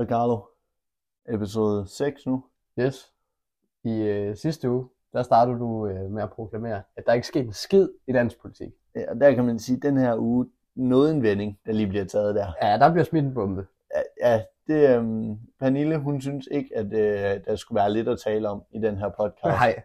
Ricardo. 0.00 0.48
Episode 1.28 1.86
6 1.88 2.26
nu. 2.26 2.44
Yes. 2.78 3.12
I 3.84 4.00
øh, 4.00 4.36
sidste 4.36 4.70
uge, 4.70 4.88
der 5.12 5.22
startede 5.22 5.58
du 5.58 5.86
øh, 5.86 6.10
med 6.10 6.22
at 6.22 6.30
proklamere, 6.30 6.82
at 6.96 7.06
der 7.06 7.12
ikke 7.12 7.26
skete 7.26 7.44
en 7.44 7.52
skid 7.52 7.88
i 8.06 8.12
dansk 8.12 8.40
politik. 8.40 8.72
Ja, 8.94 9.10
og 9.10 9.20
der 9.20 9.34
kan 9.34 9.44
man 9.44 9.58
sige, 9.58 9.76
at 9.76 9.82
den 9.82 9.96
her 9.96 10.16
uge 10.16 10.46
noget 10.74 11.10
en 11.10 11.22
vending, 11.22 11.58
der 11.66 11.72
lige 11.72 11.86
bliver 11.86 12.04
taget 12.04 12.34
der. 12.34 12.52
Ja, 12.62 12.78
der 12.78 12.92
bliver 12.92 13.04
smidt 13.04 13.24
en 13.24 13.34
bombe. 13.34 13.66
Ja, 13.94 14.28
ja 14.28 14.42
det, 14.66 14.96
øhm, 14.96 15.38
Pernille, 15.60 15.98
hun 15.98 16.20
synes 16.20 16.48
ikke, 16.50 16.76
at 16.76 16.86
øh, 16.86 17.44
der 17.44 17.56
skulle 17.56 17.76
være 17.76 17.92
lidt 17.92 18.08
at 18.08 18.20
tale 18.20 18.48
om 18.48 18.62
i 18.70 18.78
den 18.78 18.96
her 18.96 19.08
podcast. 19.08 19.44
Nej. 19.44 19.82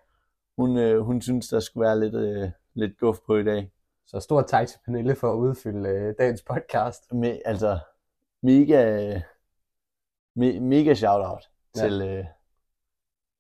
Hun, 0.58 0.78
øh, 0.78 1.00
hun 1.00 1.22
synes, 1.22 1.48
der 1.48 1.60
skulle 1.60 1.86
være 1.86 2.00
lidt, 2.00 2.16
øh, 2.16 2.50
lidt 2.74 2.98
guf 3.00 3.18
på 3.28 3.38
i 3.38 3.44
dag. 3.44 3.72
Så 4.06 4.20
stort 4.20 4.48
tak 4.48 4.68
til 4.68 4.80
Pernille 4.86 5.16
for 5.16 5.32
at 5.32 5.38
udfylde 5.38 5.90
øh, 5.90 6.16
dagens 6.20 6.42
podcast. 6.42 7.14
Med, 7.14 7.40
altså, 7.46 7.80
mega, 8.42 9.22
me, 10.36 10.60
mega 10.60 10.94
shout-out 10.94 11.50
Ja. 11.76 11.82
til 11.82 12.02
øh, 12.02 12.26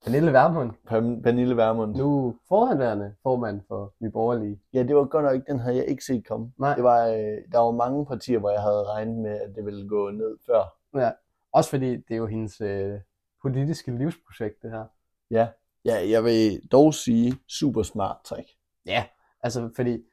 Pernille 0.03 0.33
Vermund, 0.33 0.71
Pern- 0.71 1.21
Pernille 1.21 1.57
Vermund. 1.57 1.95
nu 1.95 2.35
forhandværende 2.47 3.15
formand 3.23 3.61
for 3.67 3.93
Nye 3.99 4.09
Borgerlige. 4.09 4.59
Ja, 4.73 4.83
det 4.83 4.95
var 4.95 5.05
godt 5.05 5.25
nok, 5.25 5.47
den 5.47 5.59
havde 5.59 5.75
jeg 5.77 5.85
ikke 5.85 6.03
set 6.05 6.27
komme. 6.27 6.53
Nej. 6.57 6.75
Det 6.75 6.83
var, 6.83 7.07
øh, 7.07 7.37
der 7.51 7.59
var 7.59 7.71
mange 7.71 8.05
partier, 8.05 8.39
hvor 8.39 8.49
jeg 8.49 8.61
havde 8.61 8.83
regnet 8.83 9.17
med, 9.17 9.31
at 9.41 9.55
det 9.55 9.65
ville 9.65 9.87
gå 9.89 10.09
ned 10.11 10.37
før. 10.45 10.77
Ja. 10.99 11.11
Også 11.51 11.69
fordi 11.69 11.89
det 11.95 12.11
er 12.11 12.15
jo 12.15 12.25
hendes 12.27 12.61
øh, 12.61 12.99
politiske 13.41 13.91
livsprojekt, 13.97 14.61
det 14.61 14.71
her. 14.71 14.85
Ja. 15.31 15.47
ja, 15.85 16.09
jeg 16.09 16.23
vil 16.23 16.67
dog 16.71 16.93
sige, 16.93 17.33
super 17.47 17.83
smart 17.83 18.17
trick. 18.25 18.47
Ja. 18.85 19.05
Altså, 19.41 19.69
fordi 19.75 20.03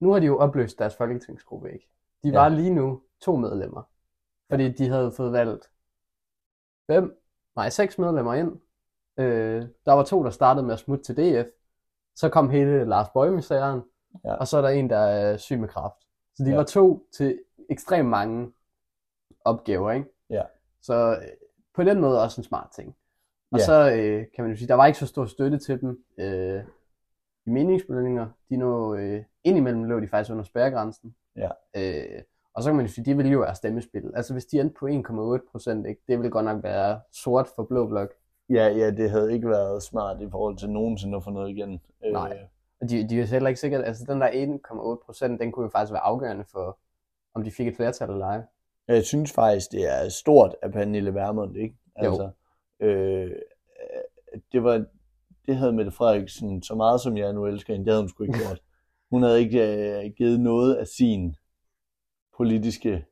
nu 0.00 0.12
har 0.12 0.20
de 0.20 0.26
jo 0.26 0.38
opløst 0.38 0.78
deres 0.78 0.96
folketingsgruppe, 0.96 1.72
ikke? 1.72 1.88
De 2.24 2.28
Ja. 2.28 2.38
var 2.40 2.48
lige 2.48 2.74
nu 2.74 3.02
to 3.20 3.36
medlemmer. 3.36 3.82
Fordi 4.50 4.72
de 4.72 4.88
havde 4.88 5.12
fået 5.16 5.32
valgt 5.32 5.70
fem, 6.86 7.22
nej, 7.56 7.68
seks 7.70 7.98
medlemmer 7.98 8.34
ind. 8.34 8.60
Øh, 9.18 9.62
der 9.86 9.92
var 9.92 10.04
to, 10.04 10.24
der 10.24 10.30
startede 10.30 10.66
med 10.66 10.72
at 10.72 10.78
smutte 10.80 11.04
til 11.04 11.16
DF. 11.16 11.46
Så 12.16 12.28
kom 12.28 12.50
hele 12.50 12.84
Lars 12.84 13.08
Bøjme-sageren. 13.14 13.82
Ja. 14.24 14.34
Og 14.34 14.48
så 14.48 14.56
er 14.58 14.62
der 14.62 14.68
en, 14.68 14.90
der 14.90 14.98
er 14.98 15.36
syg 15.36 15.58
med 15.58 15.68
kræft. 15.68 15.96
Så 16.36 16.44
de 16.44 16.50
Ja. 16.50 16.56
var 16.56 16.64
to 16.64 17.08
til 17.12 17.40
ekstremt 17.70 18.08
mange 18.08 18.52
opgaver, 19.44 19.90
ikke? 19.92 20.08
Ja. 20.30 20.42
Så 20.80 20.94
øh, 21.22 21.28
på 21.74 21.84
den 21.84 22.00
måde 22.00 22.22
også 22.22 22.40
en 22.40 22.44
smart 22.44 22.70
ting. 22.74 22.96
Og 23.52 23.58
Ja. 23.58 23.64
så 23.64 23.92
øh, 23.96 24.26
kan 24.34 24.44
man 24.44 24.50
jo 24.52 24.56
sige, 24.58 24.68
der 24.68 24.74
var 24.74 24.86
ikke 24.86 24.98
så 24.98 25.06
stor 25.06 25.24
støtte 25.26 25.58
til 25.58 25.80
dem 25.80 26.04
øh, 26.18 26.64
i 27.46 27.50
meningsmålinger. 27.50 28.28
De 28.50 28.56
nå, 28.56 28.94
øh, 28.94 29.24
indimellem 29.44 29.84
lå 29.84 30.00
de 30.00 30.08
faktisk 30.08 30.30
under 30.30 30.44
spærregrænsen. 30.44 31.16
Ja. 31.36 31.50
Øh, 31.76 32.22
og 32.54 32.62
så 32.62 32.68
kan 32.68 32.76
man 32.76 32.86
jo 32.86 32.92
sige, 32.92 33.04
de 33.04 33.16
ville 33.16 33.32
jo 33.32 33.38
være 33.38 33.54
stemmespil. 33.54 34.12
Altså 34.14 34.32
hvis 34.32 34.46
de 34.46 34.60
endte 34.60 34.74
på 34.78 34.86
1,8 34.86 35.50
procent, 35.50 35.86
det 36.08 36.18
ville 36.18 36.30
godt 36.30 36.44
nok 36.44 36.62
være 36.62 37.00
sort 37.12 37.48
for 37.56 37.64
blå 37.64 37.86
blok. 37.86 38.08
Ja, 38.50 38.68
ja, 38.68 38.90
det 38.90 39.10
havde 39.10 39.32
ikke 39.32 39.48
været 39.48 39.82
smart 39.82 40.20
i 40.20 40.30
forhold 40.30 40.56
til 40.56 40.70
nogensinde 40.70 41.16
at 41.16 41.24
få 41.24 41.30
noget 41.30 41.50
igen. 41.50 41.80
Øh, 42.04 42.12
Nej. 42.12 42.38
Og 42.80 42.90
de, 42.90 43.08
de 43.08 43.14
er 43.14 43.20
jo 43.20 43.26
heller 43.26 43.48
ikke 43.48 43.60
sikkert, 43.60 43.84
altså 43.84 44.04
den 44.08 44.20
der 44.20 44.28
1,8 44.28 45.04
procent, 45.06 45.40
den 45.40 45.52
kunne 45.52 45.64
jo 45.64 45.70
faktisk 45.70 45.92
være 45.92 46.02
afgørende 46.02 46.44
for, 46.52 46.78
om 47.34 47.44
de 47.44 47.50
fik 47.50 47.68
et 47.68 47.76
flertal 47.76 48.10
eller 48.10 48.26
ej. 48.26 48.42
Jeg 48.88 49.04
synes 49.04 49.32
faktisk, 49.32 49.72
det 49.72 50.04
er 50.04 50.08
stort 50.08 50.56
af 50.62 50.72
Pernille 50.72 51.14
Vermund, 51.14 51.56
ikke? 51.56 51.76
Jo. 52.04 52.10
Altså, 52.10 52.30
øh, 52.80 53.30
det 54.52 54.64
var, 54.64 54.84
det 55.46 55.56
havde 55.56 55.72
Mette 55.72 55.90
Frederiksen, 55.90 56.62
så 56.62 56.74
meget 56.74 57.00
som 57.00 57.16
jeg 57.16 57.32
nu 57.32 57.46
elsker 57.46 57.72
hende, 57.74 57.84
det 57.84 57.92
havde 57.92 58.02
hun 58.02 58.08
sgu 58.08 58.24
ikke 58.24 58.38
gjort. 58.38 58.60
Hun 59.10 59.22
havde 59.22 59.40
ikke 59.40 59.62
øh, 60.04 60.10
givet 60.16 60.40
noget 60.40 60.74
af 60.74 60.86
sin 60.86 61.36
politiske 62.36 63.04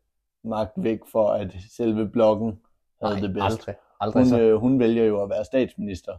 magt 0.45 0.73
væk 0.77 1.01
for, 1.13 1.29
at 1.29 1.57
selve 1.77 2.09
blokken 2.09 2.59
havde 3.03 3.21
det 3.21 3.35
bedst. 3.35 3.45
aldrig. 3.45 3.75
aldrig 4.01 4.23
Hun, 4.23 4.29
så. 4.29 4.41
øh, 4.41 4.57
hun 4.57 4.79
vælger 4.79 5.05
jo 5.05 5.23
at 5.23 5.31
være 5.31 5.45
statsminister 5.45 6.13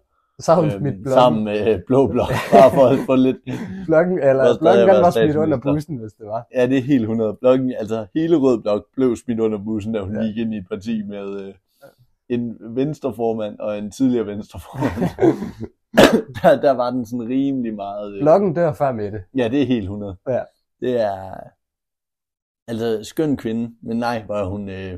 hun 0.49 0.65
øhm, 0.65 0.79
smidt 0.79 1.03
blokken, 1.03 1.11
sammen 1.11 1.43
med 1.43 1.73
øh, 1.73 1.79
Blå 1.87 2.07
Blok, 2.07 2.29
bare 2.53 2.71
for 2.71 2.85
at 2.85 2.99
få 3.05 3.15
lidt... 3.15 3.37
blokken, 3.85 4.19
eller 4.19 4.43
stadig 4.43 4.59
blokken 4.59 4.95
den 4.95 5.03
var 5.03 5.09
smidt 5.09 5.35
under 5.35 5.57
bussen, 5.57 5.97
hvis 5.97 6.13
det 6.13 6.25
var. 6.27 6.47
Ja, 6.55 6.67
det 6.67 6.77
er 6.77 6.81
helt 6.81 7.01
100. 7.01 7.33
Blokken, 7.33 7.73
altså 7.79 8.05
hele 8.13 8.35
Rød 8.35 8.61
Blok 8.61 8.85
blev 8.95 9.15
smidt 9.15 9.39
under 9.39 9.57
bussen, 9.57 9.93
da 9.93 10.01
hun 10.01 10.15
ja. 10.15 10.21
gik 10.21 10.37
ind 10.37 10.53
i 10.53 10.57
et 10.57 10.67
parti 10.69 11.03
med 11.03 11.41
øh, 11.41 11.53
en 12.29 12.57
venstreformand 12.59 13.59
og 13.59 13.77
en 13.77 13.91
tidligere 13.91 14.25
venstreformand. 14.25 15.11
der, 16.41 16.61
der 16.61 16.71
var 16.71 16.89
den 16.89 17.05
sådan 17.05 17.27
rimelig 17.29 17.73
meget... 17.73 18.15
Øh, 18.15 18.21
Blokken 18.21 18.53
dør 18.53 18.73
før 18.73 18.91
med 18.91 19.11
det. 19.11 19.23
ja, 19.37 19.47
det 19.49 19.61
er 19.61 19.65
helt 19.65 19.83
100. 19.83 20.15
Ja. 20.27 20.39
Det 20.79 21.01
er... 21.01 21.33
Altså, 22.67 23.03
skøn 23.03 23.37
kvinde, 23.37 23.75
men 23.81 23.97
nej, 23.97 24.23
hvor 24.23 24.35
er 24.35 24.45
hun... 24.45 24.69
Øh, 24.69 24.91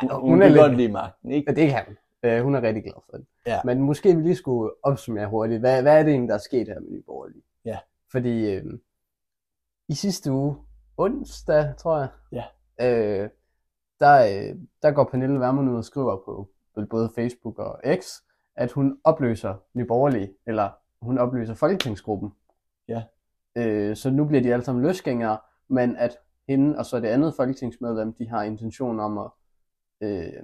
hun, 0.00 0.10
hun, 0.10 0.20
hun 0.20 0.42
er 0.42 0.46
kan 0.46 0.52
lidt- 0.52 0.62
godt 0.62 0.76
lide 0.76 0.92
magten, 0.92 1.30
ikke? 1.30 1.50
Ja, 1.50 1.54
det 1.60 1.68
kan 1.70 1.84
hun. 1.86 1.96
Øh, 2.22 2.42
hun 2.42 2.54
er 2.54 2.62
rigtig 2.62 2.82
glad 2.82 2.94
for 3.10 3.16
det. 3.16 3.26
Ja. 3.46 3.60
Men 3.64 3.80
måske 3.82 4.16
vi 4.16 4.22
lige 4.22 4.36
skulle 4.36 4.70
opsummere 4.82 5.28
hurtigt. 5.28 5.60
Hvad, 5.60 5.82
hvad 5.82 5.98
er 5.98 6.02
det 6.02 6.10
egentlig, 6.10 6.28
der 6.28 6.34
er 6.34 6.38
sket 6.38 6.68
her 6.68 6.80
med 6.80 6.90
Nye 6.90 7.02
Borgerlige? 7.06 7.42
Ja. 7.64 7.78
Fordi 8.12 8.54
øh, 8.54 8.64
i 9.88 9.94
sidste 9.94 10.32
uge, 10.32 10.56
onsdag, 10.96 11.74
tror 11.78 11.98
jeg, 11.98 12.08
Ja. 12.32 12.44
øh, 12.80 13.30
der, 14.00 14.18
øh, 14.50 14.56
der 14.82 14.90
går 14.90 15.04
Pernille 15.04 15.40
Vermund 15.40 15.70
ud 15.70 15.76
og 15.76 15.84
skriver 15.84 16.16
på 16.24 16.48
både 16.90 17.10
Facebook 17.14 17.58
og 17.58 17.80
X, 18.00 18.06
at 18.56 18.72
hun 18.72 18.98
opløser 19.04 19.54
Nye 19.74 19.84
Borgerlige, 19.84 20.34
eller 20.46 20.70
hun 21.02 21.18
opløser 21.18 21.54
Folketingsgruppen. 21.54 22.30
Ja. 22.88 23.02
Øh, 23.56 23.96
så 23.96 24.10
nu 24.10 24.24
bliver 24.24 24.42
de 24.42 24.52
alle 24.52 24.64
sammen 24.64 24.84
løsgængere, 24.84 25.38
men 25.68 25.96
at 25.96 26.18
hende 26.48 26.78
og 26.78 26.86
så 26.86 27.00
det 27.00 27.08
andet 27.08 27.34
folketingsmedlem, 27.36 28.12
de 28.12 28.28
har 28.28 28.42
intention 28.42 29.00
om 29.00 29.18
at 29.18 29.30
øh, 30.02 30.42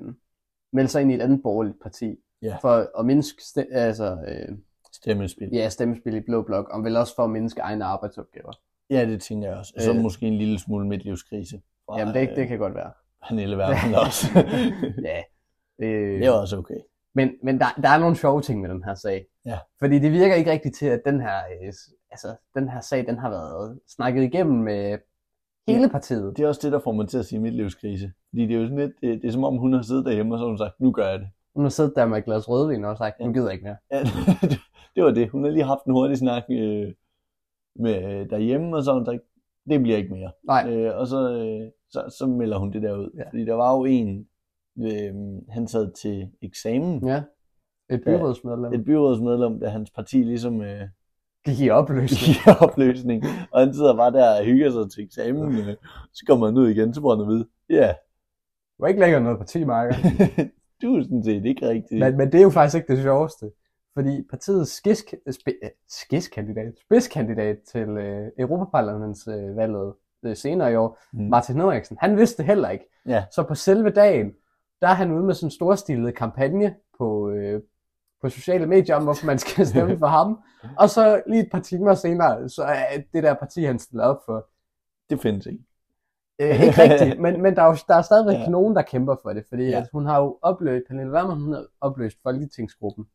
melde 0.73 0.89
sig 0.89 1.03
ind 1.03 1.13
i 1.13 1.15
et 1.15 1.23
andet 1.23 1.43
borgerligt 1.43 1.77
parti. 1.83 2.17
Ja. 2.43 2.57
For 2.61 2.99
at 2.99 3.07
mindske 3.07 3.41
ste- 3.43 3.75
altså, 3.75 4.19
øh, 4.29 4.57
Stemmespil. 4.93 5.49
ja, 5.53 5.69
stemmespil 5.69 6.15
i 6.17 6.21
blå 6.21 6.43
blok, 6.43 6.69
og 6.69 6.85
vel 6.85 6.97
også 6.97 7.15
for 7.15 7.25
at 7.25 7.31
mindske 7.31 7.61
egne 7.61 7.85
arbejdsopgaver. 7.85 8.53
Ja, 8.91 9.07
det 9.07 9.23
tænker 9.23 9.49
jeg 9.49 9.57
også. 9.59 9.73
Og 9.77 9.83
så 9.83 9.91
Øh. 9.93 10.01
måske 10.01 10.27
en 10.27 10.35
lille 10.39 10.59
smule 10.59 10.87
midtlivskrise. 10.87 11.63
Fra, 11.87 11.99
Jamen, 11.99 12.15
det, 12.15 12.31
øh, 12.31 12.37
det 12.37 12.49
kan 12.49 12.59
godt 12.59 12.75
være. 12.75 12.93
Pernille 13.29 13.57
Vermund 13.57 13.95
også. 14.07 14.27
Ja. 15.03 15.23
Øh, 15.79 16.19
det 16.19 16.27
er 16.27 16.31
også 16.31 16.57
okay. 16.57 16.79
Men, 17.15 17.31
men 17.43 17.59
der, 17.59 17.67
der 17.83 17.89
er 17.89 17.99
nogle 17.99 18.17
sjove 18.17 18.43
ting 18.43 18.61
med 18.61 18.71
den 18.71 18.85
her 18.85 18.95
sag. 18.95 19.27
Ja. 19.47 19.59
Fordi 19.79 19.99
det 19.99 20.13
virker 20.13 20.35
ikke 20.35 20.51
rigtigt 20.51 20.77
til, 20.77 20.87
at 20.87 21.03
den 21.07 21.21
her, 21.21 21.37
øh, 21.63 21.73
altså, 22.11 22.37
den 22.55 22.69
her 22.69 22.81
sag, 22.81 23.07
den 23.07 23.19
har 23.19 23.31
været 23.31 23.81
snakket 23.89 24.23
igennem 24.23 24.57
med 24.63 24.99
hele 25.69 25.81
Ja. 25.83 25.89
partiet. 25.89 26.37
Det 26.37 26.45
er 26.45 26.49
også 26.49 26.61
det, 26.65 26.73
der 26.73 26.79
får 26.79 26.93
mig 26.93 27.09
til 27.09 27.19
at 27.19 27.25
sige 27.25 27.41
midtlivskrise. 27.41 28.13
Fordi 28.31 28.43
det 28.47 28.57
er 28.57 28.61
jo 28.61 28.65
sådan 28.67 28.79
lidt, 28.79 28.93
det, 29.01 29.23
det 29.23 29.29
er 29.29 29.33
som 29.33 29.45
om 29.45 29.57
hun 29.57 29.73
har 29.73 29.83
siddet 29.83 30.05
derhjemme, 30.05 30.35
og 30.35 30.39
så 30.39 30.43
har 30.45 30.49
hun 30.49 30.59
sagt, 30.59 30.81
nu 30.81 30.91
gør 30.93 31.09
jeg 31.09 31.19
det. 31.19 31.29
Hun 31.55 31.65
har 31.65 31.71
siddet 31.71 31.93
der 31.97 32.07
med 32.07 32.19
et 32.19 32.25
glas 32.25 32.49
rødvin 32.49 32.85
og 32.85 32.97
sagt, 32.99 33.21
nu 33.21 33.27
Ja. 33.27 33.33
gider 33.33 33.47
jeg 33.47 33.53
ikke 33.53 33.65
mere. 33.65 33.77
Ja, 33.93 34.03
det 34.95 35.05
var 35.05 35.11
det. 35.11 35.29
Hun 35.31 35.45
har 35.45 35.51
lige 35.51 35.65
haft 35.65 35.85
en 35.87 35.93
hurtig 35.93 36.19
snak 36.19 36.43
øh, 36.51 36.93
med 37.77 38.05
øh, 38.13 38.31
derhjemme, 38.31 38.77
og 38.77 38.83
så 38.85 38.91
har 38.91 38.99
hun 38.99 39.07
sagt, 39.07 39.21
det 39.69 39.83
bliver 39.83 39.97
ikke 39.97 40.13
mere. 40.13 40.31
Nej, 40.45 40.71
Øh, 40.73 40.99
og 40.99 41.07
så, 41.07 41.31
øh, 41.33 41.71
så, 41.91 42.15
så 42.19 42.27
melder 42.27 42.59
hun 42.59 42.73
det 42.73 42.83
der 42.83 42.97
ud. 42.97 43.11
Ja. 43.19 43.29
Fordi 43.31 43.45
der 43.45 43.55
var 43.55 43.77
jo 43.77 43.85
en, 43.85 44.27
øh, 44.79 45.15
han 45.49 45.69
sad 45.69 45.93
til 45.93 46.29
eksamen, 46.43 47.07
ja. 47.09 47.23
Et 47.91 48.03
byrådsmedlem. 48.05 48.73
et 48.73 48.85
byrådsmedlem, 48.85 49.61
da 49.61 49.69
hans 49.69 49.91
parti 49.91 50.17
ligesom 50.23 50.63
øh, 50.63 50.89
Gik 51.45 51.61
i 51.61 51.71
opløsning. 51.71 52.37
i 52.37 52.51
opløsning, 52.65 53.25
og 53.53 53.61
han 53.61 53.75
sidder 53.75 53.97
bare 53.97 54.13
der 54.13 54.39
og 54.39 54.45
hygger 54.45 54.71
sig 54.71 54.91
til 54.91 55.05
eksamen, 55.05 55.59
øh, 55.59 55.77
så 56.13 56.25
kommer 56.27 56.47
han 56.47 56.57
ud 56.57 56.69
igen, 56.69 56.95
så 56.95 57.01
får 57.01 57.11
han 57.17 57.23
at 57.23 57.29
vide, 57.29 57.49
ja, 57.71 57.87
Det 57.87 58.79
var 58.79 58.89
ikke 58.89 59.01
længere 59.01 59.21
noget 59.21 59.39
partimarker. 59.39 59.95
du 60.83 60.97
er 60.97 61.03
sådan 61.03 61.25
set 61.25 61.45
ikke 61.45 61.69
rigtig. 61.69 61.99
Men, 61.99 62.17
men 62.17 62.33
det 62.33 62.39
er 62.39 62.43
jo 62.43 62.51
faktisk 62.51 62.77
ikke 62.77 62.95
det 62.95 63.03
sjoveste. 63.03 63.51
Fordi 63.95 64.23
partiets 64.31 64.71
skisk, 64.71 65.15
sp, 65.37 65.47
øh, 65.49 65.71
skidskandidat, 65.89 66.73
spidskandidat 66.85 67.57
til 67.73 67.89
øh, 67.89 68.29
Europaparlamentsvalget 68.39 69.95
øh, 70.25 70.37
senere 70.37 70.73
i 70.73 70.77
år, 70.77 70.99
Mm. 71.13 71.21
Martin 71.21 71.55
Henriksen, 71.55 71.97
han 72.01 72.17
vidste 72.17 72.37
det 72.39 72.47
heller 72.47 72.71
ikke. 72.71 72.85
Ja. 73.09 73.25
Så 73.33 73.43
på 73.43 73.55
selve 73.55 73.91
dagen, 73.91 74.33
der 74.81 74.89
er 74.89 74.95
han 74.95 75.13
ude 75.13 75.23
med 75.25 75.35
sådan 75.35 75.47
en 75.47 75.51
storstilet 75.51 76.15
kampagne 76.15 76.75
på, 76.99 77.31
øh, 77.31 77.61
på 78.25 78.31
sociale 78.31 78.67
medier 78.67 78.97
om, 78.97 79.05
hvorfor 79.05 79.27
man 79.27 79.39
skal 79.39 79.67
stemme 79.73 79.99
for 79.99 80.07
ham. 80.07 80.41
Og 80.79 80.91
så 80.91 81.23
lige 81.27 81.43
et 81.43 81.49
par 81.53 81.61
timer 81.61 81.95
senere, 81.95 82.49
så 82.49 82.63
er 82.63 82.99
det 83.13 83.23
der 83.23 83.35
parti, 83.35 83.65
han 83.65 83.79
stiller 83.79 84.05
op 84.05 84.21
for, 84.27 84.49
Det 85.11 85.21
findes 85.21 85.47
ikke. 85.47 85.65
Øh, 86.39 86.63
ikke 86.63 86.83
rigtigt, 86.83 87.21
men, 87.25 87.43
men 87.43 87.57
der 87.57 87.63
er 87.63 87.67
jo 87.67 87.77
der 87.89 87.95
er 87.95 88.03
stadigvæk 88.03 88.35
Ja. 88.37 88.49
nogen, 88.49 88.77
der 88.77 88.83
kæmper 88.83 89.17
for 89.23 89.33
det, 89.33 89.45
fordi 89.49 89.65
Ja. 89.65 89.79
at 89.79 89.89
hun 89.93 90.07
har 90.07 90.21
jo 90.21 90.39
opløst, 90.43 90.85
Pernille 90.89 91.13
Vermund, 91.13 91.41
hun 91.41 91.53
har 91.53 91.67
opløst 91.81 92.19
Folketingsgruppen. 92.23 93.07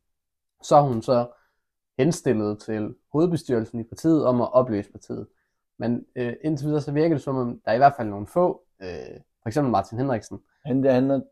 Så 0.62 0.76
har 0.76 0.82
hun 0.82 1.02
så 1.02 1.26
henstillet 1.98 2.58
til 2.60 2.94
hovedbestyrelsen 3.12 3.80
i 3.80 3.82
partiet 3.82 4.26
om 4.26 4.40
at 4.40 4.52
opløse 4.52 4.90
partiet. 4.92 5.26
Men 5.78 6.04
øh, 6.16 6.32
indtil 6.44 6.66
videre 6.66 6.80
så 6.80 6.92
virker 6.92 7.14
det 7.14 7.22
som 7.22 7.36
om, 7.36 7.60
der 7.64 7.70
er 7.70 7.74
i 7.74 7.78
hvert 7.78 7.94
fald 7.96 8.08
nogle 8.08 8.26
få, 8.26 8.62
øh, 8.82 8.88
for 9.42 9.48
eksempel 9.48 9.70
Martin 9.70 9.98
Henriksen, 9.98 10.40
Han, 10.64 10.84
han 10.84 11.10
har 11.10 11.22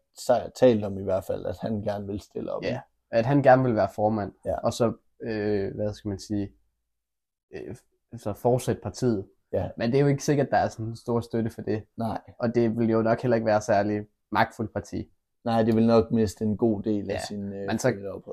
talt 0.56 0.84
om 0.84 0.98
i 0.98 1.02
hvert 1.02 1.24
fald, 1.24 1.46
at 1.46 1.58
han 1.60 1.82
gerne 1.82 2.06
vil 2.06 2.20
stille 2.20 2.52
op. 2.52 2.62
Ja. 2.62 2.80
At 3.10 3.26
han 3.26 3.42
gerne 3.42 3.62
vil 3.64 3.74
være 3.74 3.88
formand, 3.94 4.32
Ja. 4.46 4.54
og 4.58 4.72
så, 4.72 4.92
øh, 5.22 5.74
hvad 5.74 5.92
skal 5.92 6.08
man 6.08 6.18
sige, 6.18 6.52
øh, 7.54 7.76
så 8.16 8.32
fortsætte 8.32 8.80
partiet. 8.82 9.26
Ja. 9.52 9.68
Men 9.76 9.90
det 9.90 9.96
er 9.98 10.02
jo 10.02 10.06
ikke 10.08 10.24
sikkert, 10.24 10.46
at 10.46 10.50
der 10.50 10.56
er 10.58 10.68
sådan 10.68 10.86
en 10.86 10.96
stor 10.96 11.20
støtte 11.20 11.50
for 11.50 11.62
det. 11.62 11.82
Nej. 11.96 12.20
Og 12.38 12.54
det 12.54 12.78
vil 12.78 12.90
jo 12.90 13.02
nok 13.02 13.20
heller 13.22 13.34
ikke 13.34 13.46
være 13.46 13.60
særlig 13.60 14.06
magtfuldt 14.32 14.72
parti. 14.72 15.10
Nej, 15.44 15.62
det 15.62 15.76
vil 15.76 15.86
nok 15.86 16.10
miste 16.10 16.44
en 16.44 16.56
god 16.56 16.82
del 16.82 17.10
af 17.10 17.14
Ja, 17.14 17.20
sin 17.28 17.52
øh, 17.52 17.66
men 17.66 17.78
så-. 17.78 17.88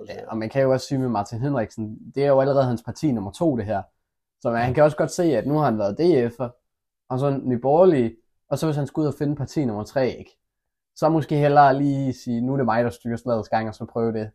Ja, 0.08 0.28
og 0.30 0.38
man 0.38 0.50
kan 0.50 0.62
jo 0.62 0.72
også 0.72 0.88
sige 0.88 0.98
med 1.00 1.10
Martin 1.10 1.40
Henriksen, 1.42 2.12
det 2.16 2.24
er 2.24 2.28
jo 2.28 2.40
allerede 2.42 2.64
hans 2.66 2.84
parti 2.84 3.12
nummer 3.12 3.32
to, 3.32 3.58
det 3.58 3.66
her. 3.66 3.82
Så 4.42 4.52
man, 4.52 4.62
han 4.62 4.74
kan 4.74 4.84
også 4.84 4.98
godt 4.98 5.12
se, 5.12 5.24
at 5.24 5.48
nu 5.48 5.58
har 5.58 5.66
han 5.66 5.78
været 5.78 6.00
DF'er, 6.00 6.50
og 7.10 7.20
så 7.20 7.40
Nye 7.44 7.58
Borgerlige, 7.60 8.16
og 8.50 8.60
så 8.60 8.66
hvis 8.66 8.76
han 8.76 8.88
skal 8.88 9.02
ud 9.02 9.06
og 9.08 9.14
finde 9.14 9.36
parti 9.36 9.66
nummer 9.66 9.84
tre, 9.84 10.10
ikke? 10.10 10.38
Så 10.96 11.10
måske 11.10 11.36
hellere 11.38 11.78
lige 11.78 12.14
sige, 12.14 12.42
nu 12.42 12.54
er 12.54 12.58
det 12.58 12.66
mig, 12.66 12.84
der 12.84 12.90
styrer 12.90 13.18
slagets 13.18 13.50
gang, 13.50 13.68
og 13.68 13.76
så 13.76 13.86
prøve 13.86 14.14
det. 14.14 14.32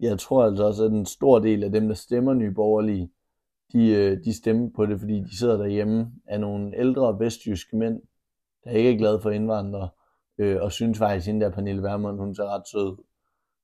Jeg 0.00 0.18
tror 0.18 0.44
altså 0.44 0.64
også, 0.64 0.84
at 0.84 0.92
en 0.92 1.06
stor 1.06 1.38
del 1.38 1.64
af 1.64 1.72
dem, 1.72 1.88
der 1.88 1.94
stemmer 1.94 2.34
nye 2.34 2.50
borgerlige, 2.50 3.10
de, 3.72 3.88
øh, 3.94 4.24
de 4.24 4.36
stemmer 4.36 4.70
på 4.76 4.86
det, 4.86 5.00
fordi 5.00 5.20
de 5.20 5.38
sidder 5.38 5.56
derhjemme 5.56 6.12
af 6.26 6.40
nogle 6.40 6.76
ældre 6.78 7.18
vestjyske 7.18 7.76
mænd, 7.76 8.00
der 8.64 8.70
ikke 8.70 8.92
er 8.92 8.98
glade 8.98 9.20
for 9.20 9.30
indvandrere, 9.30 9.88
øh, 10.38 10.62
og 10.62 10.72
synes 10.72 10.98
faktisk, 10.98 11.28
at 11.28 11.40
der 11.40 11.50
Pernille 11.50 11.82
Vermund, 11.82 12.18
hun 12.18 12.34
ser 12.34 12.44
ret 12.44 12.68
sød. 12.68 12.96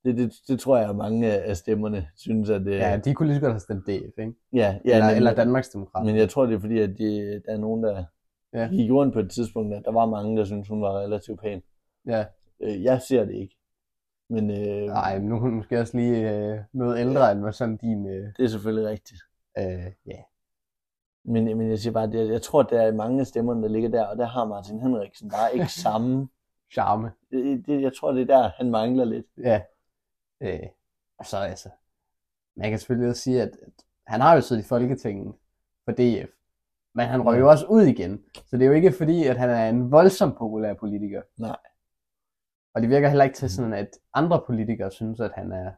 Det, 0.05 0.17
det, 0.19 0.33
det 0.49 0.61
tror 0.61 0.77
jeg, 0.79 0.91
at 0.91 0.97
mange 0.97 1.27
af 1.33 1.57
stemmerne 1.57 2.07
synes, 2.17 2.51
at 2.51 2.61
det 2.61 2.73
Ja, 2.73 3.01
de 3.05 3.15
kunne 3.15 3.29
lige 3.29 3.37
så 3.37 3.41
godt 3.41 3.53
have 3.53 3.61
stemt 3.61 3.87
DF, 3.87 4.19
ikke? 4.19 4.33
ja, 4.53 4.79
ja 4.85 4.95
eller, 4.95 5.07
men, 5.07 5.17
eller 5.17 5.35
Danmarksdemokrat. 5.35 6.07
men 6.07 6.17
jeg 6.17 6.29
tror, 6.31 6.47
det 6.47 6.55
er 6.55 6.59
fordi, 6.61 6.79
at 6.79 6.91
de, 6.99 7.43
der 7.47 7.53
er 7.53 7.59
nogen, 7.59 7.83
der 7.83 8.05
Ja. 8.55 8.69
gik 8.69 8.91
rundt 8.91 9.13
på 9.15 9.21
et 9.21 9.31
tidspunkt, 9.31 9.75
at 9.75 9.83
der 9.85 9.93
var 9.93 10.07
mange, 10.07 10.37
der 10.37 10.45
synes 10.45 10.69
hun 10.69 10.83
var 10.83 10.99
relativt 11.01 11.41
pæn. 11.41 11.63
Ja, 12.07 12.25
Øh, 12.63 12.83
jeg 12.83 13.03
ser 13.09 13.25
det 13.25 13.35
ikke. 13.35 13.57
Men 14.31 14.51
øh, 14.51 14.87
nej, 14.87 15.19
nu 15.19 15.35
er 15.35 15.41
hun 15.41 15.55
måske 15.55 15.81
også 15.81 15.97
lige 15.97 16.31
øh, 16.31 16.59
noget 16.73 16.99
ældre, 16.99 17.33
end 17.33 17.41
hvad 17.41 17.53
sådan 17.53 17.77
din... 17.77 18.07
Øh, 18.07 18.33
det 18.37 18.45
er 18.45 18.49
selvfølgelig 18.49 18.89
rigtigt. 18.89 19.21
øh, 19.59 19.93
ja. 20.07 20.23
Men, 21.25 21.45
men 21.59 21.71
jeg 21.71 21.79
siger 21.79 21.93
bare, 21.93 22.05
at 22.05 22.15
jeg, 22.15 22.29
jeg 22.29 22.43
tror, 22.43 22.61
at 22.61 22.71
der 22.71 22.83
er 22.83 22.93
mange 22.93 23.21
af 23.21 23.27
stemmerne, 23.27 23.63
der 23.63 23.69
ligger 23.69 23.89
der, 23.89 24.07
og 24.07 24.17
der 24.17 24.27
har 24.27 24.45
Martin 24.45 24.81
Henriksen 24.81 25.31
bare 25.31 25.55
ikke 25.55 25.73
samme. 25.85 26.29
Charme. 26.73 27.11
Det, 27.31 27.67
det, 27.67 27.83
jeg 27.83 27.93
tror, 27.97 28.13
det 28.13 28.23
er 28.23 28.27
der, 28.27 28.51
han 28.57 28.71
mangler 28.71 29.05
lidt. 29.05 29.27
Ja. 29.39 29.61
Øh, 30.41 30.67
og 31.19 31.27
så 31.27 31.37
altså, 31.37 31.69
man 32.57 32.71
kan 32.71 32.79
selvfølgelig 32.79 33.11
også 33.11 33.23
sige, 33.23 33.43
at, 33.43 33.49
at 33.49 33.73
han 34.07 34.21
har 34.21 34.35
jo 34.35 34.41
siddet 34.41 34.63
i 34.63 34.69
Folketinget 34.69 35.35
for 35.85 35.93
DF, 35.93 36.31
men 36.95 37.07
han 37.07 37.23
røg 37.23 37.39
jo 37.41 37.51
også 37.51 37.67
ud 37.67 37.83
igen. 37.83 38.25
Så 38.47 38.57
det 38.57 38.63
er 38.63 38.67
jo 38.67 38.73
ikke 38.73 38.93
fordi, 38.93 39.25
at 39.27 39.37
han 39.37 39.51
er 39.51 39.69
en 39.69 39.91
voldsomt 39.91 40.39
populær 40.39 40.75
politiker. 40.75 41.23
Nej. 41.37 41.57
Og 42.75 42.83
det 42.83 42.91
virker 42.91 43.09
heller 43.09 43.25
ikke 43.25 43.37
til 43.37 43.51
sådan, 43.51 43.73
at 43.73 43.89
andre 44.15 44.43
politikere 44.47 44.91
synes, 44.91 45.21
at 45.21 45.31
han 45.35 45.53
er 45.53 45.71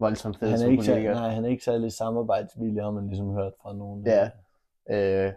voldsomt 0.00 0.38
fed 0.38 0.50
Han 0.50 0.60
er, 0.60 0.66
ikke, 0.70 0.80
politiker. 0.82 1.14
nej, 1.14 1.28
han 1.30 1.44
er 1.44 1.48
ikke 1.48 1.64
særlig 1.64 1.92
samarbejdsvillig, 1.92 2.82
har 2.82 2.90
man 2.90 3.06
ligesom 3.06 3.30
hørt 3.34 3.52
fra 3.62 3.72
nogen. 3.72 4.06
Ja. 4.06 4.30
Øh, 4.90 5.32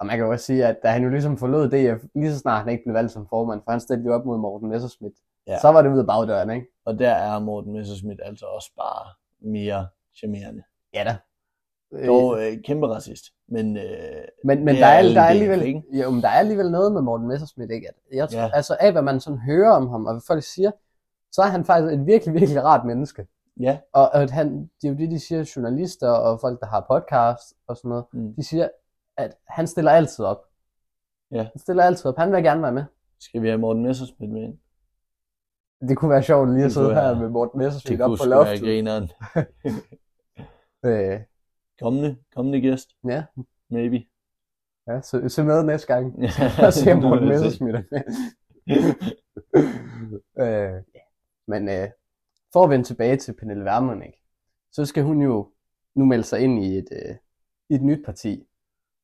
og 0.00 0.06
man 0.06 0.16
kan 0.16 0.26
jo 0.26 0.32
også 0.32 0.44
sige, 0.44 0.66
at 0.66 0.78
da 0.82 0.88
han 0.88 1.02
jo 1.02 1.08
ligesom 1.10 1.36
forlod 1.36 1.68
DF, 1.68 2.04
lige 2.14 2.32
så 2.32 2.38
snart 2.38 2.62
han 2.64 2.72
ikke 2.72 2.84
blev 2.84 2.94
valgt 2.94 3.12
som 3.12 3.26
formand, 3.28 3.60
for 3.64 3.70
han 3.70 3.80
stillede 3.80 4.06
jo 4.08 4.14
op 4.14 4.24
mod 4.26 4.38
Morten 4.38 4.68
Messerschmidt, 4.68 5.14
Ja. 5.48 5.58
så 5.60 5.68
var 5.68 5.82
det 5.82 5.92
ud 5.92 5.98
af 5.98 6.06
bagdøren, 6.06 6.50
ikke? 6.50 6.66
Og 6.84 6.98
der 6.98 7.10
er 7.10 7.38
Morten 7.38 7.72
Messerschmidt 7.72 8.20
altså 8.24 8.46
også 8.46 8.72
bare 8.76 9.14
mere 9.38 9.88
charmerende. 10.16 10.62
Ja 10.94 11.04
da. 11.04 11.16
Øh, 11.98 12.06
Dog 12.06 12.40
øh, 12.40 12.56
kæmpe 12.64 12.86
racist, 12.86 13.24
men 13.48 13.76
øh, 13.76 13.84
Men, 14.44 14.58
men 14.64 14.68
Det 14.74 14.76
der, 14.80 14.86
er 14.86 14.98
er, 14.98 15.02
der, 15.02 15.20
er 15.20 15.26
alligevel, 15.26 15.62
ikke? 15.62 15.82
jo, 15.92 16.10
men 16.10 16.22
der 16.22 16.28
er 16.28 16.32
alligevel 16.38 16.70
noget 16.70 16.92
med 16.92 17.02
Morten 17.02 17.28
Messerschmidt, 17.28 17.70
ikke? 17.70 17.88
At 17.88 17.94
Jeg, 18.12 18.28
tror, 18.28 18.38
Ja. 18.40 18.50
Altså 18.54 18.76
af 18.80 18.92
hvad 18.92 19.02
man 19.02 19.20
sådan 19.20 19.38
hører 19.38 19.70
om 19.70 19.88
ham, 19.88 20.06
og 20.06 20.12
hvad 20.12 20.22
folk 20.26 20.42
siger, 20.42 20.70
så 21.32 21.42
er 21.42 21.46
han 21.46 21.64
faktisk 21.64 21.92
et 22.00 22.06
virkelig, 22.06 22.34
virkelig 22.34 22.64
rart 22.64 22.86
menneske. 22.86 23.26
ja, 23.60 23.78
Og 23.92 24.22
at 24.22 24.30
han, 24.30 24.70
det 24.82 24.88
er 24.88 24.92
jo 24.92 24.98
det, 24.98 25.10
de 25.10 25.20
siger, 25.20 25.52
journalister 25.56 26.08
og 26.10 26.40
folk, 26.40 26.60
der 26.60 26.66
har 26.66 26.86
podcast 26.90 27.54
og 27.68 27.76
sådan 27.76 27.88
noget, 27.88 28.04
Mm. 28.12 28.34
de 28.34 28.42
siger, 28.44 28.68
at 29.16 29.36
han 29.48 29.66
stiller 29.66 29.90
altid 29.90 30.24
op. 30.24 30.42
Ja. 31.30 31.42
Han 31.42 31.58
stiller 31.58 31.84
altid 31.84 32.06
op. 32.06 32.18
Han 32.18 32.32
vil 32.32 32.42
gerne 32.42 32.62
være 32.62 32.72
med. 32.72 32.84
skal 33.20 33.42
vi 33.42 33.48
have 33.48 33.58
Morten 33.58 33.82
Messerschmidt 33.82 34.32
med 34.32 34.42
ind? 34.42 34.58
Det 35.88 35.96
kunne 35.96 36.10
være 36.10 36.22
sjovt 36.22 36.48
lige 36.50 36.58
at 36.60 36.64
Det 36.64 36.72
sidde 36.72 36.86
kunne 36.86 36.94
her 36.94 37.02
være- 37.10 37.20
med 37.20 37.28
Morten 37.28 37.60
Det 37.60 37.66
Messerschmidt 37.66 38.00
op 38.00 38.08
kunne 38.08 38.16
på 38.16 38.22
sgu 38.24 38.30
være 38.30 38.38
loftet. 38.38 38.60
grineren. 38.60 39.10
Øh, 40.84 41.20
Kommende, 41.80 42.16
kommende 42.34 42.60
gæst, 42.60 42.90
ja, 43.08 43.24
maybe. 43.70 44.06
ja 44.86 45.00
så, 45.00 45.28
så 45.28 45.44
med 45.44 45.64
næste 45.64 45.94
gang. 45.94 46.22
Ja, 46.22 46.30
Og 46.66 46.72
se 46.82 46.92
om 46.92 46.98
Morten. 47.02 47.28
Messerschmidt 47.28 47.76
er 47.76 47.82
med. 47.92 47.96
øh. 50.38 50.82
Men 51.48 51.68
øh, 51.68 51.88
for 52.52 52.64
at 52.64 52.70
vende 52.70 52.84
tilbage 52.84 53.16
til 53.16 53.32
Pernille 53.32 53.64
Vermund, 53.64 54.04
ikke? 54.04 54.22
så 54.72 54.84
skal 54.84 55.02
hun 55.04 55.22
jo 55.22 55.52
nu 55.94 56.04
melde 56.04 56.24
sig 56.24 56.40
ind 56.40 56.64
i 56.64 56.78
et, 56.78 56.88
øh, 56.92 57.16
i 57.70 57.74
et 57.74 57.82
nyt 57.82 58.04
parti. 58.04 58.46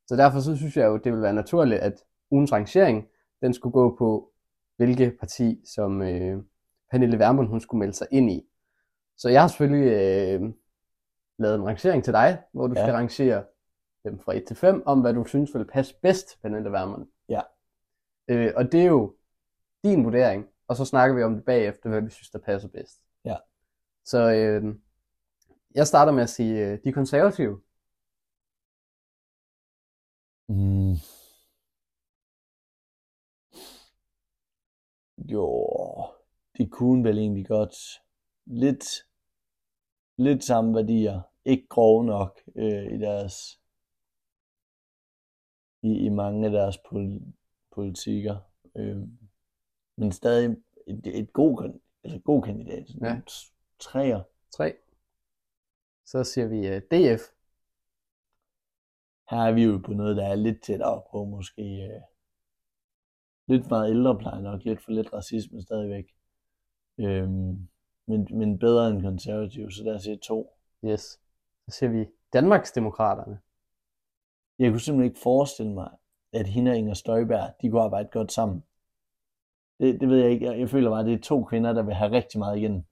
Så 0.08 0.16
derfor 0.16 0.40
så 0.40 0.56
synes 0.56 0.76
jeg 0.76 0.86
jo, 0.86 0.96
det 0.96 1.12
vil 1.12 1.22
være 1.22 1.34
naturligt, 1.34 1.80
at 1.80 2.04
ugens 2.30 2.52
rangering, 2.52 3.08
den 3.42 3.54
skulle 3.54 3.72
gå 3.72 3.96
på, 3.96 4.32
hvilket 4.76 5.16
parti, 5.20 5.60
som 5.74 6.02
øh, 6.02 6.42
Pernille 6.90 7.18
Vermund 7.18 7.48
hun 7.48 7.60
skulle 7.60 7.78
melde 7.78 7.94
sig 7.94 8.06
ind 8.10 8.30
i. 8.30 8.42
Så 9.16 9.28
jeg 9.28 9.40
har 9.40 9.48
selvfølgelig 9.48 9.92
øh, 9.92 10.52
lavet 11.42 11.54
en 11.54 11.66
rangering 11.66 12.04
til 12.04 12.12
dig, 12.12 12.42
hvor 12.52 12.66
du 12.66 12.74
Ja. 12.76 12.84
skal 12.84 12.92
rangere 12.94 13.44
dem 14.04 14.18
fra 14.18 14.34
1 14.36 14.44
til 14.46 14.56
5, 14.56 14.82
om 14.86 15.00
hvad 15.00 15.14
du 15.14 15.24
synes 15.24 15.54
vil 15.54 15.64
passe 15.66 15.94
bedst 16.02 16.40
Pernille 16.42 16.72
Vermund. 16.72 17.06
Ja. 17.28 17.40
Øh, 18.28 18.52
og 18.56 18.72
det 18.72 18.80
er 18.80 18.86
jo 18.86 19.16
din 19.84 20.04
vurdering, 20.04 20.46
og 20.68 20.76
så 20.76 20.84
snakker 20.84 21.16
vi 21.16 21.22
om 21.22 21.34
det 21.34 21.44
bagefter, 21.44 21.88
hvad 21.88 22.00
vi 22.02 22.10
synes, 22.10 22.30
der 22.30 22.38
passer 22.38 22.68
bedst. 22.68 23.00
Ja. 23.24 23.36
Så 24.04 24.32
øh, 24.32 24.74
jeg 25.74 25.86
starter 25.86 26.12
med 26.12 26.22
at 26.22 26.30
sige, 26.30 26.66
øh, 26.66 26.78
de 26.84 26.92
konservative. 26.92 27.60
Mm. 30.48 30.96
Jo, 35.18 35.68
de 36.58 36.66
kunne 36.68 37.04
vel 37.04 37.18
egentlig 37.18 37.46
godt 37.46 37.74
lidt, 38.46 38.84
lidt 40.16 40.44
samme 40.44 40.74
værdier. 40.74 41.20
Ikke 41.44 41.66
grove 41.68 42.04
nok 42.04 42.40
øh, 42.56 42.92
i 42.92 42.98
deres 42.98 43.62
i, 45.82 46.04
i 46.04 46.08
mange 46.08 46.46
af 46.46 46.52
deres 46.52 46.78
pol, 46.78 47.20
politikker. 47.74 48.36
Øh, 48.76 48.96
men 49.96 50.12
stadig 50.12 50.56
et, 50.86 51.06
et 51.06 51.32
god, 51.32 51.80
altså 52.04 52.18
god 52.18 52.42
kandidat. 52.42 52.86
Ja. 53.00 53.20
Træer. 53.78 54.22
3. 54.50 54.74
Så 56.06 56.24
siger 56.24 56.46
vi 56.46 56.68
øh, 56.68 56.80
DF. 56.80 57.22
Her 59.30 59.38
er 59.38 59.52
vi 59.52 59.62
jo 59.62 59.80
på 59.84 59.92
noget, 59.92 60.16
der 60.16 60.26
er 60.26 60.34
lidt 60.34 60.62
tættere 60.62 61.02
på, 61.10 61.24
måske 61.24 61.62
øh, 61.62 62.02
lidt 63.46 63.70
meget 63.70 63.90
ældrepleje 63.90 64.42
nok, 64.42 64.64
lidt 64.64 64.82
for 64.82 64.92
lidt 64.92 65.12
racisme 65.12 65.62
stadigvæk. 65.62 66.14
Øhm, 66.98 67.68
men, 68.06 68.28
men 68.30 68.58
bedre 68.58 68.90
end 68.90 69.02
konservativ, 69.02 69.70
så 69.70 69.84
der 69.84 69.98
siger 69.98 70.16
to. 70.16 70.56
Yes. 70.84 71.20
Så 71.68 71.76
siger 71.76 71.90
vi 71.90 72.06
Danmarksdemokraterne. 72.32 73.40
Jeg 74.58 74.70
kunne 74.70 74.80
simpelthen 74.80 75.10
ikke 75.10 75.20
forestille 75.22 75.74
mig, 75.74 75.90
at 76.32 76.46
hende 76.46 76.70
og 76.70 76.76
Inger 76.76 76.94
Støjberg, 76.94 77.54
de 77.62 77.70
kunne 77.70 77.82
arbejde 77.82 78.08
godt 78.12 78.32
sammen. 78.32 78.64
Det, 79.80 80.00
det 80.00 80.08
ved 80.08 80.18
jeg 80.18 80.30
ikke. 80.30 80.46
Jeg, 80.46 80.58
jeg 80.60 80.70
føler 80.70 80.90
bare, 80.90 81.00
at 81.00 81.06
det 81.06 81.14
er 81.14 81.22
to 81.22 81.44
kvinder, 81.44 81.72
der 81.72 81.82
vil 81.82 81.94
have 81.94 82.12
rigtig 82.12 82.38
meget 82.38 82.58
igen. 82.58 82.86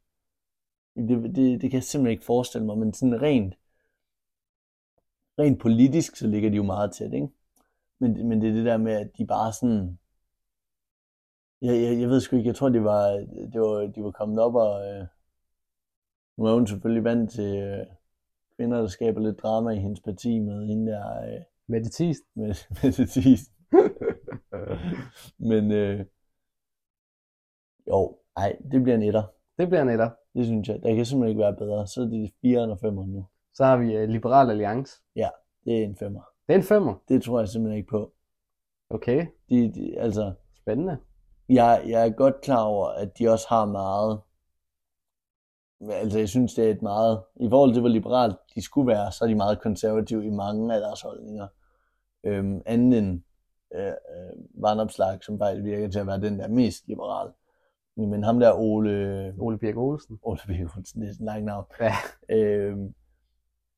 Det, 0.96 1.36
det, 1.36 1.60
det 1.60 1.70
kan 1.70 1.72
jeg 1.72 1.84
simpelthen 1.84 2.10
ikke 2.10 2.24
forestille 2.24 2.66
mig, 2.66 2.78
men 2.78 2.92
sådan 2.94 3.22
rent, 3.22 3.54
rent 5.38 5.60
politisk, 5.60 6.16
så 6.16 6.26
ligger 6.26 6.50
de 6.50 6.56
jo 6.56 6.62
meget 6.62 6.92
tæt, 6.92 7.12
ikke? 7.12 7.28
Men, 7.98 8.28
men 8.28 8.40
det 8.40 8.48
er 8.50 8.54
det 8.54 8.64
der 8.64 8.76
med, 8.76 8.92
at 8.92 9.10
de 9.18 9.26
bare 9.26 9.52
sådan... 9.52 9.98
Jeg, 11.62 11.82
jeg, 11.82 12.00
jeg 12.00 12.08
ved 12.08 12.20
sgu 12.20 12.36
ikke, 12.36 12.48
jeg 12.48 12.56
tror, 12.56 12.68
de 12.68 12.84
var, 12.84 13.10
det 13.52 13.60
var, 13.60 13.86
de 13.86 14.02
var 14.04 14.10
kommet 14.10 14.38
op 14.40 14.54
og... 14.54 14.86
Øh, 14.88 15.06
nu 16.36 16.44
er 16.44 16.54
hun 16.54 16.66
selvfølgelig 16.66 17.04
vant 17.04 17.30
til 17.30 17.56
øh, 17.56 17.86
kvinder, 18.60 18.80
der 18.80 18.86
skaber 18.86 19.20
lidt 19.20 19.42
drama 19.42 19.70
i 19.70 19.78
hendes 19.78 20.00
parti 20.00 20.38
med 20.38 20.66
hende 20.66 20.92
der... 20.92 21.22
Øh, 21.22 21.84
Thies. 21.90 22.18
med, 22.36 22.54
med 22.82 22.92
det. 22.92 23.40
Men 25.50 25.72
øh, 25.72 26.04
jo, 27.88 28.18
nej, 28.36 28.56
det 28.72 28.82
bliver 28.82 28.96
en 28.96 29.02
etter. 29.02 29.22
Det 29.58 29.68
bliver 29.68 29.82
en 29.82 29.88
etter. 29.88 30.10
Det 30.34 30.46
synes 30.46 30.68
jeg. 30.68 30.82
Der 30.82 30.94
kan 30.94 31.04
simpelthen 31.04 31.28
ikke 31.28 31.40
være 31.40 31.56
bedre. 31.56 31.86
Så 31.86 32.00
er 32.00 32.06
det 32.06 32.32
4 32.40 32.70
og 32.70 32.78
5 32.78 32.94
nu. 32.94 33.26
Så 33.54 33.64
har 33.64 33.76
vi 33.76 33.96
øh, 33.96 34.08
Liberal 34.08 34.50
Alliance. 34.50 34.92
Det 35.64 35.80
er 35.80 35.84
en 35.84 35.96
femmer. 35.96 36.22
Det 36.46 36.54
er 36.54 36.58
en 36.58 36.64
femmer. 36.64 36.94
Det 37.08 37.22
tror 37.22 37.38
jeg 37.38 37.48
simpelthen 37.48 37.78
ikke 37.78 37.90
på. 37.90 38.12
Okay, 38.90 39.26
De, 39.48 39.72
de, 39.72 39.98
altså, 39.98 40.32
spændende. 40.56 40.98
jeg, 41.48 41.82
jeg 41.86 42.06
er 42.06 42.10
godt 42.10 42.40
klar 42.40 42.62
over, 42.62 42.88
at 42.88 43.18
de 43.18 43.28
også 43.28 43.46
har 43.48 43.64
meget... 43.64 44.20
Altså, 45.88 46.18
jeg 46.18 46.28
synes, 46.28 46.54
det 46.54 46.66
er 46.66 46.70
et 46.70 46.82
meget... 46.82 47.22
I 47.36 47.48
forhold 47.48 47.72
til, 47.72 47.80
hvor 47.80 47.88
liberalt 47.88 48.36
de 48.54 48.62
skulle 48.62 48.86
være, 48.86 49.12
så 49.12 49.24
er 49.24 49.28
de 49.28 49.34
meget 49.34 49.60
konservative 49.60 50.26
i 50.26 50.30
mange 50.30 50.74
af 50.74 50.80
deres 50.80 51.00
holdninger. 51.00 51.46
Øhm, 52.24 52.62
anden 52.66 52.92
end 52.92 53.22
øh, 53.74 53.86
øh, 53.86 54.62
Vandopslag, 54.62 55.24
som 55.24 55.38
faktisk 55.38 55.64
virker 55.64 55.88
til 55.88 55.98
at 55.98 56.06
være 56.06 56.20
den 56.20 56.38
der 56.38 56.48
mest 56.48 56.88
liberal. 56.88 57.30
Men 57.96 58.24
ham 58.24 58.40
der 58.40 58.52
Ole... 58.52 59.34
Ole 59.38 59.58
Birk 59.58 59.76
Olsen. 59.76 60.18
Ole 60.22 60.38
Birkelsen, 60.46 61.02
det 61.02 61.08
er 61.08 61.12
sådan 61.12 61.24
en 61.24 61.26
lang 61.26 61.44
navn. 61.44 61.64
Ja. 61.80 61.92
Øhm, 62.36 62.94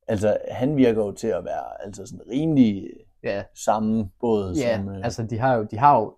altså, 0.09 0.39
han 0.51 0.77
virker 0.77 1.05
jo 1.05 1.13
til 1.13 1.29
at 1.29 1.45
være 1.45 1.85
altså 1.85 2.07
sådan 2.07 2.31
rimelig 2.31 2.91
Ja, 3.23 3.45
samme 3.55 4.11
båd 4.21 4.55
ja 4.55 4.77
som... 4.77 4.89
Øh, 4.89 5.05
altså 5.05 5.23
de 5.23 5.39
har 5.39 5.55
jo, 5.55 5.63
de 5.71 5.79
har 5.79 5.99
jo 6.01 6.17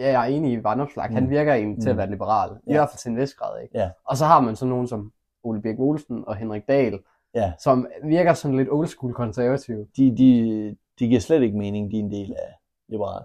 ja, 0.00 0.10
jeg 0.10 0.20
er 0.30 0.36
enig 0.36 0.52
i 0.52 0.64
Vandopslag. 0.64 1.06
Han 1.10 1.24
Mm. 1.24 1.30
virker 1.30 1.54
egentlig 1.54 1.82
til 1.82 1.88
at 1.88 1.94
Mm. 1.94 1.98
være 1.98 2.10
liberal. 2.10 2.50
I 2.50 2.54
Ja. 2.66 2.72
hvert 2.72 2.88
fald 2.90 2.98
til 2.98 3.10
en 3.10 3.16
vis 3.16 3.34
grad, 3.34 3.62
ikke? 3.62 3.78
Ja. 3.78 3.90
Og 4.04 4.16
så 4.16 4.24
har 4.24 4.40
man 4.40 4.56
så 4.56 4.66
nogen 4.66 4.86
som 4.86 5.12
Ole 5.42 5.62
Birk 5.62 5.78
Olsen 5.78 6.24
og 6.26 6.36
Henrik 6.36 6.68
Dahl, 6.68 6.98
Ja. 7.34 7.52
som 7.58 7.86
virker 8.04 8.34
sådan 8.34 8.56
lidt 8.56 8.68
old 8.70 8.86
school 8.86 9.14
konservative. 9.14 9.86
De, 9.96 10.16
de, 10.16 10.76
de 10.98 11.08
giver 11.08 11.20
slet 11.20 11.42
ikke 11.42 11.58
mening, 11.58 11.90
de 11.90 11.96
er 11.96 12.00
en 12.02 12.10
del 12.10 12.32
af 12.38 12.54
liberal. 12.88 13.24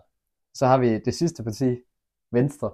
Så 0.54 0.66
har 0.66 0.78
vi 0.78 1.00
det 1.00 1.14
sidste 1.14 1.44
parti, 1.44 1.78
Venstre. 2.32 2.72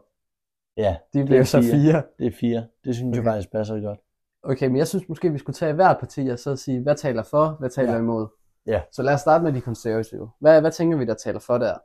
Ja, 0.78 0.98
De 1.14 1.20
er 1.20 1.26
blev 1.26 1.46
så 1.46 1.62
fire. 1.62 2.04
det 2.20 2.28
er 2.28 2.32
fire. 2.40 2.68
Det 2.84 2.96
synes 2.96 3.08
okay. 3.18 3.18
Jeg 3.18 3.24
faktisk 3.34 3.52
passer 3.52 3.82
godt. 3.82 4.00
Okay, 4.44 4.68
men 4.68 4.78
jeg 4.78 4.88
synes 4.88 5.10
måske, 5.10 5.32
vi 5.32 5.38
skulle 5.38 5.54
tage 5.54 5.74
hvert 5.74 5.98
parti 6.00 6.28
og 6.28 6.40
så 6.40 6.56
sige, 6.56 6.82
hvad 6.82 6.96
taler 6.96 7.24
for, 7.24 7.50
hvad 7.60 7.70
taler 7.70 7.94
Ja. 7.94 7.98
imod. 8.00 8.28
Ja. 8.66 8.82
Så 8.92 9.04
lad 9.04 9.14
os 9.14 9.22
starte 9.22 9.44
med 9.44 9.54
de 9.54 9.62
konservative. 9.62 10.30
Hvad, 10.40 10.62
hvad 10.62 10.72
tænker 10.72 10.98
vi, 10.98 11.06
der 11.06 11.14
taler 11.14 11.40
for 11.40 11.58
der? 11.58 11.78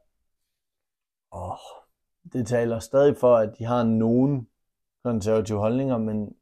Oh, 1.32 1.56
det 2.32 2.46
taler 2.46 2.78
stadig 2.78 3.16
for, 3.16 3.36
at 3.36 3.58
de 3.58 3.64
har 3.64 3.84
nogen 3.84 4.48
konservative 5.04 5.58
holdninger, 5.58 5.98
men 5.98 6.34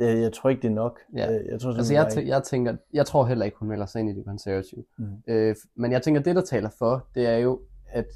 øh, 0.00 0.20
jeg 0.20 0.32
tror 0.32 0.50
ikke, 0.50 0.62
det 0.62 0.68
er 0.68 0.74
nok. 0.74 1.00
Ja. 1.16 1.32
Øh, 1.38 1.46
Jeg 1.46 1.60
tror 1.60 1.74
Altså 1.74 1.94
jeg, 1.94 2.26
jeg 2.26 2.42
tænker, 2.42 2.76
jeg 2.92 3.06
tror 3.06 3.24
heller 3.26 3.44
ikke, 3.44 3.56
hun 3.58 3.68
melder 3.68 3.86
sig 3.86 4.00
ind 4.00 4.10
i 4.10 4.14
de 4.14 4.24
konservative. 4.24 4.84
Mm. 4.98 5.22
Øh, 5.28 5.56
men 5.74 5.92
jeg 5.92 6.02
tænker, 6.02 6.22
det 6.22 6.36
der 6.36 6.42
taler 6.42 6.70
for, 6.78 7.08
det 7.14 7.26
er 7.26 7.36
jo, 7.36 7.60
at 7.88 8.06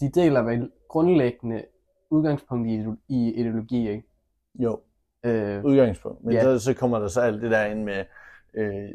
de 0.00 0.10
deler 0.10 0.42
vel 0.42 0.70
grundlæggende 0.88 1.64
udgangspunkt 2.10 2.68
i, 2.68 2.84
i 3.08 3.32
ideologi, 3.34 3.88
ikke? 3.90 4.08
Jo, 4.54 4.80
Øh, 5.24 5.64
udgangspunkt. 5.64 6.24
Men 6.24 6.34
Ja. 6.34 6.42
så, 6.42 6.58
så 6.58 6.74
kommer 6.74 6.98
der 6.98 7.08
så 7.08 7.20
alt 7.20 7.42
det 7.42 7.50
der 7.50 7.64
ind 7.64 7.84
med 7.84 8.04
øh, 8.54 8.88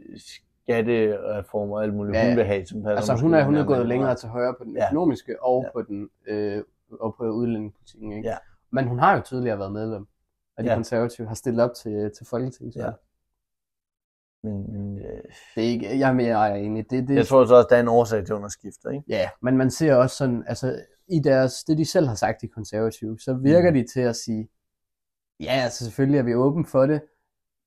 skattereformer 0.67 1.75
og 1.77 1.83
alt 1.83 1.93
muligt, 1.93 2.15
Ja, 2.17 2.27
hun 2.27 2.37
vil 2.37 2.45
have, 2.45 2.65
som 2.65 2.83
passer 2.83 2.95
altså 3.13 3.25
hun 3.25 3.33
er, 3.33 3.43
hun 3.43 3.55
er 3.55 3.65
gået 3.65 3.87
længere 3.87 4.15
til 4.15 4.29
højre 4.29 4.55
på 4.57 4.63
den 4.63 4.75
Ja. 4.77 4.85
økonomiske 4.87 5.43
og 5.43 5.63
Ja. 5.63 5.71
på 5.71 5.81
den 5.81 6.09
øh, 6.27 6.63
og 6.99 7.15
på 7.17 7.23
udlændingepolitikken, 7.23 8.11
ikke? 8.11 8.29
Ja. 8.29 8.37
Men 8.71 8.87
hun 8.87 8.99
har 8.99 9.15
jo 9.15 9.21
tidligere 9.21 9.59
været 9.59 9.71
medlem 9.71 10.07
af 10.57 10.63
de 10.63 10.69
Ja. 10.69 10.75
konservative, 10.75 11.27
har 11.27 11.35
stillet 11.35 11.63
op 11.63 11.73
til, 11.73 12.11
til 12.17 12.25
Folketinget. 12.29 12.75
Ja. 12.75 12.91
Men, 14.43 14.71
men 14.73 14.97
øh, 14.99 15.21
Det 15.55 15.63
er 15.63 15.69
ikke, 15.69 15.99
jeg 15.99 16.09
er 16.09 16.13
mere 16.13 16.49
er 16.49 16.55
enig. 16.55 16.89
Det, 16.89 17.07
det, 17.07 17.15
jeg 17.15 17.27
tror 17.27 17.45
så 17.45 17.55
også, 17.55 17.67
der 17.69 17.75
er 17.75 17.79
en 17.79 17.87
årsag 17.87 18.25
til, 18.25 18.33
at 18.33 18.39
hun 18.39 18.49
ikke? 18.93 19.03
Ja, 19.07 19.29
men 19.41 19.57
man 19.57 19.71
ser 19.71 19.95
også 19.95 20.15
sådan, 20.15 20.43
altså 20.47 20.81
i 21.07 21.19
deres, 21.19 21.63
det 21.63 21.77
de 21.77 21.85
selv 21.85 22.07
har 22.07 22.15
sagt, 22.15 22.41
de 22.41 22.47
konservative, 22.47 23.19
så 23.19 23.33
virker 23.33 23.69
Mm. 23.71 23.75
de 23.75 23.85
til 23.93 24.01
at 24.01 24.15
sige, 24.15 24.49
ja, 25.39 25.51
altså 25.63 25.83
selvfølgelig 25.85 26.19
er 26.19 26.23
vi 26.23 26.35
åben 26.35 26.65
for 26.65 26.85
det, 26.85 27.01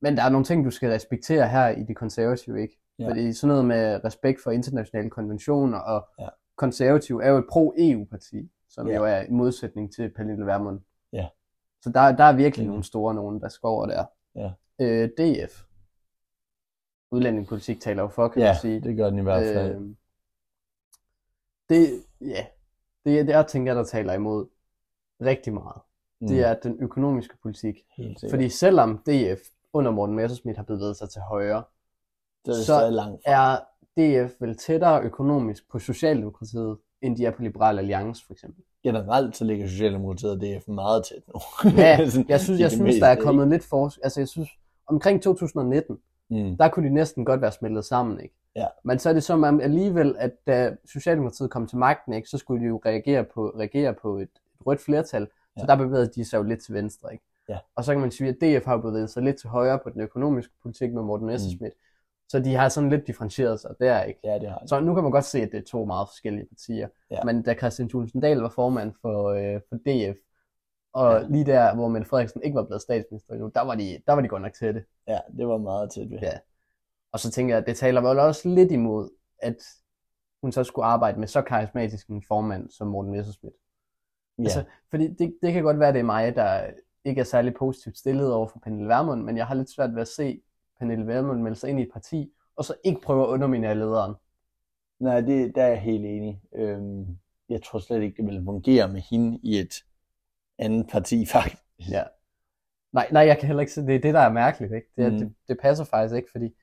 men 0.00 0.16
der 0.16 0.22
er 0.22 0.28
nogle 0.28 0.44
ting, 0.44 0.64
du 0.64 0.70
skal 0.70 0.90
respektere 0.90 1.48
her 1.48 1.68
i 1.68 1.82
de 1.82 1.94
konservative, 1.94 2.62
ikke? 2.62 2.80
Ja. 2.98 3.04
Ja. 3.04 3.10
Fordi 3.10 3.32
sådan 3.32 3.48
noget 3.48 3.64
med 3.64 4.04
respekt 4.04 4.42
for 4.42 4.50
internationale 4.50 5.10
konventioner, 5.10 5.78
og 5.78 6.08
Ja. 6.18 6.28
konservative 6.56 7.24
er 7.24 7.30
jo 7.30 7.38
et 7.38 7.44
pro-EU-parti, 7.50 8.50
som 8.68 8.88
Ja. 8.88 8.96
jo 8.96 9.04
er 9.04 9.20
i 9.22 9.30
modsætning 9.30 9.92
til 9.94 10.10
Pernille 10.16 10.46
Vermund. 10.46 10.80
Ja. 11.12 11.28
Så 11.82 11.90
der, 11.90 12.16
der 12.16 12.24
er 12.24 12.32
virkelig 12.36 12.66
Mm. 12.66 12.70
nogle 12.70 12.84
store 12.84 13.14
nogen, 13.14 13.40
der 13.40 13.48
skal 13.48 13.66
over 13.66 13.86
der. 13.86 14.04
Ja. 14.34 14.50
Øh, 14.80 15.08
DF. 15.08 15.62
Udlændingepolitik 17.10 17.80
taler 17.80 18.02
jo 18.02 18.08
for, 18.08 18.28
kan 18.28 18.42
Ja, 18.42 18.48
man 18.48 18.56
sige. 18.60 18.80
det 18.80 18.96
gør 18.96 19.10
den 19.10 19.18
i 19.18 19.22
hvert 19.22 19.54
fald. 19.54 19.74
Øh, 19.74 19.80
det, 21.68 22.04
ja, 22.20 22.46
det, 23.04 23.20
er- 23.20 23.24
det 23.24 23.34
er, 23.34 23.42
tænker 23.42 23.72
jeg, 23.72 23.76
der 23.76 23.84
taler 23.84 24.12
imod 24.12 24.46
rigtig 25.20 25.54
meget. 25.54 25.80
Mm, 26.20 26.26
Det 26.28 26.40
er 26.40 26.54
den 26.54 26.76
økonomiske 26.80 27.36
politik. 27.42 27.78
Fordi 28.30 28.48
selvom 28.48 28.98
DF 28.98 29.40
under 29.72 29.90
Morten 29.90 30.16
Messerschmidt 30.16 30.56
har 30.56 30.64
bevæget 30.64 30.96
sig 30.96 31.10
til 31.10 31.20
højre, 31.20 31.62
så 32.44 32.50
er 32.50 32.54
det 32.56 32.66
så 32.66 32.72
stadig 32.74 32.92
langt 32.92 33.22
fra. 33.24 33.32
er 33.32 33.58
DF 34.26 34.32
vel 34.40 34.56
tættere 34.56 35.02
økonomisk 35.02 35.70
på 35.70 35.78
Socialdemokratiet, 35.78 36.78
end 37.02 37.16
de 37.16 37.26
er 37.26 37.30
på 37.30 37.42
Liberal 37.42 37.78
Alliance 37.78 38.26
for 38.26 38.32
eksempel. 38.32 38.64
Generelt 38.82 39.36
så 39.36 39.44
ligger 39.44 39.68
Socialdemokratiet 39.68 40.32
og 40.32 40.40
DF 40.40 40.68
meget 40.68 41.04
tæt 41.04 41.22
nu. 41.34 41.40
Ja, 41.76 41.98
Jeg 41.98 42.10
synes, 42.10 42.28
jeg 42.28 42.40
det 42.70 42.72
synes 42.72 42.96
der 42.96 43.06
er 43.06 43.14
kommet 43.16 43.48
lidt 43.48 43.64
for... 43.64 43.92
Altså 44.04 44.20
jeg 44.20 44.28
synes, 44.28 44.48
omkring 44.86 45.22
2019, 45.22 45.98
ikke? 46.30 46.50
Mm. 46.50 46.56
der 46.56 46.68
kunne 46.68 46.88
de 46.88 46.94
næsten 46.94 47.24
godt 47.24 47.40
være 47.40 47.52
smeltet 47.52 47.84
sammen, 47.84 48.20
ikke? 48.20 48.34
Ja. 48.56 48.66
Men 48.84 48.98
så 48.98 49.08
er 49.08 49.12
det 49.12 49.24
som 49.24 49.42
om 49.42 49.60
alligevel, 49.60 50.14
at 50.18 50.32
da 50.46 50.76
Socialdemokratiet 50.92 51.50
kom 51.50 51.66
til 51.66 51.78
magten, 51.78 52.12
ikke, 52.12 52.28
så 52.28 52.38
skulle 52.38 52.62
de 52.62 52.68
jo 52.68 52.80
reagere 52.86 53.24
på, 53.24 53.52
reagere 53.58 53.94
på 54.02 54.16
et, 54.16 54.22
et 54.22 54.66
rødt 54.66 54.80
flertal, 54.80 55.26
så 55.26 55.32
Ja. 55.58 55.66
der 55.66 55.76
bevægede 55.76 56.10
de 56.14 56.24
sig 56.24 56.38
jo 56.38 56.42
lidt 56.42 56.62
til 56.62 56.74
venstre, 56.74 57.12
ikke? 57.12 57.24
Ja. 57.50 57.58
Og 57.76 57.84
så 57.84 57.92
kan 57.92 58.00
man 58.00 58.10
sige, 58.10 58.28
at 58.28 58.36
DF 58.60 58.64
har 58.64 58.76
bevæget 58.76 59.10
sig 59.10 59.22
lidt 59.22 59.36
til 59.38 59.48
højre 59.48 59.78
på 59.78 59.90
den 59.90 60.00
økonomiske 60.00 60.52
politik 60.62 60.92
med 60.92 61.02
Morten 61.02 61.26
Messerschmidt. 61.26 61.74
Så 62.28 62.40
de 62.40 62.54
har 62.54 62.68
sådan 62.68 62.90
lidt 62.90 63.06
differentieret 63.06 63.60
sig 63.60 63.70
der, 63.80 64.02
ikke? 64.02 64.20
Ja, 64.24 64.38
det 64.38 64.48
har 64.50 64.58
de. 64.58 64.68
Så 64.68 64.80
nu 64.80 64.94
kan 64.94 65.02
man 65.02 65.12
godt 65.12 65.24
se, 65.24 65.40
at 65.42 65.48
det 65.52 65.58
er 65.58 65.64
to 65.64 65.84
meget 65.84 66.08
forskellige 66.08 66.46
partier. 66.46 66.88
Ja. 67.10 67.24
Men 67.24 67.42
da 67.42 67.54
Christian 67.54 67.88
Thulesen 67.88 68.20
Dahl 68.20 68.40
var 68.40 68.48
formand 68.48 68.92
for, 69.00 69.28
øh, 69.28 69.60
for 69.68 69.76
DF, 69.76 70.16
og 70.92 71.12
Ja. 71.20 71.26
lige 71.28 71.44
der, 71.46 71.74
hvor 71.74 71.88
Mette 71.88 72.08
Frederiksen 72.08 72.42
ikke 72.42 72.54
var 72.56 72.64
blevet 72.64 72.82
statsminister 72.82 73.32
endnu, 73.34 73.50
der 73.54 73.60
var 73.60 73.74
de, 73.74 73.98
der 74.06 74.12
var 74.12 74.20
de 74.20 74.28
godt 74.28 74.42
nok 74.42 74.52
tætte. 74.52 74.84
Ja, 75.08 75.18
det 75.36 75.48
var 75.48 75.56
meget 75.58 75.90
tæt 75.92 76.10
ved. 76.10 76.18
Ja. 76.22 76.32
Og 77.12 77.20
så 77.20 77.30
tænker 77.30 77.54
jeg, 77.54 77.60
at 77.62 77.66
det 77.66 77.76
taler 77.76 78.00
vel 78.00 78.18
også 78.18 78.48
lidt 78.48 78.72
imod, 78.72 79.10
at 79.38 79.56
hun 80.42 80.52
så 80.52 80.64
skulle 80.64 80.86
arbejde 80.86 81.20
med 81.20 81.28
så 81.28 81.42
karismatisk 81.42 82.08
en 82.08 82.22
formand 82.28 82.70
som 82.70 82.86
Morten 82.88 83.12
Messerschmidt. 83.12 83.54
Ja. 84.38 84.42
Altså, 84.42 84.64
fordi 84.90 85.08
det, 85.08 85.38
det 85.42 85.52
kan 85.52 85.62
godt 85.62 85.78
være, 85.78 85.92
det 85.92 85.98
er 85.98 86.04
mig, 86.04 86.34
der 86.36 86.70
ikke 87.04 87.20
er 87.20 87.24
særlig 87.24 87.54
positivt 87.54 87.98
stillet 87.98 88.32
over 88.34 88.46
for 88.48 88.58
Pernille 88.58 88.88
Vermund, 88.88 89.22
men 89.22 89.36
jeg 89.36 89.46
har 89.46 89.54
lidt 89.54 89.70
svært 89.70 89.94
ved 89.94 90.00
at 90.02 90.08
se 90.08 90.40
Pernille 90.78 91.06
Vermund 91.06 91.42
melde 91.42 91.56
sig 91.56 91.70
ind 91.70 91.80
i 91.80 91.82
et 91.82 91.90
parti, 91.92 92.32
og 92.56 92.64
så 92.64 92.74
ikke 92.84 93.00
prøve 93.00 93.22
at 93.24 93.28
underminere 93.28 93.74
lederen. 93.74 94.14
Nej, 95.00 95.20
det, 95.20 95.54
der 95.54 95.62
er 95.62 95.68
jeg 95.68 95.80
helt 95.80 96.04
enig. 96.06 96.42
Øhm, 96.54 97.06
jeg 97.48 97.62
tror 97.62 97.78
slet 97.78 98.02
ikke, 98.02 98.16
det 98.16 98.26
ville 98.26 98.44
fungere 98.44 98.88
med 98.88 99.00
hende 99.00 99.38
i 99.42 99.58
et 99.58 99.74
andet 100.58 100.88
parti, 100.90 101.26
faktisk. 101.32 101.62
Ja. 101.90 102.02
Nej, 102.92 103.08
nej, 103.12 103.22
jeg 103.22 103.38
kan 103.38 103.46
heller 103.46 103.60
ikke 103.60 103.72
se, 103.72 103.86
det 103.86 103.94
er 103.94 104.00
det, 104.00 104.14
der 104.14 104.20
er 104.20 104.32
mærkeligt, 104.32 104.72
ikke? 104.72 104.88
Det, 104.96 105.12
Mm. 105.12 105.18
det, 105.18 105.34
det 105.48 105.58
passer 105.62 105.84
faktisk 105.84 106.14
ikke, 106.16 106.30
fordi 106.30 106.54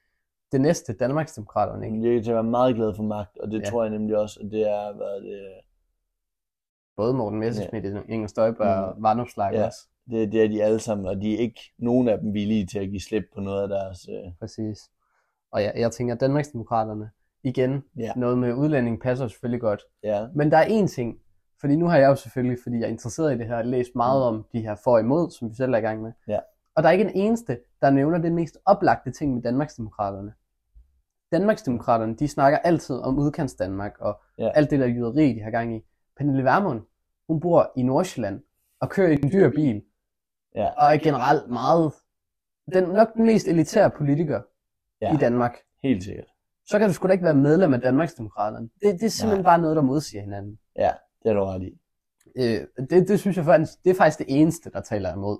det 0.52 0.62
næste, 0.62 0.94
Danmarksdemokraterne, 0.94 1.86
ikke? 1.86 2.22
Til 2.24 2.30
at 2.30 2.36
være 2.36 2.44
meget 2.44 2.76
glad 2.76 2.96
for 2.96 3.04
magt, 3.04 3.38
og 3.38 3.52
det 3.52 3.60
Ja. 3.62 3.70
tror 3.70 3.84
jeg 3.84 3.92
nemlig 3.92 4.18
også, 4.18 4.40
at 4.40 4.52
det 4.52 4.62
er, 4.70 4.94
hvad 4.94 5.22
det, 5.22 5.54
Både 6.96 7.14
Morten 7.14 7.40
Messerschmidt, 7.40 7.86
ja. 7.86 8.02
Inger 8.10 8.28
Støjberg 8.28 8.84
og 8.84 8.96
Vandopslag 9.02 9.54
Ja. 9.54 9.66
også. 9.66 9.88
Det, 10.12 10.32
det 10.32 10.44
er 10.44 10.48
de 10.48 10.64
alle 10.64 10.80
sammen, 10.80 11.08
og 11.08 11.22
de 11.22 11.34
er 11.36 11.40
ikke 11.40 11.60
nogen 11.78 12.08
af 12.10 12.20
dem 12.20 12.34
villige 12.34 12.66
til 12.66 12.80
at 12.80 12.90
give 12.90 13.02
slip 13.02 13.24
på 13.36 13.42
noget 13.42 13.62
af 13.64 13.68
deres... 13.70 14.08
Øh, 14.10 14.32
Præcis. 14.40 14.80
Og 15.52 15.64
jeg, 15.64 15.74
jeg 15.78 15.92
tænker, 15.92 16.14
at 16.16 16.20
Danmarksdemokraterne, 16.22 17.10
igen, 17.44 17.84
Ja. 17.98 18.12
noget 18.16 18.38
med 18.38 18.54
udlænding 18.54 19.02
passer 19.02 19.28
selvfølgelig 19.28 19.62
godt. 19.62 19.82
ja, 20.04 20.28
Men 20.36 20.52
der 20.52 20.58
er 20.58 20.66
én 20.66 20.88
ting, 20.88 21.18
fordi 21.62 21.76
nu 21.76 21.88
har 21.88 21.98
jeg 21.98 22.08
jo 22.08 22.16
selvfølgelig, 22.16 22.58
fordi 22.64 22.76
jeg 22.78 22.84
er 22.86 22.90
interesseret 22.90 23.36
i 23.36 23.38
det 23.38 23.48
her, 23.48 23.64
læst 23.64 23.96
meget 23.96 24.24
om 24.24 24.46
de 24.54 24.62
her 24.62 24.76
for 24.84 24.92
og 24.94 25.00
imod, 25.00 25.32
som 25.32 25.50
vi 25.50 25.56
selv 25.56 25.74
er 25.74 25.78
i 25.78 25.82
gang 25.82 26.02
med. 26.02 26.12
Ja. 26.28 26.40
Og 26.76 26.84
der 26.84 26.90
er 26.90 26.94
ikke 26.94 27.06
en 27.06 27.16
eneste, 27.16 27.58
der 27.82 27.90
nævner 27.90 28.18
den 28.18 28.36
mest 28.36 28.58
oplagte 28.66 29.12
ting 29.12 29.34
med 29.34 29.42
Danmarksdemokraterne. 29.42 30.34
Danmarksdemokraterne, 31.32 32.16
de 32.16 32.28
snakker 32.28 32.58
altid 32.60 32.96
om 32.96 33.20
udkants 33.20 33.54
Danmark 33.56 33.96
og 34.00 34.22
Ja. 34.38 34.50
alt 34.56 34.72
det 34.72 34.80
der 34.80 34.88
jyderi, 34.88 35.34
de 35.34 35.42
har 35.42 35.52
gang 35.52 35.76
i. 35.76 35.82
Pernille 36.18 36.44
Vermund, 36.44 36.82
hun 37.28 37.40
bor 37.40 37.72
i 37.76 37.84
Nordsjælland 37.84 38.42
og 38.80 38.90
kører 38.90 39.10
i 39.10 39.14
en 39.24 39.32
dyr 39.32 39.50
bil, 39.50 39.82
ja, 40.62 40.70
og 40.70 40.94
er 40.94 40.98
generelt 40.98 41.50
meget, 41.50 41.94
den 42.74 42.84
nok 42.90 43.14
den 43.14 43.26
mest 43.26 43.48
elitære 43.48 43.90
politiker 43.90 44.42
ja, 45.02 45.14
i 45.14 45.18
Danmark. 45.18 45.58
helt 45.84 46.04
sikkert. 46.04 46.28
Så 46.66 46.80
kan 46.80 46.88
du 46.88 46.94
sgu 46.94 47.08
da 47.08 47.12
ikke 47.12 47.24
være 47.26 47.34
medlem 47.36 47.74
af 47.74 47.82
Danmarksdemokraterne. 47.82 48.70
Det, 48.82 48.94
det 49.00 49.04
er 49.04 49.10
simpelthen 49.10 49.44
Nej. 49.44 49.52
bare 49.52 49.62
noget, 49.62 49.76
der 49.76 49.82
modsiger 49.82 50.22
hinanden. 50.22 50.60
Ja, 50.76 50.92
det 51.24 51.30
er 51.30 51.34
du 51.34 51.44
ret 51.44 51.64
i. 51.64 51.80
Øh, 52.38 52.86
det, 52.90 53.08
det 53.08 53.20
synes 53.20 53.38
jeg 53.38 53.46
faktisk, 53.46 53.74
det 53.84 53.90
er 53.90 53.96
faktisk 53.96 54.20
det 54.20 54.26
eneste, 54.42 54.70
der 54.72 54.82
taler 54.82 55.14
imod. 55.14 55.38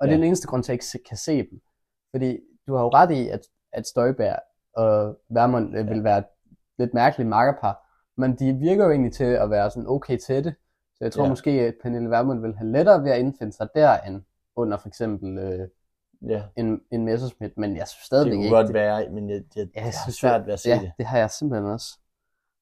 Og 0.00 0.06
det 0.06 0.12
Ja. 0.12 0.12
er 0.12 0.16
den 0.16 0.24
eneste 0.24 0.46
grund 0.46 0.62
til, 0.62 0.72
at 0.72 0.78
jeg 0.90 0.94
ikke 0.94 1.08
kan 1.08 1.16
se 1.16 1.36
dem. 1.50 1.60
Fordi 2.10 2.38
du 2.66 2.74
har 2.74 2.82
jo 2.82 2.88
ret 2.88 3.10
i, 3.10 3.28
at, 3.28 3.40
at 3.72 3.86
Støjberg 3.86 4.38
og 4.76 5.18
Vermund 5.30 5.76
ja. 5.76 5.82
vil 5.82 6.04
være 6.04 6.18
et 6.18 6.24
lidt 6.78 6.94
mærkeligt 6.94 7.28
makkerpar, 7.28 7.84
men 8.16 8.36
de 8.38 8.52
virker 8.54 8.84
jo 8.84 8.90
egentlig 8.90 9.12
til 9.12 9.24
at 9.24 9.50
være 9.50 9.70
sådan 9.70 9.88
okay 9.88 10.16
tætte. 10.18 10.54
Så 10.94 11.04
jeg 11.04 11.12
tror 11.12 11.22
Ja. 11.24 11.28
måske, 11.28 11.50
at 11.50 11.74
Pernille 11.82 12.10
Vermund 12.10 12.40
vil 12.40 12.56
have 12.56 12.70
lettere 12.72 13.02
ved 13.04 13.10
at 13.10 13.18
indfinde 13.18 13.52
sig 13.52 13.68
der, 13.74 13.98
end 13.98 14.22
under 14.58 14.76
for 14.78 14.88
eksempel 14.88 15.38
øh, 15.38 15.68
Ja, 16.28 16.42
en, 16.56 16.80
en 16.90 17.04
Messerschmidt, 17.04 17.58
men 17.58 17.76
jeg 17.76 17.88
synes 17.88 17.98
det 18.00 18.06
stadigvæk 18.06 18.32
kunne 18.34 18.44
ikke. 18.44 18.56
godt 18.56 18.66
det- 18.66 18.74
være, 18.74 19.08
men 19.10 19.30
jeg, 19.30 19.36
jeg, 19.36 19.44
jeg, 19.56 19.68
jeg 19.74 19.82
har 19.82 20.10
svært 20.10 20.46
ved 20.46 20.52
at 20.52 20.60
se 20.60 20.68
ja, 20.70 20.80
det. 20.80 20.92
det 20.98 21.06
har 21.06 21.18
jeg 21.18 21.30
simpelthen 21.30 21.70
også. 21.70 21.98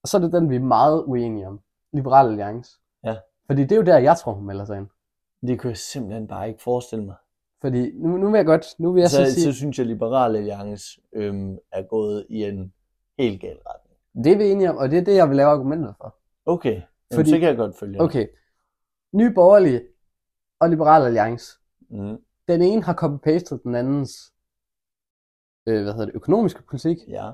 Og 0.03 0.09
så 0.09 0.17
er 0.17 0.21
det 0.21 0.33
den, 0.33 0.51
vi 0.51 0.57
er 0.57 0.61
meget 0.61 1.05
uenige 1.07 1.47
om. 1.49 1.61
Liberal 1.93 2.27
Alliance. 2.29 2.71
Ja. 3.05 3.17
Fordi 3.47 3.63
det 3.63 3.73
er 3.73 3.77
jo 3.77 3.83
der, 3.83 3.99
jeg 3.99 4.17
tror, 4.17 4.33
hun 4.33 4.47
melder 4.47 4.65
sig 4.65 4.77
ind. 4.79 4.87
Det 5.47 5.59
kunne 5.61 5.69
jeg 5.71 5.77
simpelthen 5.77 6.27
bare 6.29 6.49
ikke 6.49 6.63
forestille 6.63 7.05
mig. 7.05 7.15
Fordi 7.61 7.93
nu, 7.95 8.17
nu 8.17 8.31
vil 8.31 8.39
jeg 8.39 8.47
godt, 8.47 8.67
nu 8.79 8.93
vil 8.93 9.01
jeg 9.01 9.11
så, 9.11 9.25
Så, 9.25 9.33
sige, 9.35 9.45
så 9.45 9.53
synes 9.53 9.79
jeg, 9.79 9.85
at 9.85 9.89
Liberal 9.89 10.37
Alliance 10.37 11.01
øhm, 11.13 11.59
er 11.73 11.83
gået 11.83 12.27
i 12.29 12.45
en 12.45 12.73
helt 13.19 13.41
gal 13.41 13.59
retning. 13.67 14.25
det 14.25 14.33
er 14.33 14.37
vi 14.37 14.51
enige 14.51 14.71
om, 14.71 14.77
og 14.77 14.91
det 14.91 14.99
er 14.99 15.05
det, 15.05 15.15
jeg 15.17 15.29
vil 15.29 15.37
lave 15.37 15.51
argumentet 15.51 15.95
for. 16.01 16.17
Okay, 16.47 16.73
Jamen, 16.75 16.85
Fordi- 17.15 17.31
så 17.31 17.39
kan 17.39 17.49
jeg 17.49 17.57
godt 17.57 17.77
følge. 17.79 18.01
Okay. 18.01 18.27
Nye 19.13 19.31
Borgerlige 19.35 19.83
og 20.61 20.69
Liberal 20.71 21.03
Alliance. 21.07 21.59
Mm, 21.89 22.25
Den 22.49 22.63
ene 22.63 22.83
har 22.83 22.95
copy-pastet 22.95 23.63
den 23.63 23.75
andens 23.75 24.33
øh, 25.67 25.83
hvad 25.83 25.93
hedder 25.93 26.07
det, 26.07 26.15
økonomiske 26.15 26.63
politik. 26.63 26.99
ja, 27.09 27.31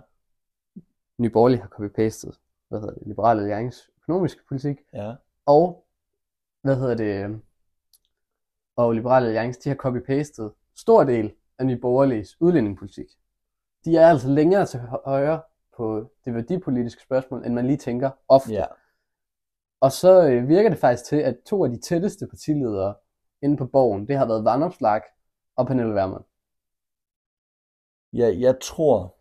Nye 1.19 1.31
Borgerlige 1.31 1.61
har 1.61 1.69
copy-pastet, 1.69 2.39
hvad 2.69 2.81
hedder 2.81 2.95
det, 2.95 3.07
Liberal 3.07 3.39
Alliance 3.39 3.91
økonomiske 3.99 4.41
politik. 4.49 4.77
ja, 4.93 5.15
Og 5.47 5.87
hvad 6.63 6.77
hedder 6.77 6.95
det, 6.95 7.41
og 8.77 8.93
Liberale 8.93 9.27
Alliance, 9.27 9.61
de 9.65 9.69
har 9.69 9.77
copy-pastet 9.77 10.51
stor 10.75 11.05
del 11.05 11.33
af 11.59 11.67
Nye 11.67 11.77
Borgerliges 11.77 12.41
udlændingepolitik. 12.41 13.07
De 13.85 13.97
er 13.97 14.09
altså 14.09 14.29
længere 14.29 14.67
til 14.67 14.81
højre 14.81 15.43
på 15.77 16.11
det 16.25 16.35
værdipolitiske 16.35 17.03
spørgsmål, 17.03 17.47
end 17.47 17.55
man 17.55 17.67
lige 17.67 17.77
tænker 17.77 18.11
ofte. 18.29 18.53
Ja. 18.53 18.65
Og 19.81 19.93
så 19.93 20.29
øh, 20.29 20.49
virker 20.49 20.71
det 20.71 20.79
faktisk 20.79 21.05
til, 21.09 21.17
at 21.17 21.39
to 21.47 21.65
af 21.65 21.71
de 21.71 21.81
tætteste 21.81 22.27
partiledere 22.27 22.95
inde 23.43 23.57
på 23.57 23.67
borgen, 23.67 24.09
det 24.09 24.17
har 24.17 24.27
været 24.27 24.45
Vandopslag 24.45 25.03
og 25.57 25.67
Pernille 25.67 25.95
Vermund. 25.95 26.25
Ja, 28.13 28.35
jeg 28.39 28.61
tror, 28.61 29.15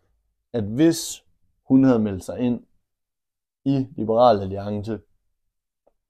at 0.52 0.64
hvis 0.64 1.24
hun 1.68 1.84
havde 1.84 1.98
meldt 1.98 2.24
sig 2.24 2.38
ind 2.38 2.66
i 3.64 3.86
Liberal 3.96 4.40
Alliance, 4.40 5.00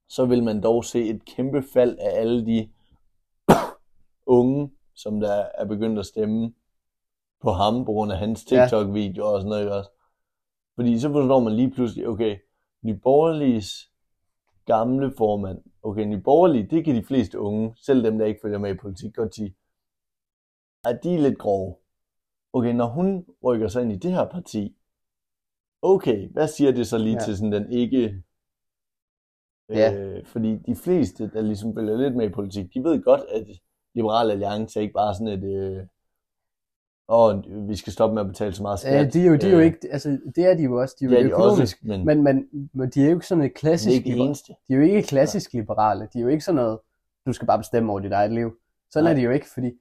så 0.09 0.27
vil 0.27 0.45
man 0.45 0.63
dog 0.63 0.85
se 0.85 1.09
et 1.09 1.25
kæmpe 1.25 1.63
fald 1.73 1.99
af 1.99 2.21
alle 2.21 2.47
de 2.47 2.71
unge, 4.39 4.71
som 4.95 5.21
der 5.21 5.33
er 5.33 5.65
begyndt 5.65 5.99
at 5.99 6.07
stemme 6.07 6.55
på 7.41 7.51
ham 7.51 7.85
på 7.85 7.93
grund 7.93 8.13
af 8.13 8.19
hans. 8.19 8.45
TikTok-videoer 8.45 9.29
og 9.29 9.41
sådan 9.41 9.49
noget. 9.49 9.63
ikke 9.63 9.75
også? 9.75 9.91
Fordi 10.75 10.99
så 10.99 11.13
forstår 11.13 11.41
man 11.41 11.53
lige 11.53 11.71
pludselig, 11.71 12.09
okay, 12.09 12.39
Nye 12.83 12.95
Borgerliges 12.95 13.92
gamle 14.65 15.13
formand, 15.19 15.59
okay, 15.83 16.05
Nye 16.05 16.21
Borgerlige, 16.21 16.67
det 16.71 16.85
kan 16.85 16.95
de 16.95 17.05
fleste 17.05 17.39
unge, 17.41 17.75
selv 17.77 18.05
dem, 18.05 18.19
der 18.19 18.27
ikke 18.27 18.41
følger 18.43 18.59
med 18.59 18.75
i 18.75 18.79
politik, 18.79 19.15
godt 19.15 19.35
sige, 19.35 19.55
at 20.85 21.01
de 21.03 21.15
er 21.15 21.19
lidt 21.19 21.39
grove. 21.39 21.77
Okay, 22.53 22.75
når 22.75 22.87
hun 22.87 23.27
rykker 23.45 23.69
sig 23.69 23.83
ind 23.83 23.93
i 23.93 23.97
det 23.97 24.13
her 24.13 24.29
parti, 24.29 24.77
okay, 25.83 26.29
hvad 26.33 26.49
siger 26.49 26.73
det 26.73 26.87
så 26.87 26.99
lige 26.99 27.15
Ja. 27.15 27.25
til 27.25 27.37
sådan 27.37 27.53
den 27.53 27.73
ikke... 27.73 28.23
Ja. 29.69 29.95
Øh, 29.95 30.27
fordi 30.27 30.57
de 30.57 30.77
fleste, 30.77 31.31
der 31.31 31.41
ligesom 31.41 31.75
følger 31.75 31.97
lidt 31.97 32.17
med 32.17 32.29
i 32.29 32.33
politik, 32.33 32.75
de 32.75 32.85
ved 32.85 33.03
godt, 33.03 33.21
at 33.21 33.47
Liberal 33.95 34.31
Alliance 34.31 34.79
er 34.79 34.83
ikke 34.83 34.93
bare 34.93 35.15
sådan 35.15 35.27
et... 35.27 35.45
Øh, 35.45 35.87
og 37.09 37.45
vi 37.69 37.77
skal 37.77 37.93
stoppe 37.93 38.15
med 38.15 38.23
at 38.23 38.29
betale 38.29 38.53
så 38.53 38.63
meget 38.63 38.79
skat. 38.79 39.07
Øh, 39.07 39.13
de 39.13 39.21
er 39.23 39.27
jo, 39.27 39.37
de 39.37 39.47
er 39.47 39.51
jo 39.53 39.59
Øh, 39.59 39.65
ikke, 39.65 39.79
altså 39.91 40.19
det 40.37 40.47
er 40.47 40.55
de 40.55 40.63
jo 40.63 40.81
også, 40.81 40.97
de 41.01 41.05
er 41.05 41.09
jo 41.09 41.13
det 41.15 41.19
er 41.21 41.23
de 41.25 41.31
økonomisk, 41.31 41.77
også, 41.83 41.87
men, 41.89 42.05
men, 42.05 42.23
men, 42.25 42.49
men 42.75 42.91
de 42.91 43.03
er 43.03 43.07
jo 43.11 43.15
ikke 43.15 43.27
sådan 43.27 43.45
et 43.45 43.55
klassisk, 43.55 43.95
ikke 43.97 44.09
det 44.11 44.17
liber- 44.17 44.25
eneste. 44.25 44.53
de 44.69 44.73
er 44.75 44.77
jo 44.77 44.83
ikke 44.83 45.03
klassisk 45.03 45.53
liberale, 45.53 46.09
de 46.13 46.19
er 46.19 46.23
jo 46.23 46.29
ikke 46.29 46.45
sådan 46.45 46.57
noget, 46.57 46.79
du 47.27 47.33
skal 47.33 47.47
bare 47.47 47.59
bestemme 47.59 47.91
over 47.93 48.01
dit 48.01 48.13
eget 48.13 48.33
liv. 48.33 48.57
Sådan 48.91 49.05
Nej. 49.05 49.11
er 49.13 49.17
det 49.17 49.25
jo 49.25 49.31
ikke, 49.31 49.47
fordi 49.55 49.73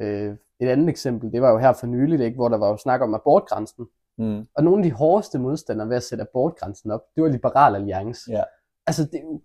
øh, 0.00 0.34
et 0.60 0.68
andet 0.68 0.88
eksempel, 0.88 1.32
det 1.32 1.42
var 1.42 1.50
jo 1.50 1.58
her 1.58 1.72
for 1.72 1.86
nyligt, 1.86 2.22
ikke, 2.22 2.34
hvor 2.36 2.48
der 2.48 2.56
var 2.58 2.68
jo 2.68 2.76
snak 2.76 3.00
om 3.00 3.14
abortgrænsen, 3.14 3.86
Mm. 4.18 4.46
og 4.54 4.64
nogle 4.64 4.78
af 4.84 4.90
de 4.90 4.96
hårdeste 4.96 5.38
modstandere 5.38 5.88
ved 5.88 5.96
at 5.96 6.02
sætte 6.02 6.22
abortgrænsen 6.22 6.90
op, 6.90 7.00
det 7.14 7.22
var 7.22 7.28
Liberal 7.28 7.74
Alliance. 7.74 8.30
Ja. 8.30 8.42
Altså 8.86 9.04
det 9.04 9.14
er 9.14 9.22
jo, 9.22 9.40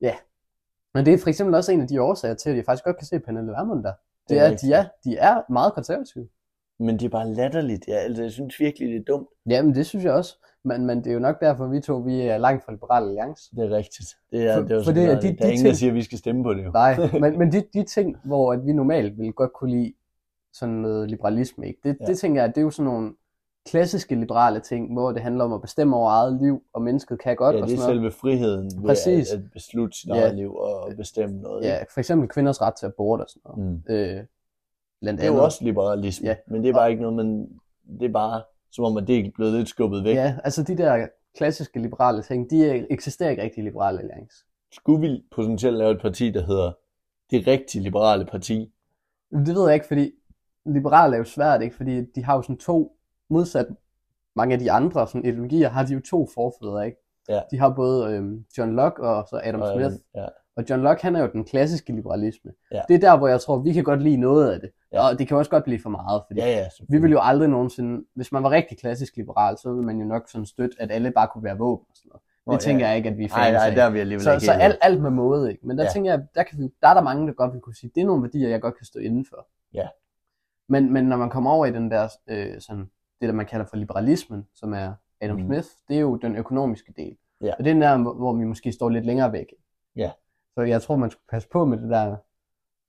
ja. 0.00 0.14
Men 0.94 1.06
det 1.06 1.14
er 1.14 1.18
for 1.18 1.28
eksempel 1.28 1.54
også 1.54 1.72
en 1.72 1.80
af 1.80 1.88
de 1.88 2.02
årsager 2.02 2.34
til, 2.34 2.50
at 2.50 2.56
jeg 2.56 2.64
faktisk 2.64 2.84
godt 2.84 2.96
kan 2.96 3.06
se 3.06 3.18
Pernille 3.20 3.52
Vermund 3.52 3.84
der. 3.84 3.92
Det 3.92 4.28
Det 4.28 4.38
er, 4.38 4.42
er 4.42 4.52
at 4.52 4.60
de 4.60 4.72
er, 4.72 4.84
de 5.04 5.16
er 5.16 5.52
meget 5.52 5.72
konservative. 5.74 6.28
Men 6.82 6.98
det 6.98 7.04
er 7.04 7.08
bare 7.08 7.34
latterligt. 7.34 7.88
Ja, 7.88 7.94
altså, 7.94 8.22
jeg 8.22 8.32
synes 8.32 8.60
virkelig, 8.60 8.88
det 8.88 8.96
er 8.96 9.04
dumt. 9.04 9.28
Jamen, 9.46 9.74
det 9.74 9.86
synes 9.86 10.04
jeg 10.04 10.12
også. 10.12 10.36
Men, 10.64 10.86
men 10.86 10.98
det 10.98 11.06
er 11.06 11.12
jo 11.14 11.18
nok 11.20 11.40
derfor, 11.40 11.66
vi 11.66 11.80
to 11.80 11.96
vi 11.96 12.20
er 12.20 12.38
langt 12.38 12.64
fra 12.64 12.72
Liberal 12.72 13.02
Alliance. 13.08 13.56
Det 13.56 13.64
er 13.64 13.70
rigtigt. 13.76 14.08
Det 14.32 14.46
er, 14.46 14.54
For- 14.56 14.62
det 14.62 14.70
er 14.70 14.74
jo 14.74 14.80
for 14.80 14.84
sådan 14.84 15.02
det 15.02 15.12
er 15.12 15.20
de- 15.20 15.26
der 15.28 15.32
de 15.32 15.38
er 15.44 15.46
ingen, 15.46 15.56
ting- 15.58 15.66
der 15.68 15.74
siger, 15.74 15.90
at 15.90 15.94
vi 15.94 16.02
skal 16.02 16.18
stemme 16.18 16.42
på 16.42 16.54
det. 16.54 16.64
Jo. 16.64 16.70
Nej, 16.70 16.96
men, 17.22 17.38
men 17.38 17.52
de, 17.52 17.62
de 17.74 17.84
ting, 17.84 18.16
hvor 18.24 18.52
at 18.52 18.66
vi 18.66 18.72
normalt 18.72 19.18
vil 19.18 19.32
godt 19.32 19.52
kunne 19.52 19.70
lide 19.70 19.92
sådan 20.52 20.74
noget 20.74 21.10
liberalisme, 21.10 21.66
ikke? 21.66 21.80
Det, 21.84 21.96
ja. 22.00 22.06
Det 22.06 22.18
tænker 22.18 22.40
jeg, 22.42 22.48
det 22.48 22.58
er 22.58 22.62
jo 22.62 22.70
sådan 22.70 22.92
nogle 22.92 23.12
klassiske 23.68 24.14
liberale 24.14 24.60
ting, 24.60 24.92
hvor 24.92 25.12
det 25.12 25.22
handler 25.22 25.44
om 25.44 25.52
at 25.52 25.60
bestemme 25.60 25.96
over 25.96 26.10
eget 26.10 26.38
liv, 26.42 26.62
og 26.72 26.82
mennesket 26.82 27.20
kan 27.20 27.36
godt 27.36 27.56
Ja, 27.56 27.62
og 27.62 27.68
det 27.68 27.74
er 27.74 27.78
sådan 27.80 27.96
noget. 27.96 28.12
selve 28.12 28.20
friheden 28.20 28.64
ved 28.82 28.88
Præcis. 28.88 29.32
at, 29.32 29.38
at 29.38 29.44
beslutte 29.52 29.98
sit 29.98 30.08
Ja. 30.08 30.14
eget 30.14 30.34
liv 30.36 30.54
og 30.56 30.92
bestemme 30.96 31.40
noget. 31.40 31.64
Ja, 31.64 31.78
for 31.94 32.00
eksempel 32.00 32.28
kvinders 32.28 32.62
ret 32.62 32.74
til 32.74 32.86
abort 32.86 33.20
og 33.20 33.26
sådan 33.28 33.42
noget. 33.64 33.82
Mm. 33.88 33.94
Øh, 33.94 34.24
blandt 35.02 35.20
Det 35.20 35.28
er 35.28 35.32
jo 35.32 35.44
også 35.44 35.64
liberalisme, 35.64 36.28
Ja. 36.28 36.36
men 36.46 36.62
det 36.62 36.68
er 36.68 36.72
bare 36.72 36.90
ikke 36.90 37.02
noget, 37.02 37.16
man... 37.16 37.48
Det 38.00 38.08
er 38.08 38.12
bare, 38.12 38.42
som 38.70 38.84
om 38.84 38.96
at 38.96 39.06
det 39.06 39.18
er 39.18 39.30
blevet 39.34 39.52
lidt 39.52 39.68
skubbet 39.68 40.04
væk. 40.04 40.14
Ja, 40.14 40.36
altså 40.44 40.62
de 40.62 40.76
der 40.76 41.06
klassiske 41.36 41.80
liberale 41.82 42.22
ting, 42.22 42.50
de 42.50 42.86
eksisterer 42.92 43.30
ikke 43.30 43.42
rigtig 43.42 43.62
i 43.62 43.64
Liberal 43.64 43.98
Alliance. 43.98 44.36
Skulle 44.72 45.08
vi 45.08 45.24
potentielt 45.30 45.76
lave 45.76 45.90
et 45.90 46.00
parti, 46.02 46.30
der 46.30 46.46
hedder 46.46 46.72
det 47.30 47.46
rigtige 47.46 47.82
liberale 47.82 48.24
parti? 48.26 48.72
Det 49.30 49.54
ved 49.54 49.64
jeg 49.66 49.74
ikke, 49.74 49.86
fordi 49.86 50.10
liberale 50.66 51.14
er 51.14 51.18
jo 51.18 51.24
svært, 51.24 51.62
ikke? 51.62 51.76
Fordi 51.76 52.00
de 52.00 52.24
har 52.24 52.36
jo 52.36 52.42
sådan 52.42 52.56
to, 52.56 52.96
modsat 53.30 53.66
mange 54.36 54.52
af 54.52 54.58
de 54.58 54.70
andre 54.72 55.08
sådan 55.08 55.24
ideologier, 55.24 55.68
har 55.68 55.84
de 55.86 55.92
jo 55.94 56.00
to 56.00 56.28
forfædre, 56.34 56.86
ikke? 56.86 56.98
Ja. 57.28 57.40
De 57.50 57.58
har 57.58 57.74
både 57.74 58.12
øhm, 58.14 58.44
John 58.58 58.72
Locke 58.76 59.02
og 59.02 59.26
så 59.30 59.40
Adam 59.44 59.60
Og, 59.60 59.72
Smith. 59.74 59.94
Ja. 60.14 60.26
Og 60.56 60.64
John 60.70 60.82
Locke, 60.82 61.02
han 61.02 61.16
er 61.16 61.20
jo 61.20 61.28
den 61.32 61.44
klassiske 61.44 61.92
liberalisme. 61.92 62.52
Ja. 62.72 62.80
Det 62.88 62.94
er 62.94 62.98
der, 63.10 63.18
hvor 63.18 63.28
jeg 63.28 63.40
tror, 63.40 63.58
vi 63.58 63.72
kan 63.72 63.84
godt 63.84 64.02
lide 64.02 64.16
noget 64.16 64.52
af 64.52 64.60
det. 64.60 64.70
Ja. 64.92 65.08
Og 65.08 65.18
det 65.18 65.28
kan 65.28 65.36
også 65.36 65.50
godt 65.50 65.64
blive 65.64 65.80
for 65.82 65.90
meget, 65.90 66.22
fordi 66.26 66.40
ja, 66.40 66.50
ja. 66.50 66.64
vi 66.88 66.98
vil 66.98 67.10
jo 67.10 67.18
aldrig 67.22 67.48
nogensinde, 67.48 68.04
hvis 68.14 68.32
man 68.32 68.42
var 68.42 68.50
rigtig 68.50 68.78
klassisk 68.78 69.16
liberal, 69.16 69.58
så 69.58 69.70
ville 69.72 69.86
man 69.86 69.98
jo 69.98 70.04
nok 70.04 70.28
sådan 70.28 70.46
støtte, 70.46 70.76
at 70.80 70.92
alle 70.92 71.10
bare 71.10 71.28
kunne 71.32 71.44
være 71.44 71.58
våben 71.58 71.86
og 71.90 71.96
sådan 71.96 72.08
noget. 72.08 72.22
Det 72.46 72.66
ja. 72.66 72.70
tænker 72.70 72.86
jeg 72.88 72.96
ikke, 72.96 73.08
at 73.08 73.18
vi 73.18 73.24
er 73.24 73.28
fans 73.28 73.36
Nej, 73.36 73.52
nej, 73.52 73.68
af. 73.68 73.74
der 73.74 73.84
er 73.84 73.90
vi 73.90 73.98
alligevel 73.98 74.24
Så, 74.24 74.32
ikke 74.32 74.44
så 74.44 74.52
alt, 74.52 74.78
alt 74.82 75.02
med 75.02 75.10
måde, 75.10 75.50
ikke? 75.52 75.66
Men 75.66 75.78
der 75.78 75.84
Ja. 75.84 75.90
tænker 75.90 76.10
jeg, 76.10 76.22
der, 76.34 76.42
kan 76.42 76.58
vi, 76.58 76.68
der 76.82 76.88
er 76.88 76.94
der 76.94 77.02
mange, 77.02 77.26
der 77.26 77.32
godt 77.32 77.52
vil 77.52 77.60
kunne 77.60 77.74
sige, 77.74 77.90
det 77.94 78.00
er 78.00 78.06
nogle 78.06 78.22
værdier, 78.22 78.48
jeg 78.48 78.60
godt 78.60 78.76
kan 78.76 78.86
stå 78.86 78.98
inden 78.98 79.26
for. 79.28 79.46
Ja. 79.74 79.88
Men, 80.68 80.92
men 80.92 81.04
når 81.04 81.16
man 81.16 81.30
kommer 81.30 81.50
over 81.50 81.66
i 81.66 81.70
den 81.72 81.90
der, 81.90 82.08
øh, 82.26 82.60
sådan, 82.60 82.90
det 83.20 83.28
der 83.28 83.32
man 83.32 83.46
kalder 83.46 83.66
for 83.66 83.76
liberalismen, 83.76 84.46
som 84.54 84.72
er 84.74 84.92
Adam 85.20 85.36
Mm. 85.36 85.46
Smith, 85.46 85.68
det 85.88 85.96
er 85.96 86.00
jo 86.00 86.16
den 86.16 86.36
økonomiske 86.36 86.92
del. 86.96 87.16
Ja. 87.40 87.52
Og 87.58 87.64
det 87.64 87.70
er 87.70 87.74
den 87.74 87.82
der, 87.82 87.96
hvor- 87.98 88.14
hvor 88.14 88.32
vi 88.32 88.44
måske 88.44 88.72
står 88.72 88.88
lidt 88.88 89.06
længere 89.06 89.32
væk. 89.32 89.46
Ja. 89.96 90.10
Så 90.54 90.62
jeg 90.62 90.82
tror, 90.82 90.96
man 90.96 91.10
skulle 91.10 91.26
passe 91.30 91.48
på 91.48 91.64
med 91.64 91.78
det 91.78 91.90
der, 91.90 92.16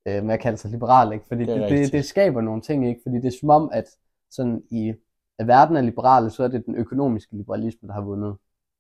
øh, 0.08 0.24
med 0.24 0.34
at 0.34 0.40
kalde 0.40 0.58
sig 0.58 0.72
liberal, 0.72 1.14
ikke? 1.14 1.26
Fordi 1.28 1.46
Det 1.46 1.62
det, 1.62 1.70
det, 1.70 1.92
det, 1.92 2.06
skaber 2.06 2.42
nogle 2.42 2.62
ting, 2.62 2.88
ikke? 2.88 3.02
Fordi 3.04 3.16
det 3.16 3.26
er 3.26 3.38
som 3.40 3.50
om, 3.50 3.70
at 3.74 3.86
sådan 4.32 4.64
i 4.72 4.94
at 5.40 5.48
verden 5.48 5.76
er 5.76 5.82
liberale, 5.82 6.30
så 6.30 6.44
er 6.44 6.48
det 6.48 6.66
den 6.66 6.76
økonomiske 6.76 7.38
liberalisme, 7.38 7.88
der 7.88 7.94
har 7.94 8.02
vundet. 8.02 8.36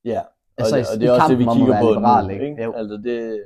Ja, 0.06 0.20
og, 0.20 0.28
Altså, 0.58 0.78
det, 0.78 0.88
og 0.94 1.00
det 1.00 1.08
er 1.08 1.12
også 1.12 1.28
det, 1.30 1.40
vi 1.40 1.44
kigger 1.44 1.82
på 1.82 1.90
liberal, 1.90 2.24
nu. 2.26 2.30
ikke? 2.34 2.50
Ikke? 2.50 2.64
Jo. 2.64 2.74
Altså 2.74 2.94
det, 2.94 3.44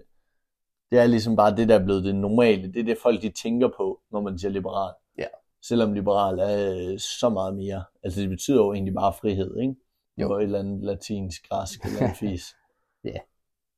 det 0.91 1.00
er 1.00 1.06
ligesom 1.06 1.36
bare 1.36 1.56
det, 1.56 1.69
der 1.69 1.80
er 1.80 1.84
blevet 1.84 2.04
det 2.04 2.15
normale. 2.15 2.73
Det 2.73 2.80
er 2.80 2.84
det, 2.84 2.97
folk 2.97 3.21
de 3.21 3.30
tænker 3.30 3.69
på, 3.78 4.02
når 4.12 4.21
man 4.21 4.39
siger 4.39 4.52
liberal. 4.52 4.93
Ja. 5.17 5.28
Selvom 5.63 5.93
liberal 5.93 6.39
er 6.39 6.91
øh, 6.91 7.00
så 7.00 7.30
meget 7.30 7.56
mere. 7.56 7.84
Altså 8.04 8.21
det 8.21 8.30
betyder 8.30 8.58
jo 8.58 8.73
egentlig 8.73 8.93
bare 8.93 9.13
frihed, 9.13 9.58
ikke? 9.58 9.76
Jo. 10.17 10.28
På 10.28 10.38
et 10.38 10.43
eller 10.43 10.60
andet 10.60 10.84
latinsk, 10.84 11.50
græsk 11.50 11.86
eller 11.86 12.02
andet 12.02 12.17
fis. 12.17 12.45
Ja. 13.04 13.19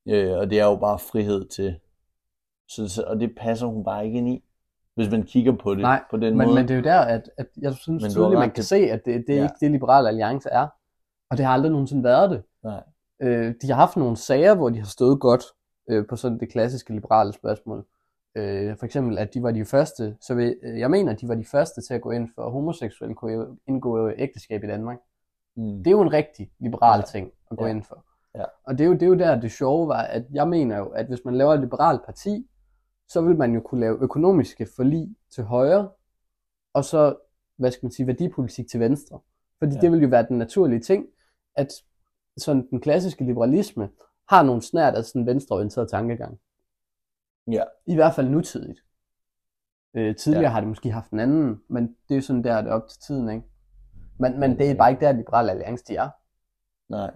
Øh, 0.07 0.37
og 0.37 0.49
det 0.49 0.59
er 0.59 0.65
jo 0.65 0.75
bare 0.75 0.99
frihed 0.99 1.47
til. 1.47 1.79
Så, 2.69 3.03
og 3.07 3.19
det 3.19 3.33
passer 3.37 3.67
hun 3.67 3.83
bare 3.83 4.05
ikke 4.05 4.17
ind 4.17 4.29
i. 4.29 4.43
Hvis 4.95 5.11
man 5.11 5.23
kigger 5.23 5.51
på 5.57 5.71
det 5.75 5.81
Nej, 5.81 6.03
på 6.11 6.17
den 6.17 6.37
Men, 6.37 6.47
måde. 6.47 6.55
men 6.55 6.67
det 6.67 6.71
er 6.73 6.77
jo 6.77 6.83
der, 6.83 6.99
at, 6.99 7.29
at 7.37 7.47
jeg 7.61 7.73
synes 7.73 8.03
Men 8.03 8.11
tydeligt, 8.11 8.39
man 8.39 8.49
kan 8.49 8.55
til- 8.55 8.65
se, 8.65 8.75
at 8.75 9.05
det, 9.05 9.23
det 9.27 9.35
er 9.35 9.39
Ja. 9.39 9.43
ikke 9.43 9.55
det, 9.61 9.71
Liberale 9.71 10.07
Alliance 10.07 10.49
er. 10.49 10.67
Og 11.31 11.37
det 11.37 11.45
har 11.45 11.53
aldrig 11.53 11.71
nogensinde 11.71 12.03
været 12.03 12.29
det. 12.29 12.43
Nej. 12.63 12.83
Øh, 13.21 13.55
de 13.61 13.67
har 13.67 13.75
haft 13.75 13.97
nogle 13.97 14.17
sager, 14.17 14.55
hvor 14.55 14.69
de 14.69 14.77
har 14.79 14.85
stået 14.85 15.19
godt 15.19 15.43
øh, 15.89 16.07
på 16.09 16.15
sådan 16.15 16.39
det 16.39 16.51
klassiske 16.51 16.93
liberale 16.93 17.33
spørgsmål. 17.33 17.85
Øh, 18.35 18.77
for 18.77 18.85
eksempel, 18.85 19.17
at 19.17 19.33
de 19.33 19.43
var 19.43 19.51
de 19.51 19.65
første, 19.65 20.15
så 20.21 20.35
vil, 20.35 20.55
øh, 20.63 20.79
jeg 20.79 20.91
mener, 20.91 21.11
at 21.13 21.21
de 21.21 21.27
var 21.27 21.35
de 21.35 21.45
første 21.45 21.81
til 21.81 21.93
at 21.93 22.01
gå 22.01 22.11
ind 22.11 22.29
for, 22.35 22.45
at 22.45 22.51
homoseksuelle 22.51 23.15
kunne 23.15 23.57
indgå 23.67 24.09
ægteskab 24.09 24.63
i 24.63 24.67
Danmark. 24.67 24.97
Mm. 25.55 25.77
Det 25.77 25.87
er 25.87 25.91
jo 25.91 26.01
en 26.01 26.13
rigtig 26.13 26.51
liberal 26.59 26.99
Ja. 26.99 27.05
ting 27.05 27.31
at 27.51 27.57
gå 27.57 27.65
Ja. 27.65 27.71
ind 27.71 27.83
for. 27.83 28.05
Ja. 28.35 28.43
Og 28.63 28.77
det 28.77 28.83
er, 28.83 28.87
jo, 28.87 28.93
det 28.93 29.03
er 29.03 29.07
jo 29.07 29.17
der, 29.17 29.39
det 29.41 29.51
sjove 29.51 29.87
var, 29.87 30.01
at 30.01 30.25
jeg 30.31 30.47
mener 30.47 30.77
jo, 30.77 30.89
at 30.89 31.05
hvis 31.07 31.25
man 31.25 31.35
laver 31.35 31.53
et 31.53 31.59
liberalt 31.59 32.05
parti, 32.05 32.49
så 33.09 33.21
vil 33.21 33.37
man 33.37 33.53
jo 33.53 33.61
kunne 33.61 33.81
lave 33.81 33.97
økonomiske 34.01 34.67
forlig 34.75 35.15
til 35.31 35.43
højre, 35.43 35.89
og 36.73 36.85
så, 36.85 37.15
hvad 37.57 37.71
skal 37.71 37.85
man 37.85 37.91
sige, 37.91 38.07
værdipolitik 38.07 38.67
til 38.69 38.79
venstre. 38.79 39.19
Fordi 39.59 39.75
Ja. 39.75 39.81
det 39.81 39.91
vil 39.91 40.01
jo 40.01 40.07
være 40.07 40.25
den 40.27 40.37
naturlige 40.37 40.79
ting, 40.79 41.07
at 41.55 41.67
sådan 42.37 42.67
den 42.69 42.81
klassiske 42.81 43.23
liberalisme 43.25 43.89
har 44.29 44.43
nogle 44.43 44.61
snært 44.61 44.95
af 44.95 45.03
sådan 45.05 45.25
venstreorienteret 45.25 45.89
tankegang. 45.89 46.39
Ja. 47.47 47.63
I 47.85 47.95
hvert 47.95 48.15
fald 48.15 48.29
nutidigt. 48.29 48.79
Øh, 49.93 50.15
tidligere 50.15 50.43
Ja. 50.43 50.49
har 50.49 50.59
det 50.59 50.67
måske 50.69 50.91
haft 50.91 51.11
en 51.11 51.19
anden, 51.19 51.61
men 51.67 51.95
det 52.09 52.17
er 52.17 52.21
sådan 52.21 52.43
der, 52.43 52.61
det 52.61 52.69
er 52.69 52.73
op 52.75 52.87
til 52.87 52.99
tiden, 53.01 53.29
ikke? 53.29 53.43
Men, 54.19 54.39
men 54.39 54.57
det 54.59 54.71
er 54.71 54.75
bare 54.75 54.91
ikke 54.91 55.05
der, 55.05 55.11
Liberale 55.11 55.51
Alliance 55.51 55.83
de 55.87 55.95
er. 55.95 56.09
Nej. 56.89 57.11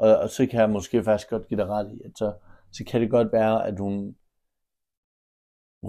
Og, 0.00 0.16
og 0.16 0.30
så 0.30 0.46
kan 0.46 0.60
jeg 0.60 0.70
måske 0.70 1.04
faktisk 1.04 1.30
godt 1.30 1.48
give 1.48 1.60
dig 1.60 1.68
ret 1.68 1.92
i, 1.92 2.02
at 2.04 2.10
så, 2.18 2.32
så 2.72 2.84
kan 2.84 3.00
det 3.00 3.10
godt 3.10 3.32
være, 3.32 3.66
at 3.66 3.78
hun 3.78 4.16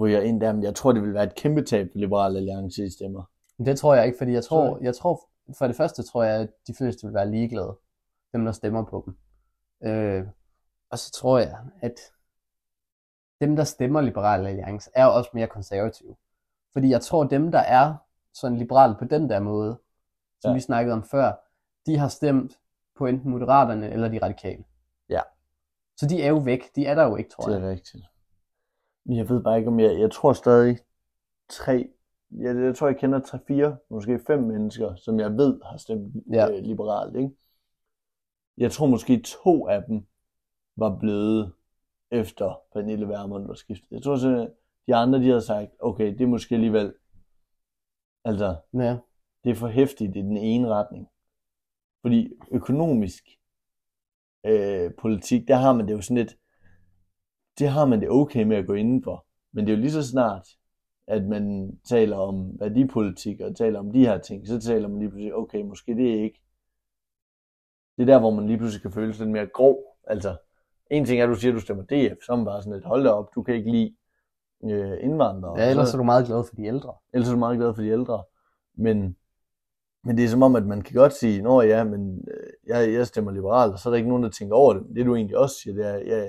ryger 0.00 0.20
ind 0.20 0.40
der, 0.40 0.52
men 0.52 0.62
jeg 0.62 0.74
tror, 0.74 0.92
det 0.92 1.02
vil 1.02 1.14
være 1.14 1.24
et 1.24 1.34
kæmpe 1.34 1.62
tab 1.62 1.88
for 1.92 1.98
Liberale 1.98 2.38
Alliance 2.38 2.84
i 2.84 2.90
stemmer. 2.90 3.30
Det 3.58 3.78
tror 3.78 3.94
jeg 3.94 4.06
ikke, 4.06 4.18
fordi 4.18 4.32
jeg 4.32 4.44
Tror 4.44 4.78
jeg 4.82 4.96
tror 4.96 5.28
for 5.58 5.66
det 5.66 5.76
første 5.76 6.02
tror 6.02 6.22
jeg, 6.22 6.40
at 6.40 6.50
de 6.66 6.74
fleste 6.74 7.06
vil 7.06 7.14
være 7.14 7.30
ligeglade, 7.30 7.78
dem 8.32 8.44
der 8.44 8.52
stemmer 8.52 8.84
på 8.84 9.02
dem. 9.06 9.16
Øh, 9.90 10.26
og 10.90 10.98
så 10.98 11.12
tror 11.12 11.38
jeg, 11.38 11.58
at 11.80 12.00
dem 13.40 13.56
der 13.56 13.64
stemmer 13.64 14.00
Liberal 14.00 14.46
Alliance, 14.46 14.90
er 14.94 15.04
jo 15.04 15.14
også 15.14 15.30
mere 15.34 15.46
konservative. 15.46 16.16
Fordi 16.72 16.88
jeg 16.90 17.00
tror, 17.00 17.24
dem 17.24 17.52
der 17.52 17.58
er 17.58 17.94
sådan 18.34 18.58
liberale 18.58 18.94
på 18.98 19.04
den 19.04 19.30
der 19.30 19.40
måde, 19.40 19.78
som 20.40 20.50
ja. 20.50 20.54
vi 20.54 20.60
snakkede 20.60 20.94
om 20.94 21.04
før, 21.04 21.32
de 21.86 21.98
har 21.98 22.08
stemt 22.08 22.58
på 22.96 23.06
enten 23.06 23.30
Moderaterne 23.30 23.90
eller 23.90 24.08
de 24.08 24.18
radikale. 24.22 24.64
Ja. 25.08 25.20
Så 25.96 26.06
de 26.06 26.22
er 26.22 26.28
jo 26.28 26.38
væk. 26.38 26.74
De 26.76 26.86
er 26.86 26.94
der 26.94 27.04
jo 27.04 27.16
ikke, 27.16 27.30
tror 27.30 27.44
Det 27.44 27.54
jeg. 27.60 27.66
er 27.66 27.70
rigtigt. 27.70 28.04
Jeg 29.06 29.28
ved 29.28 29.42
bare 29.42 29.58
ikke, 29.58 29.68
om 29.68 29.80
jeg... 29.80 30.00
Jeg 30.00 30.10
tror 30.10 30.32
stadig 30.32 30.78
tre... 31.48 31.88
Jeg, 32.30 32.56
jeg 32.56 32.76
tror, 32.76 32.86
jeg 32.86 32.96
kender 32.96 33.18
tre, 33.20 33.38
fire, 33.48 33.76
måske 33.90 34.18
fem 34.26 34.42
mennesker, 34.42 34.94
som 34.94 35.20
jeg 35.20 35.32
ved 35.32 35.60
har 35.64 35.76
stemt 35.76 36.14
Ja. 36.32 36.50
øh, 36.50 36.62
liberalt, 36.62 37.16
ikke? 37.16 37.30
Jeg 38.56 38.72
tror 38.72 38.86
måske 38.86 39.22
to 39.42 39.68
af 39.68 39.82
dem 39.88 40.06
var 40.76 40.98
blevet 40.98 41.52
efter 42.10 42.60
Pernille 42.72 43.08
Vermund 43.08 43.46
var 43.46 43.54
skiftet. 43.54 43.90
Jeg 43.90 44.02
tror 44.02 44.16
simpelthen, 44.16 44.50
de 44.86 44.94
andre, 44.94 45.18
de 45.18 45.24
havde 45.26 45.40
sagt, 45.42 45.70
okay, 45.80 46.06
det 46.12 46.20
er 46.20 46.26
måske 46.26 46.54
alligevel... 46.54 46.94
Altså, 48.24 48.56
Ja. 48.74 48.98
det 49.44 49.50
er 49.50 49.54
for 49.54 49.68
hæftigt 49.68 50.16
i 50.16 50.20
den 50.20 50.36
ene 50.36 50.68
retning. 50.68 51.08
Fordi 52.02 52.32
økonomisk 52.52 53.24
øh, 54.46 54.90
politik, 54.98 55.48
der 55.48 55.56
har 55.56 55.72
man 55.72 55.88
det 55.88 55.92
jo 55.92 56.00
sådan 56.00 56.16
lidt, 56.16 56.36
det 57.58 57.68
har 57.68 57.86
man 57.86 58.00
det 58.00 58.10
okay 58.10 58.42
med 58.42 58.56
at 58.56 58.66
gå 58.66 58.72
indenfor. 58.72 59.26
Men 59.52 59.66
det 59.66 59.72
er 59.72 59.76
jo 59.76 59.80
lige 59.80 59.92
så 59.92 60.08
snart, 60.08 60.48
at 61.06 61.24
man 61.24 61.76
taler 61.84 62.16
om 62.16 62.60
værdipolitik 62.60 63.40
og 63.40 63.56
taler 63.56 63.78
om 63.78 63.92
de 63.92 64.06
her 64.06 64.18
ting, 64.18 64.46
så 64.46 64.60
taler 64.60 64.88
man 64.88 64.98
lige 64.98 65.10
pludselig, 65.10 65.34
okay, 65.34 65.62
måske 65.62 65.94
det 65.94 66.10
er 66.10 66.22
ikke. 66.22 66.40
Det 67.96 68.02
er 68.02 68.06
der, 68.06 68.20
hvor 68.20 68.30
man 68.30 68.46
lige 68.46 68.58
pludselig 68.58 68.82
kan 68.82 68.92
føle 68.92 69.14
sig 69.14 69.26
lidt 69.26 69.32
mere 69.32 69.46
grov. 69.46 69.78
Altså, 70.04 70.36
en 70.90 71.04
ting 71.04 71.20
er, 71.20 71.24
at 71.24 71.28
du 71.28 71.34
siger, 71.34 71.52
at 71.52 71.56
du 71.56 71.60
stemmer 71.60 71.84
DF, 71.84 72.24
så 72.24 72.32
er 72.32 72.36
man 72.36 72.44
bare 72.44 72.62
sådan 72.62 72.72
lidt, 72.72 72.84
hold 72.84 73.04
da 73.04 73.10
op, 73.10 73.34
du 73.34 73.42
kan 73.42 73.54
ikke 73.54 73.70
lide 73.70 73.94
øh, 74.64 74.98
indvandrere. 75.00 75.60
ja, 75.60 75.70
ellers 75.70 75.88
så, 75.88 75.96
er 75.96 75.98
du 75.98 76.04
meget 76.04 76.26
glad 76.26 76.44
for 76.48 76.54
de 76.54 76.64
ældre. 76.64 76.94
ellers 77.12 77.28
er 77.28 77.32
du 77.32 77.38
meget 77.38 77.58
glad 77.58 77.74
for 77.74 77.82
de 77.82 77.88
ældre. 77.88 78.24
Men, 78.74 79.16
men 80.04 80.16
det 80.16 80.24
er 80.24 80.28
som 80.28 80.42
om, 80.42 80.56
at 80.56 80.66
man 80.66 80.82
kan 80.82 80.94
godt 80.96 81.12
sige, 81.14 81.42
nå 81.42 81.62
ja, 81.62 81.84
men 81.84 82.24
øh, 82.28 82.46
jeg, 82.66 82.92
jeg 82.92 83.06
stemmer 83.06 83.30
liberalt, 83.32 83.72
og 83.72 83.78
så 83.78 83.88
er 83.88 83.90
der 83.90 83.96
ikke 83.96 84.08
nogen, 84.08 84.22
der 84.22 84.30
tænker 84.30 84.56
over 84.56 84.72
det. 84.74 84.82
Det 84.96 85.06
du 85.06 85.14
egentlig 85.14 85.38
også 85.38 85.56
siger, 85.62 85.74
det 85.74 85.86
er, 85.86 86.16
jeg, 86.16 86.28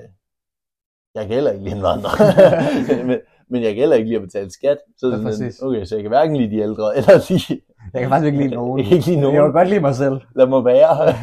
jeg 1.14 1.22
kan 1.26 1.34
heller 1.34 1.50
ikke 1.50 1.64
lide 1.64 1.74
indvandrere. 1.76 3.04
men, 3.08 3.18
men 3.50 3.62
jeg 3.62 3.70
kan 3.74 3.80
heller 3.80 3.96
ikke 3.96 4.08
lide 4.08 4.16
at 4.16 4.22
betale 4.22 4.50
skat. 4.50 4.78
Så 4.96 5.06
Ja, 5.06 5.12
sådan, 5.12 5.24
præcis. 5.24 5.62
okay, 5.62 5.84
så 5.84 5.94
jeg 5.96 6.02
kan 6.02 6.10
hverken 6.10 6.36
lide 6.36 6.50
de 6.50 6.62
ældre, 6.62 6.84
eller 6.96 7.32
lide, 7.32 7.60
Jeg 7.92 8.00
kan 8.00 8.10
faktisk 8.10 8.26
ikke 8.26 8.38
lide 8.38 8.54
nogen. 8.54 8.78
Jeg 8.78 8.86
kan 8.88 8.96
ikke 8.96 9.08
lide 9.08 9.20
nogen. 9.20 9.34
Jeg 9.36 9.42
kan 9.44 9.52
godt 9.52 9.68
lide 9.68 9.80
mig 9.80 9.94
selv. 9.94 10.20
lad 10.36 10.46
mig 10.46 10.64
være. 10.64 11.14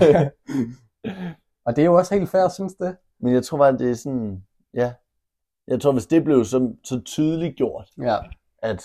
Og 1.65 1.75
det 1.75 1.81
er 1.81 1.85
jo 1.85 1.93
også 1.97 2.15
helt 2.15 2.29
fair, 2.29 2.49
synes 2.49 2.73
det. 2.73 2.95
men 3.19 3.33
jeg 3.33 3.43
tror 3.43 3.57
bare, 3.57 3.77
det 3.77 3.91
er 3.91 3.95
sådan, 3.95 4.43
ja. 4.73 4.91
Jeg 5.67 5.81
tror, 5.81 5.91
hvis 5.91 6.05
det 6.07 6.23
blev 6.23 6.45
så, 6.45 6.73
så 6.83 7.01
tydeligt 7.05 7.55
gjort, 7.57 7.89
Ja. 8.01 8.17
at 8.63 8.83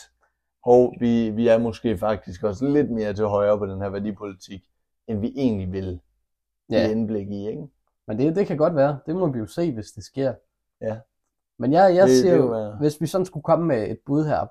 hov, 0.67 0.95
vi, 1.01 1.31
vi 1.31 1.49
er 1.49 1.59
måske 1.59 1.99
faktisk 1.99 2.43
også 2.43 2.67
lidt 2.69 2.91
mere 2.91 3.15
til 3.15 3.25
højre 3.25 3.59
på 3.59 3.67
den 3.67 3.81
her 3.81 3.89
værdipolitik, 3.89 4.65
end 5.07 5.21
vi 5.21 5.33
egentlig 5.37 5.73
vil 5.73 6.01
ja. 6.71 6.91
Indblik 6.91 7.29
i, 7.31 7.49
ikke? 7.49 7.67
men 8.07 8.19
det, 8.19 8.37
det 8.37 8.47
kan 8.47 8.57
godt 8.57 8.75
være. 8.77 8.99
Det 9.07 9.17
må 9.17 9.27
vi 9.33 9.39
jo 9.39 9.47
se, 9.47 9.73
hvis 9.75 9.93
det 9.93 10.05
sker. 10.05 10.35
Ja. 10.81 11.01
Men 11.59 11.73
jeg, 11.73 11.95
jeg 11.95 12.09
Det- 12.09 12.17
siger 12.21 12.33
det 12.35 12.41
jo, 12.41 12.47
være- 12.47 12.77
hvis 12.77 13.01
vi 13.01 13.07
sådan 13.07 13.25
skulle 13.25 13.45
komme 13.45 13.67
med 13.67 13.91
et 13.91 13.99
bud 14.07 14.25
her, 14.27 14.47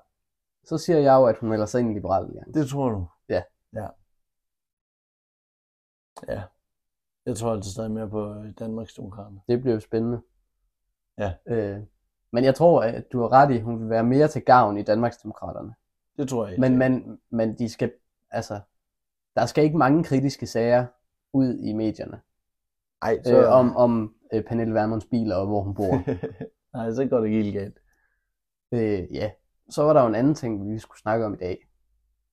så 0.64 0.78
siger 0.78 0.98
jeg 0.98 1.14
jo, 1.14 1.24
at 1.24 1.38
hun 1.38 1.48
melder 1.48 1.66
sig 1.66 1.80
ind 1.80 1.90
i 1.90 1.94
Liberal 1.94 2.24
Alliance. 2.24 2.52
Det 2.52 2.68
tror 2.68 2.88
du? 2.90 3.06
Ja. 3.28 3.42
Ja. 3.74 3.86
Ja. 6.28 6.42
Jeg 7.26 7.36
tror 7.36 7.52
altså 7.52 7.72
stadig 7.72 7.90
mere 7.90 8.08
på 8.10 8.34
øh, 8.34 8.52
Danmarks 8.58 8.94
Demokrater. 8.94 9.38
Det 9.48 9.60
bliver 9.60 9.74
jo 9.74 9.80
spændende. 9.80 10.20
Ja. 11.18 11.32
Øh, 11.46 11.80
men 12.32 12.44
jeg 12.44 12.54
tror, 12.54 12.82
at 12.82 13.12
du 13.12 13.20
har 13.20 13.32
ret 13.32 13.50
i, 13.50 13.56
at 13.56 13.62
hun 13.62 13.80
vil 13.80 13.90
være 13.90 14.04
mere 14.04 14.28
til 14.28 14.42
gavn 14.42 14.78
i 14.78 14.82
Danmarksdemokraterne. 14.82 15.74
Det 16.16 16.28
tror 16.28 16.44
jeg 16.44 16.52
ikke. 16.52 16.60
Men, 16.60 16.78
men, 16.78 17.18
men 17.30 17.58
de 17.58 17.68
skal, 17.68 17.92
altså, 18.30 18.60
der 19.36 19.46
skal 19.46 19.64
ikke 19.64 19.76
mange 19.78 20.04
kritiske 20.04 20.46
sager 20.46 20.86
ud 21.32 21.58
i 21.58 21.72
medierne 21.72 22.20
Ej, 23.02 23.22
så... 23.24 23.40
øh, 23.42 23.52
om, 23.52 23.76
om 23.76 24.14
øh, 24.32 24.44
Pernille 24.44 24.74
Vermunds 24.74 25.04
biler 25.06 25.36
og 25.36 25.46
hvor 25.46 25.62
hun 25.62 25.74
bor. 25.74 26.02
Nej, 26.76 26.92
så 26.92 27.06
går 27.06 27.18
det 27.18 27.26
ikke 27.26 27.42
helt 27.42 27.54
galt. 27.54 27.78
øh, 28.72 29.14
ja. 29.14 29.30
Så 29.70 29.82
var 29.82 29.92
der 29.92 30.00
jo 30.02 30.06
en 30.08 30.14
anden 30.14 30.34
ting, 30.34 30.72
vi 30.72 30.78
skulle 30.78 30.98
snakke 31.00 31.26
om 31.26 31.34
i 31.34 31.36
dag, 31.36 31.68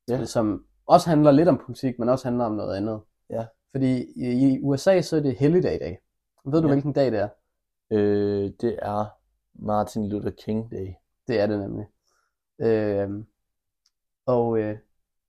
Ja. 0.10 0.26
som 0.26 0.66
også 0.86 1.10
handler 1.10 1.32
lidt 1.32 1.48
om 1.50 1.62
politik, 1.66 2.00
men 2.00 2.10
også 2.10 2.28
handler 2.28 2.46
om 2.46 2.52
noget 2.56 2.76
andet. 2.78 3.02
Ja. 3.30 3.46
Fordi 3.72 4.06
i, 4.16 4.54
i 4.54 4.60
USA 4.62 5.02
så 5.02 5.16
er 5.18 5.20
det 5.22 5.36
helligdag 5.38 5.76
i 5.76 5.80
dag. 5.80 6.00
Ved 6.46 6.62
du, 6.62 6.68
Ja. 6.68 6.74
hvilken 6.74 6.94
dag 6.94 7.12
det 7.12 7.20
er? 7.20 7.30
Øh, 7.92 8.52
det 8.62 8.80
er 8.82 9.06
Martin 9.54 10.10
Luther 10.10 10.32
King 10.32 10.72
Day. 10.72 10.88
Det 11.28 11.40
er 11.40 11.48
det 11.48 11.60
nemlig. 11.60 11.86
Øh, 12.62 13.10
og 14.26 14.60
øh, 14.60 14.78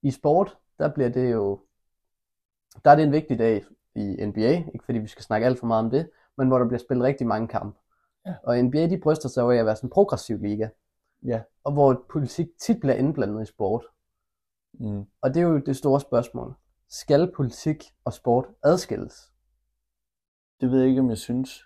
i 0.02 0.10
sport, 0.10 0.58
der 0.78 0.88
bliver 0.94 1.08
det 1.08 1.32
jo, 1.32 1.60
der 2.84 2.90
er 2.90 2.96
det 2.96 3.04
en 3.04 3.12
vigtig 3.12 3.38
dag 3.38 3.64
i 3.94 4.26
NBA, 4.26 4.52
ikke 4.74 4.84
fordi 4.84 4.98
vi 4.98 5.06
skal 5.06 5.24
snakke 5.24 5.46
alt 5.46 5.58
for 5.58 5.66
meget 5.66 5.84
om 5.84 5.90
det, 5.90 6.10
men 6.36 6.48
hvor 6.48 6.58
der 6.58 6.66
bliver 6.68 6.78
spillet 6.78 7.04
rigtig 7.04 7.26
mange 7.26 7.48
kampe. 7.48 7.78
Ja. 8.26 8.34
Og 8.42 8.64
NBA, 8.64 8.86
de 8.86 9.00
bryster 9.00 9.28
sig 9.28 9.44
af 9.44 9.56
at 9.56 9.66
være 9.66 9.76
sådan 9.76 9.86
en 9.86 9.92
progressiv 9.92 10.38
liga, 10.38 10.68
Ja. 11.24 11.42
og 11.64 11.72
hvor 11.72 12.04
politik 12.10 12.46
tit 12.60 12.80
bliver 12.80 12.94
indblandet 12.94 13.42
i 13.42 13.46
sport. 13.46 13.84
Mm. 14.72 15.04
Og 15.20 15.34
det 15.34 15.36
er 15.36 15.46
jo 15.46 15.58
det 15.58 15.76
store 15.76 16.00
spørgsmål. 16.00 16.54
Skal 16.88 17.32
politik 17.36 17.84
og 18.04 18.12
sport 18.12 18.46
adskilles? 18.62 19.32
Det 20.60 20.70
ved 20.70 20.78
jeg 20.78 20.88
ikke, 20.88 21.00
om 21.00 21.08
jeg 21.08 21.18
synes. 21.18 21.64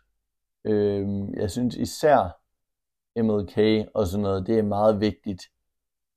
Øhm, 0.64 1.34
jeg 1.34 1.50
synes 1.50 1.76
især 1.76 2.40
MLK 3.22 3.88
og 3.94 4.06
sådan 4.06 4.22
noget, 4.22 4.46
det 4.46 4.58
er 4.58 4.62
meget 4.62 5.00
vigtigt 5.00 5.42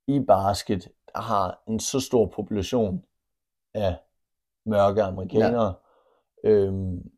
i 0.07 0.19
basket, 0.27 0.87
har 1.15 1.63
en 1.67 1.79
så 1.79 1.99
stor 1.99 2.25
population 2.25 3.03
af 3.73 3.95
mørke 4.65 5.03
amerikanere, 5.03 5.73
ja. 6.43 6.49
øhm, 6.49 7.11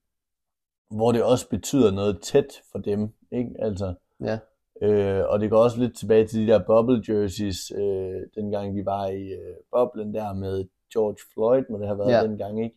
hvor 0.92 1.12
det 1.12 1.24
også 1.24 1.50
betyder 1.50 1.92
noget 1.92 2.22
tæt 2.22 2.62
for 2.72 2.80
dem, 2.80 3.10
ikke? 3.32 3.56
Altså, 3.60 3.94
Ja. 4.22 4.40
øh, 4.82 5.24
og 5.30 5.40
det 5.40 5.50
går 5.50 5.64
også 5.64 5.80
lidt 5.80 5.98
tilbage 5.98 6.28
til 6.28 6.48
de 6.48 6.52
der 6.54 6.64
bubble 6.66 7.04
jerseys, 7.10 7.72
øh, 7.72 8.22
dengang 8.36 8.76
vi 8.76 8.86
var 8.86 9.08
i 9.08 9.24
øh, 9.28 9.56
boblen 9.72 10.14
der 10.14 10.34
med 10.34 10.66
George 10.94 11.18
Floyd, 11.34 11.64
må 11.70 11.78
det 11.78 11.88
have 11.88 11.98
været 12.00 12.12
Ja. 12.12 12.24
dengang, 12.24 12.64
ikke? 12.64 12.76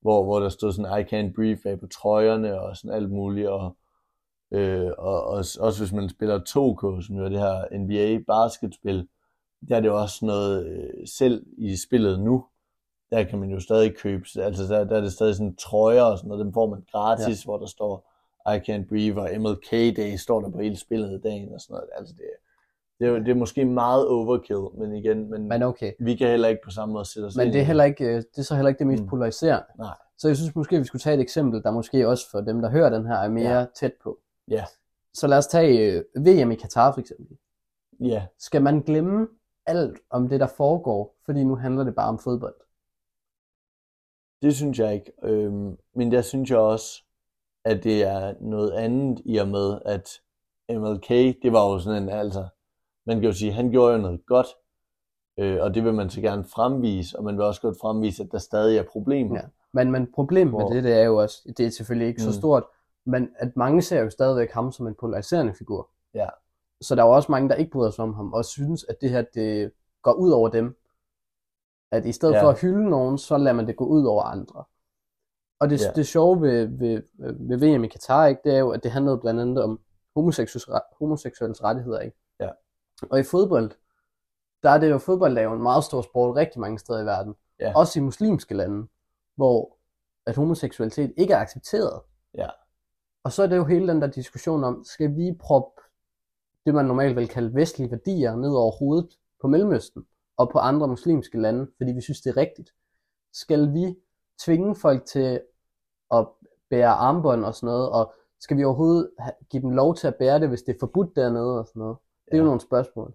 Hvor, 0.00 0.24
hvor 0.24 0.40
der 0.40 0.48
stod 0.48 0.72
sådan, 0.72 1.00
I 1.00 1.02
can't 1.04 1.34
breathe 1.34 1.60
bag 1.62 1.80
på 1.80 1.86
trøjerne 1.86 2.60
og 2.60 2.76
sådan 2.76 2.96
alt 2.96 3.10
muligt, 3.10 3.48
og, 3.48 3.76
øh, 4.50 4.90
og, 4.98 5.24
og 5.24 5.36
også 5.36 5.76
hvis 5.80 5.92
man 5.92 6.08
spiller 6.08 6.38
2K, 6.38 7.06
som 7.06 7.16
jo 7.16 7.24
er 7.24 7.28
det 7.28 7.38
her 7.38 7.78
NBA 7.78 8.24
basketspil, 8.26 9.08
der 9.68 9.76
er 9.76 9.80
det 9.80 9.88
jo 9.88 10.00
også 10.00 10.26
noget, 10.26 10.66
øh, 10.66 11.06
selv 11.06 11.46
i 11.58 11.76
spillet 11.76 12.20
nu, 12.20 12.44
der 13.10 13.24
kan 13.24 13.38
man 13.38 13.50
jo 13.50 13.60
stadig 13.60 13.96
købe, 13.96 14.24
altså 14.36 14.62
der, 14.74 14.84
der 14.84 14.96
er 14.96 15.00
det 15.00 15.12
stadig 15.12 15.34
sådan 15.36 15.56
trøjer 15.56 16.02
og 16.02 16.18
sådan 16.18 16.28
noget, 16.28 16.44
dem 16.44 16.52
får 16.52 16.66
man 16.70 16.84
gratis, 16.92 17.44
ja. 17.44 17.48
hvor 17.48 17.58
der 17.58 17.66
står 17.66 18.12
I 18.54 18.56
Can't 18.58 18.88
Breathe, 18.88 19.20
og 19.20 19.28
MLK 19.40 19.70
Day 19.96 20.16
står 20.16 20.40
der 20.40 20.50
på 20.50 20.58
hele 20.60 20.76
spillet 20.76 21.12
i 21.18 21.20
dagen 21.28 21.52
og 21.54 21.60
sådan 21.60 21.74
noget. 21.74 21.88
Altså 21.98 22.14
det, 22.18 22.24
det, 22.98 23.06
er, 23.06 23.10
jo- 23.10 23.18
det 23.18 23.28
er 23.28 23.34
måske 23.34 23.64
meget 23.64 24.08
overkill, 24.08 24.60
men 24.78 24.94
igen, 24.96 25.30
men, 25.30 25.48
Men 25.48 25.62
okay. 25.62 25.92
vi 26.00 26.14
kan 26.16 26.28
heller 26.28 26.48
ikke 26.48 26.60
på 26.64 26.70
samme 26.70 26.92
måde 26.92 27.04
sætte 27.04 27.26
os 27.26 27.36
Men 27.36 27.52
det 27.52 27.60
er, 27.60 27.64
heller 27.64 27.84
ikke, 27.84 28.04
øh, 28.04 28.14
det 28.16 28.38
er 28.38 28.42
så 28.42 28.54
heller 28.54 28.68
ikke 28.68 28.78
det 28.78 28.86
mest 28.86 29.02
Mm. 29.02 29.08
polariserende. 29.08 29.66
Nej. 29.78 29.94
Så 30.18 30.28
jeg 30.28 30.36
synes 30.36 30.54
måske, 30.54 30.78
vi 30.78 30.84
skulle 30.84 31.00
tage 31.00 31.14
et 31.16 31.20
eksempel, 31.20 31.62
der 31.62 31.70
måske 31.70 32.08
også 32.08 32.30
for 32.30 32.40
dem, 32.40 32.60
der 32.62 32.70
hører 32.70 32.90
den 32.90 33.06
her, 33.06 33.14
er 33.14 33.28
mere 33.28 33.50
Ja. 33.50 33.58
ja. 33.58 33.66
tæt 33.74 33.92
på. 34.02 34.18
Ja. 34.50 34.64
Så 35.14 35.26
lad 35.26 35.38
os 35.38 35.46
tage 35.46 35.92
øh, 35.92 36.04
VM 36.26 36.50
i 36.50 36.54
Katar 36.54 36.92
for 36.92 37.00
eksempel. 37.00 37.36
Ja, 38.00 38.26
Skal 38.38 38.62
man 38.62 38.80
glemme 38.80 39.28
alt 39.66 39.98
om 40.10 40.28
det, 40.28 40.40
der 40.40 40.46
foregår, 40.46 41.16
fordi 41.24 41.44
nu 41.44 41.56
handler 41.56 41.84
det 41.84 41.94
bare 41.94 42.08
om 42.08 42.18
fodbold? 42.18 42.54
det 44.42 44.56
synes 44.56 44.78
jeg 44.78 44.94
ikke. 44.94 45.12
Øhm, 45.22 45.76
men 45.94 46.12
der 46.12 46.22
synes 46.22 46.50
jeg 46.50 46.58
også, 46.58 47.02
at 47.64 47.84
det 47.84 48.02
er 48.02 48.34
noget 48.40 48.72
andet 48.72 49.22
i 49.24 49.36
og 49.36 49.48
med, 49.48 49.78
at 49.84 50.08
MLK, 50.70 51.08
det 51.42 51.52
var 51.52 51.72
jo 51.72 51.78
sådan 51.78 52.02
en, 52.02 52.08
altså, 52.08 52.48
man 53.06 53.16
kan 53.16 53.24
jo 53.24 53.32
sige, 53.32 53.52
han 53.52 53.70
gjorde 53.70 53.94
jo 53.94 54.00
noget 54.00 54.26
godt, 54.26 54.46
øh, 55.38 55.58
og 55.60 55.74
det 55.74 55.84
vil 55.84 55.94
man 55.94 56.10
så 56.10 56.20
gerne 56.20 56.44
fremvise, 56.44 57.18
og 57.18 57.24
man 57.24 57.36
vil 57.36 57.44
også 57.44 57.60
godt 57.60 57.76
fremvise, 57.80 58.22
at 58.22 58.32
der 58.32 58.38
stadig 58.38 58.78
er 58.78 58.82
problemer. 58.92 59.36
Ja. 59.36 59.42
Men, 59.72 59.90
men 59.90 60.12
problemet 60.14 60.52
Hvor- 60.52 60.68
med 60.68 60.76
det, 60.76 60.84
det 60.84 61.00
er 61.00 61.04
jo 61.04 61.16
også, 61.16 61.52
det 61.56 61.66
er 61.66 61.70
selvfølgelig 61.70 62.08
ikke 62.08 62.22
mm. 62.24 62.32
Så 62.32 62.38
stort, 62.38 62.64
men 63.04 63.28
at 63.36 63.56
mange 63.56 63.82
ser 63.82 64.00
jo 64.00 64.10
stadigvæk 64.10 64.50
ham 64.50 64.72
som 64.72 64.86
en 64.86 64.94
polariserende 64.94 65.54
figur. 65.54 65.90
Ja. 66.14 66.28
Så 66.80 66.94
der 66.94 67.02
er 67.02 67.06
også 67.06 67.32
mange, 67.32 67.48
der 67.48 67.54
ikke 67.54 67.70
bryder 67.70 67.90
sig 67.90 68.02
om 68.02 68.14
ham, 68.14 68.32
og 68.32 68.44
synes, 68.44 68.84
at 68.84 68.96
det 69.00 69.10
her, 69.10 69.22
det 69.34 69.72
går 70.02 70.12
ud 70.12 70.30
over 70.30 70.48
dem. 70.48 70.78
At 71.92 72.06
i 72.06 72.12
stedet 72.12 72.34
Ja. 72.34 72.42
for 72.42 72.48
at 72.48 72.60
hylde 72.60 72.90
nogen, 72.90 73.18
så 73.18 73.36
lader 73.38 73.56
man 73.56 73.66
det 73.66 73.76
gå 73.76 73.84
ud 73.86 74.04
over 74.04 74.22
andre. 74.22 74.64
Og 75.60 75.70
det, 75.70 75.84
Ja. 75.84 75.92
det 75.96 76.06
sjove 76.06 76.40
ved, 76.40 76.66
ved, 76.78 77.02
ved 77.48 77.58
VM 77.58 77.84
i 77.84 77.88
Katar, 77.88 78.26
ikke, 78.26 78.40
det 78.44 78.54
er 78.54 78.58
jo, 78.58 78.70
at 78.70 78.82
det 78.82 78.90
handlede 78.90 79.18
blandt 79.18 79.40
andet 79.40 79.64
om 79.64 79.80
homoseksuelle, 80.16 80.80
homoseksuelles 80.98 81.62
rettigheder. 81.64 82.00
Ikke? 82.00 82.16
Ja. 82.40 82.50
Og 83.10 83.20
i 83.20 83.22
fodbold, 83.22 83.70
der 84.62 84.70
er 84.70 84.78
det 84.78 84.90
jo, 84.90 84.98
fodbold 84.98 85.38
er 85.38 85.42
jo 85.42 85.52
en 85.52 85.62
meget 85.62 85.84
stor 85.84 86.02
sport 86.02 86.36
rigtig 86.36 86.60
mange 86.60 86.78
steder 86.78 87.00
i 87.02 87.06
verden. 87.06 87.34
Ja. 87.60 87.72
Også 87.76 87.98
i 87.98 88.02
muslimske 88.02 88.54
lande, 88.54 88.86
hvor 89.36 89.78
at 90.26 90.36
homoseksualitet 90.36 91.14
ikke 91.16 91.34
er 91.34 91.38
accepteret. 91.38 92.00
Ja. 92.34 92.48
Og 93.24 93.32
så 93.32 93.42
er 93.42 93.46
det 93.46 93.56
jo 93.56 93.64
hele 93.64 93.88
den 93.88 94.02
der 94.02 94.06
diskussion 94.06 94.64
om, 94.64 94.84
skal 94.84 95.16
vi 95.16 95.36
proppe 95.40 95.82
det, 96.66 96.74
man 96.74 96.84
normalt 96.84 97.16
vil 97.16 97.28
kalde 97.28 97.54
vestlige 97.54 97.90
værdier, 97.90 98.36
ned 98.36 98.50
over 98.50 98.70
hovedet 98.78 99.08
på 99.40 99.48
Mellemøsten 99.48 100.06
og 100.36 100.50
på 100.50 100.58
andre 100.58 100.88
muslimske 100.88 101.40
lande, 101.40 101.66
fordi 101.76 101.92
vi 101.92 102.00
synes, 102.00 102.20
det 102.20 102.30
er 102.30 102.36
rigtigt. 102.36 102.70
Skal 103.32 103.72
vi 103.74 103.96
tvinge 104.44 104.74
folk 104.76 105.04
til 105.04 105.40
at 106.14 106.26
bære 106.70 106.88
armbånd 106.88 107.44
og 107.44 107.54
sådan 107.54 107.66
noget, 107.66 107.90
og 107.90 108.12
skal 108.40 108.56
vi 108.56 108.64
overhovedet 108.64 109.10
give 109.50 109.62
dem 109.62 109.70
lov 109.70 109.94
til 109.94 110.06
at 110.06 110.14
bære 110.14 110.40
det, 110.40 110.48
hvis 110.48 110.62
det 110.62 110.74
er 110.74 110.78
forbudt 110.80 111.16
dernede 111.16 111.58
og 111.58 111.66
sådan 111.66 111.80
noget? 111.80 111.96
er 112.26 112.36
jo 112.36 112.42
Ja. 112.42 112.46
nogle 112.46 112.60
spørgsmål. 112.60 113.14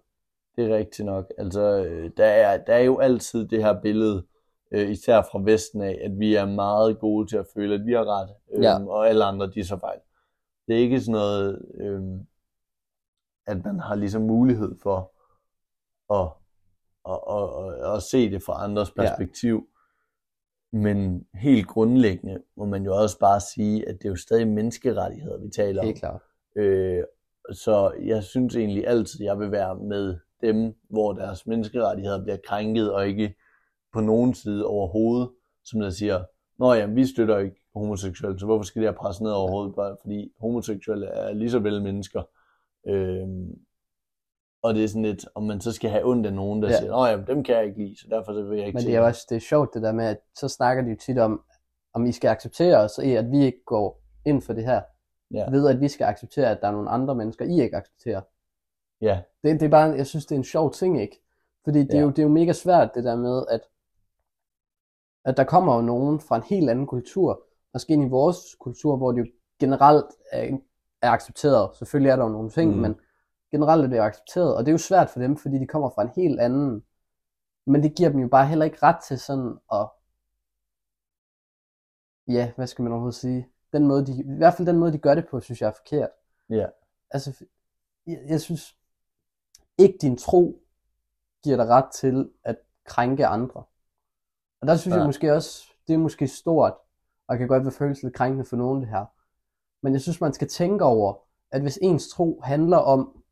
Det 0.56 0.70
er 0.70 0.76
rigtigt 0.76 1.06
nok. 1.06 1.32
Altså, 1.38 1.60
øh, 1.84 2.10
der 2.16 2.24
er, 2.24 2.64
der 2.64 2.74
er 2.74 2.80
jo 2.82 2.98
altid 2.98 3.48
det 3.48 3.64
her 3.64 3.80
billede, 3.80 4.26
øh, 4.70 4.90
især 4.90 5.22
fra 5.32 5.40
Vesten 5.44 5.82
af, 5.82 6.00
at 6.04 6.18
vi 6.18 6.34
er 6.34 6.46
meget 6.46 6.98
gode 6.98 7.26
til 7.26 7.36
at 7.36 7.46
føle, 7.54 7.74
at 7.74 7.86
vi 7.86 7.92
har 7.92 8.04
ret, 8.04 8.28
øh, 8.52 8.62
Ja. 8.62 8.86
og 8.86 9.08
alle 9.08 9.24
andre, 9.24 9.46
de 9.46 9.64
så 9.64 9.76
fejl. 9.78 9.98
Det 10.68 10.74
er 10.76 10.80
ikke 10.80 11.00
sådan 11.00 11.12
noget, 11.12 11.62
øh, 11.74 12.02
at 13.46 13.64
man 13.64 13.80
har 13.80 13.94
ligesom 13.94 14.22
mulighed 14.22 14.74
for 14.82 15.12
at, 16.14 16.28
at, 17.08 17.20
at, 17.30 17.86
at, 17.90 17.96
at 17.96 18.02
se 18.02 18.30
det 18.30 18.42
fra 18.42 18.64
andres 18.64 18.92
Ja. 18.96 19.02
perspektiv. 19.02 19.66
Men 20.72 21.26
helt 21.34 21.66
grundlæggende 21.66 22.42
må 22.56 22.64
man 22.64 22.84
jo 22.84 22.96
også 22.96 23.18
bare 23.18 23.40
sige, 23.40 23.88
at 23.88 23.94
det 23.98 24.04
er 24.04 24.08
jo 24.08 24.16
stadig 24.16 24.48
menneskerettigheder, 24.48 25.38
vi 25.38 25.48
taler 25.50 25.80
om. 25.80 25.86
Helt 25.86 25.98
klart. 25.98 26.20
Øh, 26.56 27.04
så 27.52 27.92
jeg 28.02 28.22
synes 28.22 28.56
egentlig 28.56 28.86
altid, 28.86 29.22
jeg 29.24 29.38
vil 29.38 29.50
være 29.50 29.76
med 29.76 30.18
dem, 30.40 30.74
hvor 30.90 31.12
deres 31.12 31.46
menneskerettigheder 31.46 32.22
bliver 32.22 32.36
krænket, 32.48 32.92
og 32.92 33.08
ikke 33.08 33.34
på 33.92 34.00
nogen 34.00 34.34
side 34.34 34.66
overhovedet, 34.66 35.30
som 35.64 35.80
der 35.80 35.90
siger, 35.90 36.24
Nå 36.58 36.72
ja, 36.72 36.86
vi 36.86 37.06
støtter 37.06 37.38
ikke 37.38 37.56
homoseksuelle, 37.74 38.38
så 38.38 38.46
hvorfor 38.46 38.64
skal 38.64 38.82
det 38.82 38.88
her 38.90 38.96
presse 38.96 39.22
ned 39.22 39.30
overhovedet, 39.32 39.74
bare 39.74 39.96
fordi 40.00 40.32
homoseksuelle 40.40 41.06
er 41.06 41.32
lige 41.32 41.50
så 41.50 41.58
vel 41.58 41.82
mennesker. 41.82 42.22
Øhm, 42.86 43.50
og 44.62 44.74
det 44.74 44.84
er 44.84 44.88
sådan 44.88 45.02
lidt, 45.02 45.24
om 45.34 45.42
man 45.42 45.60
så 45.60 45.72
skal 45.72 45.90
have 45.90 46.04
ondt 46.04 46.26
af 46.26 46.32
nogen, 46.32 46.62
der 46.62 46.68
Ja. 46.68 46.78
siger, 46.78 46.90
Nå 46.90 47.06
ja, 47.06 47.16
dem 47.34 47.44
kan 47.44 47.54
jeg 47.56 47.64
ikke 47.64 47.78
lide, 47.78 47.96
så 48.00 48.06
derfor 48.10 48.32
så 48.32 48.42
vil 48.42 48.58
jeg 48.58 48.66
ikke 48.66 48.76
Men 48.76 48.86
det 48.86 48.94
er 48.94 48.98
jo 48.98 49.04
også 49.06 49.26
det 49.28 49.36
er 49.36 49.40
sjovt 49.40 49.74
det 49.74 49.82
der 49.82 49.92
med, 49.92 50.04
at 50.04 50.18
så 50.34 50.48
snakker 50.48 50.82
de 50.84 50.90
jo 50.90 50.96
tit 50.96 51.18
om, 51.18 51.44
om 51.94 52.06
I 52.06 52.12
skal 52.12 52.28
acceptere 52.28 52.76
os, 52.76 52.98
i 52.98 53.12
at 53.14 53.30
vi 53.30 53.44
ikke 53.44 53.64
går 53.66 54.02
ind 54.26 54.42
for 54.42 54.52
det 54.52 54.64
her. 54.64 54.82
Ja. 55.30 55.50
Ved 55.50 55.68
at 55.68 55.80
vi 55.80 55.88
skal 55.88 56.04
acceptere, 56.04 56.50
at 56.50 56.58
der 56.60 56.68
er 56.68 56.72
nogle 56.72 56.90
andre 56.90 57.14
mennesker, 57.14 57.44
I 57.44 57.60
ikke 57.62 57.76
accepterer. 57.76 58.20
Ja, 59.00 59.22
Det, 59.42 59.60
det 59.60 59.66
er 59.66 59.70
bare, 59.70 59.90
jeg 59.96 60.06
synes, 60.06 60.26
det 60.26 60.34
er 60.34 60.38
en 60.38 60.44
sjov 60.44 60.72
ting, 60.72 61.00
ikke? 61.00 61.22
Fordi 61.64 61.78
det, 61.78 61.94
er 61.94 61.98
Ja. 61.98 62.02
jo, 62.02 62.08
det 62.10 62.18
er 62.18 62.22
jo 62.22 62.28
mega 62.28 62.52
svært, 62.52 62.90
det 62.94 63.04
der 63.04 63.16
med, 63.16 63.44
at, 63.50 63.60
at 65.24 65.36
der 65.36 65.44
kommer 65.44 65.74
jo 65.74 65.80
nogen 65.82 66.20
fra 66.20 66.36
en 66.36 66.42
helt 66.42 66.70
anden 66.70 66.86
kultur, 66.86 67.42
måske 67.74 67.92
ind 67.92 68.04
i 68.04 68.08
vores 68.08 68.36
kultur, 68.60 68.96
hvor 68.96 69.12
det 69.12 69.18
jo 69.18 69.26
generelt 69.60 70.06
er, 70.32 70.58
er 71.02 71.10
accepteret. 71.10 71.76
Selvfølgelig 71.76 72.10
er 72.10 72.16
der 72.16 72.22
jo 72.22 72.28
nogle 72.28 72.50
ting, 72.50 72.74
mm. 72.74 72.80
Men 72.80 73.00
generelt 73.50 73.84
er 73.84 73.88
det 73.88 73.96
jo 73.96 74.02
accepteret, 74.02 74.56
og 74.56 74.60
det 74.64 74.68
er 74.68 74.72
jo 74.72 74.78
svært 74.78 75.10
for 75.10 75.20
dem, 75.20 75.36
fordi 75.36 75.58
de 75.58 75.66
kommer 75.66 75.90
fra 75.90 76.02
en 76.02 76.10
helt 76.16 76.40
anden. 76.40 76.84
Men 77.66 77.82
det 77.82 77.94
giver 77.94 78.08
dem 78.08 78.18
jo 78.18 78.28
bare 78.28 78.46
heller 78.46 78.64
ikke 78.64 78.78
ret 78.82 79.04
til 79.08 79.18
sådan 79.18 79.58
at, 79.72 79.88
ja, 82.34 82.52
hvad 82.56 82.66
skal 82.66 82.82
man 82.82 82.92
overhovedet 82.92 83.20
sige? 83.20 83.48
Den 83.72 83.86
måde, 83.86 84.06
de, 84.06 84.12
I 84.12 84.36
hvert 84.36 84.54
fald 84.54 84.68
den 84.68 84.78
måde, 84.78 84.92
de 84.92 84.98
gør 84.98 85.14
det 85.14 85.26
på, 85.30 85.40
synes 85.40 85.60
jeg 85.60 85.68
er 85.68 85.72
forkert. 85.72 86.10
ja, 86.50 86.66
Altså, 87.10 87.44
jeg, 88.06 88.18
jeg 88.28 88.40
synes 88.40 88.76
ikke 89.78 89.98
din 90.00 90.16
tro 90.16 90.62
giver 91.44 91.56
dig 91.56 91.68
ret 91.68 91.92
til 91.92 92.30
at 92.44 92.56
krænke 92.84 93.26
andre. 93.26 93.64
Og 94.60 94.66
der 94.66 94.76
synes 94.76 94.94
ja. 94.94 94.98
Jeg 94.98 95.06
måske 95.06 95.32
også, 95.32 95.62
det 95.86 95.94
er 95.94 95.98
måske 95.98 96.28
stort, 96.28 96.74
og 97.28 97.38
kan 97.38 97.48
godt 97.48 97.64
være 97.64 97.72
føles 97.72 98.02
lidt 98.02 98.14
krænkende 98.14 98.44
for 98.44 98.56
nogen 98.56 98.80
det 98.80 98.88
her. 98.88 99.04
Men 99.82 99.92
jeg 99.92 100.00
synes, 100.00 100.20
man 100.20 100.32
skal 100.32 100.48
tænke 100.48 100.84
over, 100.84 101.14
at 101.50 101.62
hvis 101.62 101.78
ens 101.82 102.08
tro 102.08 102.40
handler 102.42 102.76
om, 102.76 103.22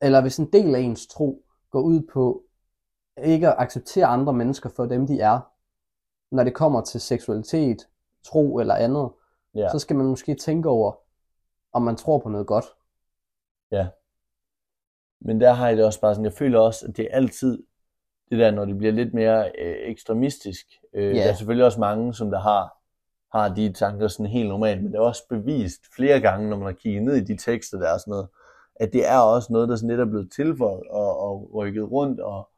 eller 0.00 0.20
hvis 0.20 0.38
en 0.38 0.52
del 0.52 0.74
af 0.74 0.80
ens 0.80 1.06
tro 1.06 1.44
går 1.70 1.80
ud 1.80 2.02
på 2.12 2.44
ikke 3.24 3.48
at 3.48 3.54
acceptere 3.58 4.06
andre 4.06 4.32
mennesker 4.32 4.68
for 4.68 4.86
dem, 4.86 5.06
de 5.06 5.20
er, 5.20 5.40
når 6.34 6.44
det 6.44 6.54
kommer 6.54 6.80
til 6.80 7.00
seksualitet, 7.00 7.88
tro 8.24 8.58
eller 8.58 8.74
andet, 8.74 9.10
ja. 9.54 9.68
så 9.72 9.78
skal 9.78 9.96
man 9.96 10.06
måske 10.06 10.34
tænke 10.34 10.68
over, 10.68 10.92
om 11.72 11.82
man 11.82 11.96
tror 11.96 12.18
på 12.18 12.28
noget 12.28 12.46
godt. 12.46 12.64
Men 15.20 15.40
der 15.40 15.52
har 15.52 15.68
jeg 15.68 15.76
det 15.76 15.84
også 15.84 16.00
bare 16.00 16.14
sådan, 16.14 16.24
jeg 16.24 16.32
føler 16.32 16.60
også, 16.60 16.86
at 16.86 16.96
det 16.96 17.04
er 17.10 17.16
altid 17.16 17.62
det 18.30 18.38
der, 18.38 18.50
når 18.50 18.64
det 18.64 18.78
bliver 18.78 18.92
lidt 18.92 19.14
mere 19.14 19.52
øh, 19.58 19.76
ekstremistisk. 19.90 20.66
Øh, 20.92 21.16
Ja. 21.16 21.22
Der 21.22 21.30
er 21.30 21.34
selvfølgelig 21.34 21.64
også 21.64 21.80
mange, 21.80 22.14
som 22.14 22.30
der 22.30 22.40
har, 22.40 22.81
har 23.32 23.48
de 23.48 23.72
tanker 23.72 24.08
sådan 24.08 24.26
helt 24.26 24.48
normalt, 24.48 24.82
men 24.82 24.92
det 24.92 24.98
er 24.98 25.02
også 25.02 25.22
bevist 25.28 25.80
flere 25.96 26.20
gange, 26.20 26.50
når 26.50 26.56
man 26.56 26.66
har 26.66 26.72
kigget 26.72 27.02
ned 27.02 27.14
i 27.14 27.24
de 27.24 27.36
tekster 27.36 27.78
der 27.78 27.92
og 27.92 28.00
sådan 28.00 28.10
noget, 28.10 28.26
at 28.76 28.92
det 28.92 29.08
er 29.08 29.18
også 29.18 29.52
noget, 29.52 29.68
der 29.68 29.76
sådan 29.76 29.88
lidt 29.88 30.00
er 30.00 30.04
blevet 30.04 30.32
tilføjet 30.32 30.82
og, 30.90 31.20
og 31.20 31.50
rykket 31.54 31.90
rundt, 31.90 32.20
og 32.20 32.48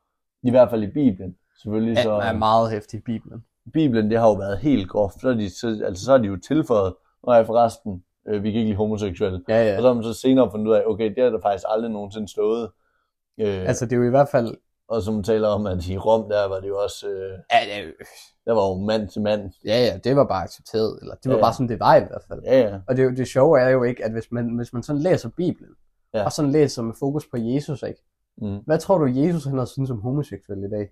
i 0.43 0.51
hvert 0.51 0.71
fald 0.71 0.83
i 0.83 0.91
Bibelen. 0.91 1.37
Selvfølgelig 1.63 1.99
så, 1.99 2.13
er 2.13 2.33
meget 2.33 2.71
hæftig 2.71 2.99
i 2.99 3.03
Bibelen. 3.03 3.45
Bibelen, 3.73 4.11
det 4.11 4.19
har 4.19 4.27
jo 4.27 4.35
været 4.35 4.59
helt 4.59 4.89
groft, 4.89 5.21
så 5.21 5.29
er 5.29 5.35
de, 5.35 5.51
så, 5.51 5.83
altså 5.85 6.05
så 6.05 6.13
er 6.13 6.19
de 6.19 6.27
jo 6.27 6.37
tilføjet, 6.37 6.95
når 7.27 7.35
jeg 7.35 7.47
forresten, 7.47 8.05
øh, 8.29 8.43
vi 8.43 8.51
kan 8.51 8.59
ikke 8.59 8.69
lide 8.69 8.77
homoseksuelle. 8.77 9.43
Ja, 9.49 9.65
ja. 9.65 9.77
Og 9.77 9.83
så 9.83 9.87
har 9.87 9.95
man 9.95 10.05
så 10.05 10.15
senere 10.15 10.51
fundet 10.51 10.67
ud 10.67 10.75
af, 10.75 10.83
okay, 10.87 11.15
det 11.15 11.25
har 11.25 11.31
der 11.31 11.41
faktisk 11.41 11.65
aldrig 11.69 11.91
nogensinde 11.91 12.29
stået. 12.29 12.71
Øh, 13.39 13.69
Altså, 13.69 13.85
det 13.85 13.93
er 13.93 13.97
jo 13.97 14.05
i 14.05 14.11
hvert 14.11 14.29
fald... 14.29 14.57
og 14.89 15.03
som 15.03 15.23
taler 15.23 15.49
om, 15.49 15.67
at 15.67 15.87
i 15.87 15.99
Rom, 15.99 16.29
der 16.29 16.45
var 16.49 16.61
det 16.61 16.69
jo 16.69 16.79
også, 16.83 17.09
øh, 17.09 17.39
Ja, 17.53 17.61
det 17.65 17.89
er 17.89 17.93
der 18.47 18.53
var 18.53 18.69
jo 18.69 18.75
mand 18.75 19.09
til 19.09 19.23
mand. 19.23 19.53
ja, 19.65 19.85
ja, 19.85 19.99
det 20.05 20.17
var 20.17 20.25
bare 20.27 20.43
accepteret. 20.45 20.99
Eller 21.03 21.15
det 21.15 21.29
var 21.31 21.37
Ja, 21.37 21.43
bare 21.43 21.53
sådan, 21.55 21.69
det 21.69 21.81
var 21.81 21.97
i 21.97 22.01
hvert 22.01 22.23
fald. 22.29 22.43
Ja, 22.45 22.61
ja. 22.61 22.81
Og 22.89 22.97
det, 22.97 23.17
det 23.17 23.29
sjove 23.29 23.61
er 23.61 23.69
jo 23.69 23.83
ikke, 23.83 24.05
at 24.05 24.13
hvis 24.13 24.33
man, 24.33 24.57
hvis 24.57 24.73
man 24.73 24.83
sådan 24.83 25.03
læser 25.03 25.29
Bibelen, 25.37 25.75
Ja. 26.15 26.25
og 26.25 26.33
sådan 26.33 26.51
læser 26.51 26.83
med 26.83 26.95
fokus 26.99 27.27
på 27.31 27.37
Jesus, 27.37 27.83
ikke? 27.83 28.03
Mm. 28.39 28.59
Hvad 28.67 28.79
tror 28.79 28.99
du, 28.99 29.07
Jesus 29.07 29.45
han 29.45 29.59
har 29.59 29.65
synes 29.65 29.91
om 29.91 30.01
homoseksuelle 30.01 30.67
i 30.67 30.71
dag? 30.71 30.89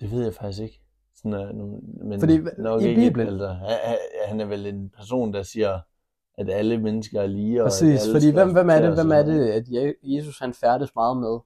Det 0.00 0.10
ved 0.10 0.24
jeg 0.24 0.34
faktisk 0.34 0.62
ikke. 0.62 0.80
Sådan, 1.14 1.54
nu- 1.56 1.80
men 2.04 2.20
Fordi 2.20 2.38
nok 2.58 2.82
i 2.82 2.88
ikke, 2.88 3.00
Bibelen- 3.00 3.28
Altså, 3.28 3.48
han 4.26 4.40
er 4.40 4.44
vel 4.44 4.66
en 4.66 4.90
person, 4.90 5.32
der 5.32 5.42
siger, 5.42 5.80
at 6.38 6.50
alle 6.50 6.78
mennesker 6.78 7.20
er 7.20 7.26
lige. 7.26 7.62
Og 7.62 7.66
Præcis, 7.66 8.02
alle 8.02 8.14
fordi 8.14 8.30
hvem, 8.32 8.52
hvem 8.52 8.70
er 8.70 8.80
det, 8.80 8.94
hvem 8.94 9.10
er 9.12 9.18
og 9.18 9.26
det, 9.26 9.48
at 9.50 9.62
Je- 9.68 9.98
Jesus 10.16 10.38
han 10.38 10.54
færdes 10.54 10.94
meget 10.94 11.16
med? 11.16 11.38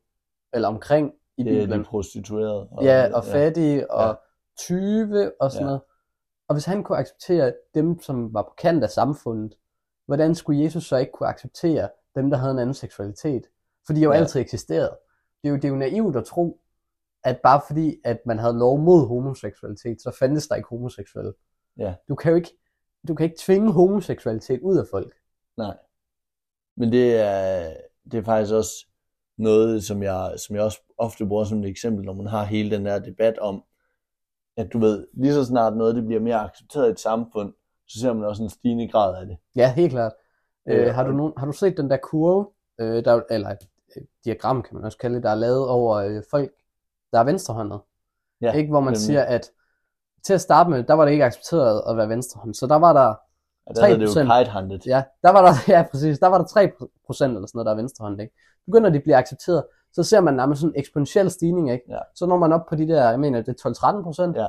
Eller 0.54 0.68
omkring 0.68 1.12
i 1.36 1.42
noget. 1.42 1.54
Det 1.56 1.62
er 1.62 1.66
Bibelen? 1.66 1.80
de 1.84 1.88
prostituerede. 1.88 2.68
Og, 2.68 2.84
Ja, 2.84 3.10
og 3.14 3.24
fattige, 3.24 3.90
og 3.90 4.08
Ja. 4.08 4.14
tyve, 4.58 5.32
og 5.40 5.50
sådan 5.50 5.62
Ja. 5.62 5.66
noget. 5.66 5.80
Og 6.48 6.54
hvis 6.54 6.64
han 6.64 6.82
kunne 6.84 6.98
acceptere 6.98 7.52
dem, 7.74 8.00
som 8.00 8.34
var 8.34 8.42
på 8.42 8.54
kant 8.58 8.84
af 8.84 8.90
samfundet, 8.90 9.54
hvordan 10.06 10.34
skulle 10.34 10.62
Jesus 10.62 10.84
så 10.84 10.96
ikke 10.96 11.12
kunne 11.12 11.28
acceptere 11.28 11.88
dem, 12.16 12.30
der 12.30 12.36
havde 12.36 12.52
en 12.52 12.58
anden 12.58 12.74
seksualitet? 12.74 13.42
For 13.86 13.92
de 13.92 13.98
har 14.00 14.04
jo 14.04 14.12
Ja. 14.12 14.18
altid 14.18 14.40
eksisteret. 14.40 14.90
Det 15.42 15.48
er, 15.48 15.50
jo, 15.50 15.56
det 15.56 15.64
er 15.64 15.68
jo 15.68 15.76
naivt 15.76 16.16
at 16.16 16.24
tro, 16.24 16.60
at 17.24 17.40
bare 17.42 17.60
fordi, 17.66 17.96
at 18.04 18.18
man 18.26 18.38
havde 18.38 18.58
lov 18.58 18.78
mod 18.78 19.06
homoseksualitet, 19.08 20.02
så 20.02 20.16
fandtes 20.18 20.48
der 20.48 20.54
ikke 20.54 20.68
homoseksuelle. 20.68 21.32
Ja. 21.78 21.94
Du 22.08 22.14
kan 22.14 22.30
jo 22.30 22.36
ikke, 22.36 22.61
du 23.08 23.14
kan 23.14 23.24
ikke 23.24 23.36
tvinge 23.38 23.72
homoseksualitet 23.72 24.60
ud 24.60 24.78
af 24.78 24.84
folk. 24.90 25.14
Nej. 25.56 25.76
Men 26.76 26.92
det 26.92 27.16
er, 27.16 27.74
det 28.12 28.18
er 28.18 28.22
faktisk 28.22 28.54
også 28.54 28.86
noget, 29.38 29.84
som 29.84 30.02
jeg, 30.02 30.34
som 30.46 30.56
jeg 30.56 30.64
også 30.64 30.80
ofte 30.98 31.26
bruger 31.26 31.44
som 31.44 31.58
et 31.64 31.68
eksempel, 31.68 32.04
når 32.04 32.12
man 32.12 32.26
har 32.26 32.44
hele 32.44 32.76
den 32.76 32.86
der 32.86 32.98
debat 32.98 33.38
om, 33.38 33.64
at 34.56 34.72
du 34.72 34.78
ved, 34.78 35.06
lige 35.12 35.34
så 35.34 35.44
snart 35.44 35.76
noget 35.76 35.94
det 35.94 36.04
bliver 36.06 36.20
mere 36.20 36.40
accepteret 36.40 36.88
i 36.88 36.90
et 36.90 37.00
samfund, 37.00 37.52
så 37.88 38.00
ser 38.00 38.12
man 38.12 38.24
også 38.24 38.42
en 38.42 38.50
stigende 38.50 38.88
grad 38.88 39.20
af 39.20 39.26
det. 39.26 39.36
Ja, 39.56 39.72
helt 39.74 39.92
klart. 39.92 40.12
Øh, 40.68 40.86
Øh, 40.86 40.94
har, 40.94 41.04
du 41.04 41.12
nogen, 41.12 41.32
har 41.36 41.46
du 41.46 41.52
set 41.52 41.76
den 41.76 41.90
der 41.90 41.96
kurve, 41.96 42.46
øh, 42.80 43.04
der, 43.04 43.20
eller 43.30 43.48
et, 43.48 43.68
et 43.96 44.06
diagram 44.24 44.62
kan 44.62 44.76
man 44.76 44.84
også 44.84 44.98
kalde 44.98 45.16
det, 45.16 45.22
der 45.22 45.30
er 45.30 45.34
lavet 45.34 45.68
over 45.68 45.96
øh, 45.96 46.22
folk, 46.30 46.52
der 47.12 47.18
er 47.18 47.24
venstrehåndet? 47.24 47.80
Ja, 48.40 48.52
ikke, 48.52 48.70
hvor 48.70 48.80
man 48.80 48.86
nemlig. 48.86 49.00
siger, 49.00 49.22
at 49.22 49.50
til 50.24 50.34
at 50.34 50.40
starte 50.40 50.70
med, 50.70 50.82
der 50.84 50.94
var 50.94 51.04
det 51.04 51.12
ikke 51.12 51.24
accepteret 51.24 51.82
at 51.88 51.96
være 51.96 52.08
venstrehånd. 52.08 52.54
Så 52.54 52.66
der 52.66 52.76
var 52.76 52.92
der, 52.92 53.14
Og 53.66 53.76
der 53.76 53.82
er 53.86 53.96
det 53.96 54.02
jo 54.02 54.08
3%. 54.08 54.44
kite-hunted. 54.44 54.78
ja, 54.86 55.02
der 55.22 55.30
var 55.30 55.42
der, 55.46 55.52
ja 55.76 55.86
præcis, 55.90 56.18
der 56.18 56.26
var 56.26 56.38
der 56.38 56.44
3 56.44 56.72
procent 57.06 57.34
eller 57.34 57.46
sådan 57.46 57.56
noget, 57.58 57.66
der 57.66 57.72
er 57.72 57.76
venstrehånd, 57.76 58.20
ikke? 58.20 58.34
Begynder 58.66 58.90
de 58.90 58.96
at 58.96 59.02
blive 59.02 59.16
accepteret, 59.16 59.64
så 59.92 60.02
ser 60.02 60.20
man 60.20 60.34
nærmest 60.34 60.60
sådan 60.60 60.74
en 60.74 60.78
eksponentiel 60.80 61.30
stigning, 61.30 61.70
ikke? 61.72 61.84
Ja. 61.88 61.98
Så 62.14 62.26
når 62.26 62.36
man 62.36 62.52
op 62.52 62.66
på 62.68 62.76
de 62.76 62.88
der, 62.88 63.10
jeg 63.10 63.20
mener, 63.20 63.42
det 63.42 63.48
er 63.64 63.98
12-13 63.98 64.02
procent, 64.02 64.36
Ja. 64.36 64.46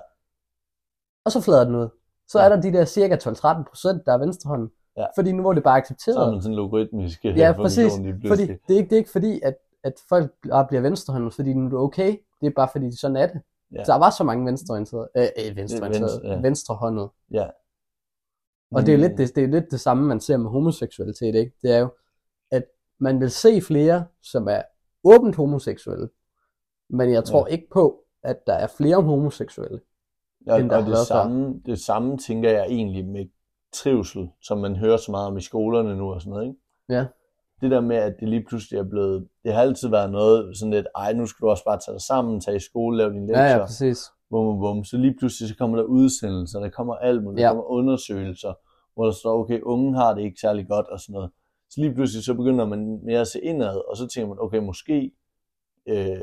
og 1.25 1.31
så 1.31 1.41
flader 1.41 1.63
den 1.65 1.75
ud. 1.75 1.87
Så 2.27 2.39
Ja. 2.39 2.45
er 2.45 2.49
der 2.49 2.61
de 2.61 2.73
der 2.73 2.85
cirka 2.85 3.15
12-13 3.15 3.63
procent, 3.69 4.05
der 4.05 4.13
er 4.13 4.17
venstrehånd. 4.17 4.69
Ja. 4.97 5.05
Fordi 5.15 5.31
nu 5.31 5.43
var 5.43 5.53
det 5.53 5.63
bare 5.63 5.77
accepteret. 5.77 6.15
Så 6.15 6.21
er 6.21 6.31
man 6.31 6.41
sådan 6.41 6.51
en 6.51 6.55
logaritmisk 6.55 7.25
Ja, 7.25 7.51
præcis. 7.57 7.91
Fordi 8.27 8.43
det 8.47 8.69
er 8.69 8.77
ikke, 8.77 8.89
det 8.89 8.93
er 8.93 8.97
ikke 8.97 9.11
fordi, 9.11 9.41
at, 9.43 9.55
at 9.83 9.93
folk 10.09 10.31
bare 10.49 10.65
bliver 10.67 10.81
venstrehåndet, 10.81 11.33
fordi 11.33 11.53
nu 11.53 11.65
er 11.65 11.69
det 11.69 11.79
okay. 11.79 12.17
Det 12.41 12.47
er 12.47 12.51
bare 12.55 12.69
fordi, 12.71 12.85
de 12.85 12.99
sådan 12.99 13.15
er 13.17 13.25
det. 13.27 13.41
Ja. 13.73 13.79
Ja. 13.79 13.83
Så 13.83 13.91
der 13.91 13.99
var 13.99 14.09
så 14.09 14.23
mange 14.23 14.45
venstreorienterede, 14.45 15.09
øh, 15.17 15.23
øh, 15.49 15.55
venstreorienterede, 15.55 16.13
venstre, 16.13 16.29
ja. 16.29 16.39
venstrehåndede. 16.41 17.09
Ja. 17.31 17.47
Og 18.71 18.85
det 18.85 18.93
er, 18.93 18.97
Mm. 18.97 19.01
lidt 19.01 19.17
det, 19.17 19.35
det 19.35 19.43
er 19.43 19.47
lidt 19.47 19.71
det 19.71 19.79
samme, 19.79 20.07
man 20.07 20.19
ser 20.19 20.37
med 20.37 20.49
homoseksualitet, 20.49 21.35
ikke? 21.35 21.51
Det 21.61 21.71
er 21.71 21.79
jo, 21.79 21.89
at 22.51 22.63
man 22.99 23.19
vil 23.19 23.31
se 23.31 23.61
flere, 23.61 24.05
som 24.21 24.47
er 24.47 24.61
åbent 25.03 25.35
homoseksuelle, 25.35 26.09
men 26.89 27.11
jeg 27.11 27.23
tror 27.23 27.47
ikke 27.47 27.67
på, 27.71 27.99
at 28.23 28.47
der 28.47 28.53
er 28.53 28.67
flere 28.67 29.01
homoseksuelle. 29.01 29.79
Og, 30.47 30.59
end 30.59 30.69
der 30.69 30.77
og 30.77 30.85
det, 30.85 30.97
samme, 30.97 31.61
det 31.65 31.79
samme 31.79 32.17
tænker 32.17 32.49
jeg 32.49 32.65
egentlig 32.65 33.05
med 33.05 33.25
trivsel, 33.73 34.29
som 34.41 34.57
man 34.57 34.75
hører 34.75 34.97
så 34.97 35.11
meget 35.11 35.27
om 35.27 35.37
i 35.37 35.41
skolerne 35.41 35.97
nu 35.97 36.13
og 36.13 36.21
sådan 36.21 36.31
noget, 36.31 36.47
ikke? 36.47 36.59
Ja. 36.89 37.05
Det 37.61 37.71
der 37.71 37.81
med, 37.81 37.95
at 37.95 38.13
det 38.19 38.29
lige 38.29 38.45
pludselig 38.49 38.79
er 38.79 38.83
blevet, 38.83 39.27
det 39.43 39.53
har 39.53 39.61
altid 39.61 39.89
været 39.89 40.11
noget 40.11 40.57
sådan 40.57 40.71
lidt, 40.73 40.87
ej, 40.95 41.13
nu 41.13 41.25
skal 41.25 41.41
du 41.43 41.49
også 41.49 41.63
bare 41.65 41.79
tage 41.79 41.93
dig 41.93 42.01
sammen, 42.01 42.41
tage 42.41 42.57
i 42.57 42.59
skole, 42.59 42.97
lave 42.97 43.13
dine 43.13 43.25
Ja, 43.25 43.41
lektier, 43.41 43.57
ja, 43.59 43.65
præcis. 43.65 43.99
bum, 44.29 44.45
bum, 44.45 44.59
bum. 44.59 44.83
Så 44.83 44.97
lige 44.97 45.15
pludselig 45.19 45.49
så 45.49 45.55
kommer 45.57 45.77
der 45.77 45.83
udsendelser, 45.83 46.59
der 46.59 46.69
kommer 46.69 46.95
alt 46.95 47.23
muligt, 47.23 47.39
Ja. 47.41 47.45
der 47.45 47.49
kommer 47.49 47.63
undersøgelser, 47.65 48.53
hvor 48.95 49.05
der 49.05 49.11
står, 49.11 49.39
okay, 49.39 49.61
unge 49.61 49.95
har 49.97 50.13
det 50.13 50.21
ikke 50.21 50.39
særlig 50.41 50.67
godt 50.67 50.87
og 50.87 50.99
sådan 50.99 51.13
noget. 51.13 51.31
Så 51.69 51.81
lige 51.81 51.93
pludselig 51.93 52.23
så 52.23 52.33
begynder 52.33 52.65
man 52.65 52.99
mere 53.05 53.19
at 53.21 53.27
se 53.27 53.39
indad, 53.41 53.89
og 53.89 53.97
så 53.97 54.07
tænker 54.07 54.27
man, 54.29 54.37
okay, 54.41 54.57
måske 54.59 55.11
øh, 55.87 56.17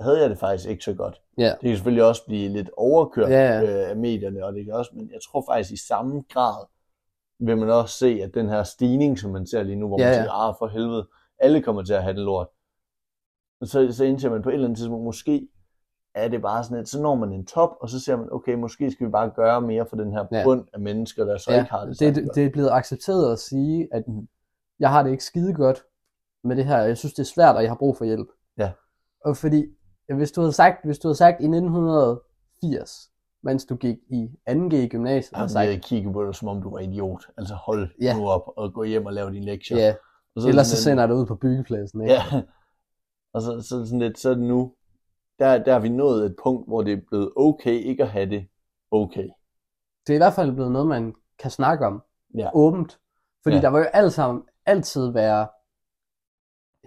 havde 0.00 0.20
jeg 0.20 0.30
det 0.30 0.38
faktisk 0.38 0.68
ikke 0.68 0.84
så 0.84 0.94
godt. 0.94 1.20
Ja. 1.38 1.44
Det 1.50 1.60
kan 1.60 1.76
selvfølgelig 1.76 2.04
også 2.04 2.26
blive 2.26 2.48
lidt 2.48 2.70
overkørt 2.76 3.30
Ja, 3.30 3.60
ja. 3.60 3.62
øh, 3.84 3.90
af 3.90 3.96
medierne, 3.96 4.44
og 4.44 4.52
det 4.52 4.64
kan 4.64 4.74
også, 4.74 4.90
men 4.94 5.10
jeg 5.12 5.20
tror 5.30 5.44
faktisk 5.48 5.72
i 5.72 5.86
samme 5.88 6.22
grad 6.32 6.64
vil 7.38 7.58
man 7.58 7.70
også 7.70 7.98
se, 7.98 8.20
at 8.22 8.34
den 8.34 8.48
her 8.48 8.62
stigning, 8.62 9.18
som 9.18 9.30
man 9.30 9.46
ser 9.46 9.62
lige 9.62 9.76
nu, 9.76 9.88
hvor 9.88 10.00
Ja, 10.00 10.06
man 10.06 10.14
siger, 10.14 10.48
ah, 10.48 10.54
for 10.58 10.66
helvede, 10.66 11.08
alle 11.38 11.62
kommer 11.62 11.82
til 11.82 11.92
at 11.92 12.02
have 12.02 12.14
det 12.14 12.22
lort. 12.24 12.48
Så, 13.64 13.88
så 13.92 14.04
indser 14.04 14.30
man 14.30 14.42
på 14.42 14.48
et 14.48 14.52
eller 14.54 14.66
andet 14.66 14.78
tidspunkt, 14.78 15.04
måske 15.04 15.48
er 16.14 16.28
det 16.28 16.42
bare 16.42 16.64
sådan, 16.64 16.78
at 16.78 16.88
så 16.88 17.02
når 17.02 17.14
man 17.14 17.32
en 17.32 17.46
top, 17.46 17.70
og 17.80 17.88
så 17.88 18.00
ser 18.00 18.16
man, 18.16 18.28
okay, 18.32 18.54
måske 18.54 18.90
skal 18.90 19.06
vi 19.06 19.10
bare 19.10 19.30
gøre 19.30 19.60
mere 19.60 19.86
for 19.86 19.96
den 19.96 20.12
her 20.12 20.26
Ja. 20.32 20.44
bund 20.44 20.64
af 20.72 20.80
mennesker, 20.80 21.24
der 21.24 21.38
så 21.38 21.52
ja, 21.52 21.58
ikke 21.58 21.70
har 21.70 21.84
det, 21.84 22.00
det, 22.00 22.30
det, 22.34 22.46
er 22.46 22.50
blevet 22.50 22.70
accepteret 22.70 23.32
at 23.32 23.38
sige, 23.38 23.88
at 23.92 24.04
jeg 24.80 24.90
har 24.90 25.02
det 25.02 25.10
ikke 25.10 25.24
skide 25.24 25.54
godt 25.54 25.82
med 26.44 26.56
det 26.56 26.64
her. 26.64 26.78
Jeg 26.78 26.98
synes, 26.98 27.14
det 27.14 27.22
er 27.22 27.26
svært, 27.34 27.56
og 27.56 27.62
jeg 27.62 27.70
har 27.70 27.76
brug 27.76 27.96
for 27.96 28.04
hjælp. 28.04 28.28
Ja. 28.58 28.72
Og 29.24 29.36
fordi, 29.36 29.66
hvis 30.16 30.32
du 30.32 30.40
havde 30.40 30.52
sagt, 30.52 30.84
hvis 30.84 30.98
du 30.98 31.08
havde 31.08 31.16
sagt 31.16 31.40
i 31.40 31.44
1980, 31.44 33.11
mens 33.42 33.64
du 33.64 33.76
gik 33.76 33.96
i 34.10 34.28
2G 34.50 34.74
i 34.74 34.88
gymnasiet, 34.88 35.32
og 35.32 35.38
Jamen, 35.38 35.48
sagt, 35.48 35.68
jeg 35.68 35.82
kigger 35.82 36.12
på 36.12 36.24
dig, 36.26 36.34
som 36.34 36.48
om 36.48 36.62
du 36.62 36.70
var 36.70 36.78
idiot. 36.78 37.24
Altså 37.38 37.54
hold 37.54 37.88
Ja. 38.00 38.16
nu 38.16 38.28
op 38.28 38.42
og 38.56 38.72
gå 38.72 38.84
hjem 38.84 39.06
og 39.06 39.12
lave 39.12 39.30
dine 39.32 39.44
lektier. 39.44 39.78
ja, 39.78 39.94
Og 40.34 40.42
så 40.42 40.48
er 40.48 40.50
ellers 40.50 40.66
så 40.66 40.82
sender 40.82 41.02
jeg 41.02 41.08
dig 41.08 41.16
ud 41.16 41.26
på 41.26 41.34
byggepladsen. 41.34 42.00
Ikke? 42.00 42.12
Ja. 42.14 42.42
Og 43.34 43.42
så, 43.42 43.60
så 43.60 43.86
sådan 43.86 43.98
lidt, 43.98 44.18
så 44.18 44.34
nu, 44.34 44.74
der, 45.38 45.64
der 45.64 45.74
er 45.74 45.78
vi 45.78 45.88
nået 45.88 46.26
et 46.26 46.36
punkt, 46.42 46.68
hvor 46.68 46.82
det 46.82 46.92
er 46.92 47.00
blevet 47.08 47.32
okay 47.36 47.72
ikke 47.72 48.02
at 48.02 48.08
have 48.08 48.30
det 48.30 48.46
okay. 48.90 49.28
Det 50.06 50.12
er 50.12 50.14
i 50.14 50.18
hvert 50.18 50.32
fald 50.34 50.52
blevet 50.52 50.72
noget, 50.72 50.86
man 50.88 51.14
kan 51.38 51.50
snakke 51.50 51.86
om 51.86 52.02
Ja. 52.38 52.50
åbent. 52.54 52.98
Fordi 53.42 53.56
Ja. 53.56 53.62
der 53.62 53.70
vil 53.70 53.78
jo 53.78 53.84
alt 53.84 54.12
sammen, 54.12 54.44
altid 54.66 55.12
være 55.12 55.48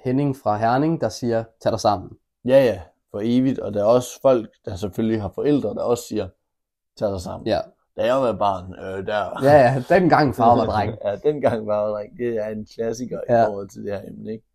Henning 0.03 0.35
fra 0.37 0.57
Herning, 0.57 1.01
der 1.01 1.09
siger, 1.09 1.43
tag 1.61 1.71
dig 1.71 1.79
sammen. 1.79 2.11
Ja, 2.47 2.63
ja, 2.65 2.81
for 3.11 3.19
evigt. 3.23 3.59
Og 3.59 3.73
der 3.73 3.79
er 3.81 3.85
også 3.87 4.21
folk, 4.21 4.49
der 4.65 4.75
selvfølgelig 4.75 5.21
har 5.21 5.29
forældre, 5.35 5.69
der 5.69 5.81
også 5.83 6.03
siger, 6.07 6.27
tag 6.97 7.11
dig 7.11 7.21
sammen. 7.21 7.47
Ja, 7.47 7.59
Da 7.97 8.05
jeg 8.05 8.15
var 8.15 8.33
barn, 8.33 8.73
øh, 8.73 9.07
der... 9.07 9.43
ja, 9.43 9.57
ja 9.57 9.83
dengang 9.89 10.35
far 10.39 10.55
var 10.55 10.65
dreng. 10.65 10.97
ja, 11.05 11.15
dengang 11.15 11.67
var 11.67 11.81
jeg 11.83 11.91
dreng. 11.91 12.17
Det 12.17 12.37
er 12.37 12.47
en 12.47 12.67
klassiker 12.75 13.19
ja. 13.29 13.43
I 13.43 13.45
forhold 13.45 13.69
til 13.69 13.83
det 13.83 13.91
her 13.93 14.01
emne, 14.07 14.31
ikke? 14.31 14.45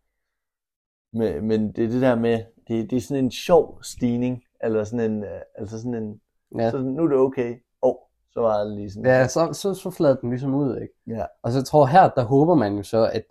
Men, 1.13 1.47
men 1.47 1.71
det 1.71 1.83
er 1.83 1.89
det 1.89 2.01
der 2.01 2.15
med, 2.15 2.43
det, 2.67 2.89
det 2.89 2.97
er 2.97 3.01
sådan 3.01 3.23
en 3.23 3.31
sjov 3.31 3.83
stigning, 3.83 4.43
eller 4.63 4.83
sådan 4.83 5.11
en, 5.11 5.23
øh, 5.23 5.41
altså 5.55 5.77
sådan 5.77 5.95
en, 5.95 6.21
Ja. 6.59 6.71
så 6.71 6.77
nu 6.77 7.03
er 7.03 7.07
det 7.07 7.17
okay. 7.17 7.51
Åh, 7.81 7.89
oh, 7.89 7.95
så 8.33 8.41
var 8.41 8.63
det 8.63 8.75
lige 8.75 8.91
sådan. 8.91 9.05
Ja, 9.05 9.27
så, 9.27 9.53
så, 9.53 9.73
så 9.73 9.89
flad 9.89 10.15
den 10.15 10.29
ligesom 10.29 10.53
ud, 10.55 10.77
ikke? 10.77 10.93
Ja. 11.07 11.25
Og 11.43 11.51
så 11.51 11.63
tror 11.63 11.85
her, 11.85 12.09
der 12.09 12.23
håber 12.23 12.55
man 12.55 12.77
jo 12.77 12.83
så, 12.83 13.09
at, 13.13 13.23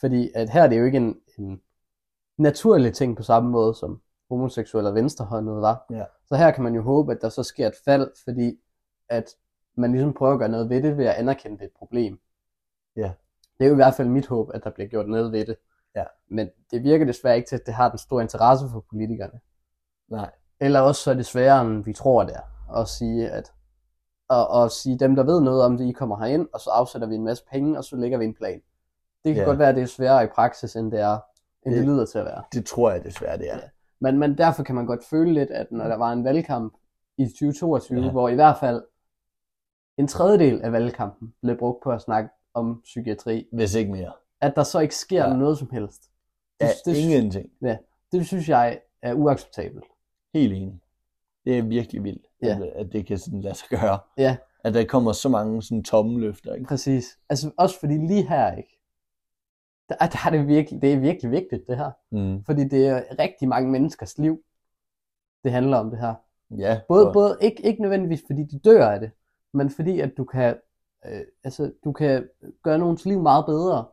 fordi 0.00 0.30
at 0.34 0.50
her 0.50 0.62
er 0.62 0.68
det 0.68 0.78
jo 0.78 0.84
ikke 0.84 0.96
en, 0.96 1.16
en 1.38 1.60
naturlig 2.38 2.94
ting 2.94 3.16
på 3.16 3.22
samme 3.22 3.50
måde, 3.50 3.74
som 3.74 4.00
homoseksuelle 4.30 4.90
og 4.90 4.94
venstrehåndede 4.94 5.60
var. 5.60 5.86
Ja. 5.90 6.04
Så 6.32 6.36
her 6.36 6.50
kan 6.50 6.64
man 6.64 6.74
jo 6.74 6.82
håbe, 6.82 7.12
at 7.12 7.18
der 7.22 7.28
så 7.28 7.42
sker 7.42 7.66
et 7.68 7.74
fald, 7.84 8.10
fordi 8.24 8.60
at 9.08 9.24
man 9.76 9.92
ligesom 9.92 10.12
prøver 10.14 10.32
at 10.32 10.38
gøre 10.38 10.48
noget 10.48 10.68
ved 10.70 10.82
det, 10.82 10.96
ved 10.96 11.06
at 11.06 11.14
anerkende 11.14 11.58
det 11.58 11.64
et 11.64 11.72
problem. 11.78 12.20
Ja. 12.96 13.12
Det 13.58 13.64
er 13.64 13.68
jo 13.68 13.72
i 13.72 13.76
hvert 13.76 13.94
fald 13.94 14.08
mit 14.08 14.26
håb, 14.26 14.50
at 14.54 14.64
der 14.64 14.70
bliver 14.70 14.88
gjort 14.88 15.08
noget 15.08 15.32
ved 15.32 15.46
det. 15.46 15.56
Ja. 15.96 16.04
Men 16.30 16.48
det 16.70 16.82
virker 16.82 17.04
desværre 17.04 17.36
ikke 17.36 17.48
til, 17.48 17.56
at 17.56 17.66
det 17.66 17.74
har 17.74 17.88
den 17.88 17.98
store 17.98 18.22
interesse 18.22 18.68
for 18.72 18.84
politikerne. 18.90 19.40
Nej. 20.08 20.30
Eller 20.60 20.80
også 20.80 21.02
så 21.02 21.10
er 21.10 21.14
det 21.14 21.26
sværere, 21.26 21.60
end 21.66 21.84
vi 21.84 21.92
tror, 21.92 22.24
det 22.24 22.34
er. 22.36 22.76
At 22.80 22.88
sige, 22.88 23.30
at 23.30 23.52
og, 24.28 24.48
og 24.48 24.70
sige, 24.70 24.98
dem 24.98 25.16
der 25.16 25.22
ved 25.22 25.40
noget 25.40 25.62
om 25.64 25.76
det, 25.76 25.84
I 25.84 25.92
kommer 25.92 26.18
herind, 26.18 26.48
og 26.52 26.60
så 26.60 26.70
afsætter 26.70 27.08
vi 27.08 27.14
en 27.14 27.24
masse 27.24 27.44
penge, 27.50 27.78
og 27.78 27.84
så 27.84 27.96
lægger 27.96 28.18
vi 28.18 28.24
en 28.24 28.34
plan. 28.34 28.60
Det 29.24 29.34
kan 29.34 29.42
Ja. 29.42 29.44
godt 29.44 29.58
være, 29.58 29.68
at 29.68 29.74
det 29.74 29.82
er 29.82 29.86
sværere 29.86 30.24
i 30.24 30.26
praksis, 30.26 30.76
end 30.76 30.90
det 30.92 31.00
er, 31.00 31.18
end 31.66 31.74
det, 31.74 31.80
Det- 31.80 31.88
lyder 31.88 32.06
til 32.06 32.18
at 32.18 32.24
være. 32.24 32.42
Det 32.52 32.66
tror 32.66 32.90
jeg 32.90 33.04
desværre, 33.04 33.38
det 33.38 33.50
er. 33.50 33.56
Ja. 33.56 33.60
Men, 34.02 34.18
men 34.18 34.38
derfor 34.38 34.62
kan 34.62 34.74
man 34.74 34.86
godt 34.86 35.04
føle 35.04 35.32
lidt, 35.32 35.50
at 35.50 35.72
når 35.72 35.88
der 35.88 35.96
var 35.96 36.12
en 36.12 36.24
valgkamp 36.24 36.74
i 37.18 37.24
2022, 37.26 37.98
Ja. 37.98 38.04
ja. 38.04 38.10
hvor 38.10 38.28
i 38.28 38.34
hvert 38.34 38.56
fald 38.60 38.82
en 39.98 40.08
tredjedel 40.08 40.62
af 40.62 40.72
valgkampen 40.72 41.34
blev 41.42 41.56
brugt 41.58 41.82
på 41.82 41.90
at 41.90 42.00
snakke 42.02 42.30
om 42.54 42.80
psykiatri, 42.84 43.46
Hvis 43.52 43.74
ikke 43.74 43.90
mere. 43.92 44.12
at 44.40 44.56
der 44.56 44.62
så 44.62 44.80
ikke 44.80 44.94
sker 44.96 45.22
Ja. 45.24 45.30
ja. 45.30 45.36
noget 45.36 45.58
som 45.58 45.68
helst. 45.72 46.10
Ja, 46.60 46.66
Det, 46.66 46.74
det, 46.84 46.96
ingenting. 46.96 47.50
det 48.12 48.26
synes 48.26 48.48
jeg 48.48 48.80
er 49.02 49.14
uacceptabelt. 49.14 49.84
Helt 50.34 50.52
enig. 50.52 50.80
Det 51.44 51.58
er 51.58 51.62
virkelig 51.62 52.04
vildt, 52.04 52.26
Ja. 52.42 52.58
at, 52.62 52.62
at 52.62 52.92
det 52.92 53.06
kan 53.06 53.18
sådan 53.18 53.40
lade 53.40 53.54
sig 53.54 53.68
gøre. 53.70 53.98
Ja. 54.18 54.36
At 54.64 54.74
der 54.74 54.84
kommer 54.84 55.12
så 55.12 55.28
mange 55.28 55.62
sådan 55.62 55.84
tomme 55.84 56.20
løfter, 56.20 56.54
ikke? 56.54 56.66
Præcis. 56.66 57.18
Altså 57.28 57.50
også 57.58 57.80
fordi 57.80 57.94
lige 57.94 58.28
her, 58.28 58.56
ikke? 58.56 58.81
Der, 59.88 59.94
der 60.06 60.18
er 60.26 60.30
det 60.30 60.46
virkelig, 60.46 60.82
det 60.82 60.92
er 60.92 60.98
virkelig 60.98 61.30
vigtigt, 61.30 61.66
det 61.68 61.76
her. 61.76 61.90
Mm. 62.10 62.44
Fordi 62.44 62.64
det 62.68 62.86
er 62.86 63.02
rigtig 63.18 63.48
mange 63.48 63.70
menneskers 63.70 64.18
liv, 64.18 64.38
det 65.44 65.52
handler 65.52 65.76
om 65.76 65.90
det 65.90 65.98
her. 66.00 66.14
Ja, 66.58 66.80
Både, 66.88 67.06
for- 67.06 67.12
både 67.12 67.36
ikke, 67.40 67.62
ikke 67.66 67.82
nødvendigvis 67.82 68.22
fordi 68.26 68.42
de 68.44 68.58
dør 68.58 68.86
af 68.86 69.00
det, 69.00 69.10
men 69.54 69.70
fordi 69.70 70.00
at 70.00 70.12
du 70.16 70.24
kan, 70.24 70.56
øh, 71.06 71.20
altså, 71.44 71.72
du 71.84 71.92
kan 71.92 72.28
gøre 72.62 72.78
nogens 72.78 73.04
liv 73.04 73.20
meget 73.22 73.46
bedre. 73.46 73.84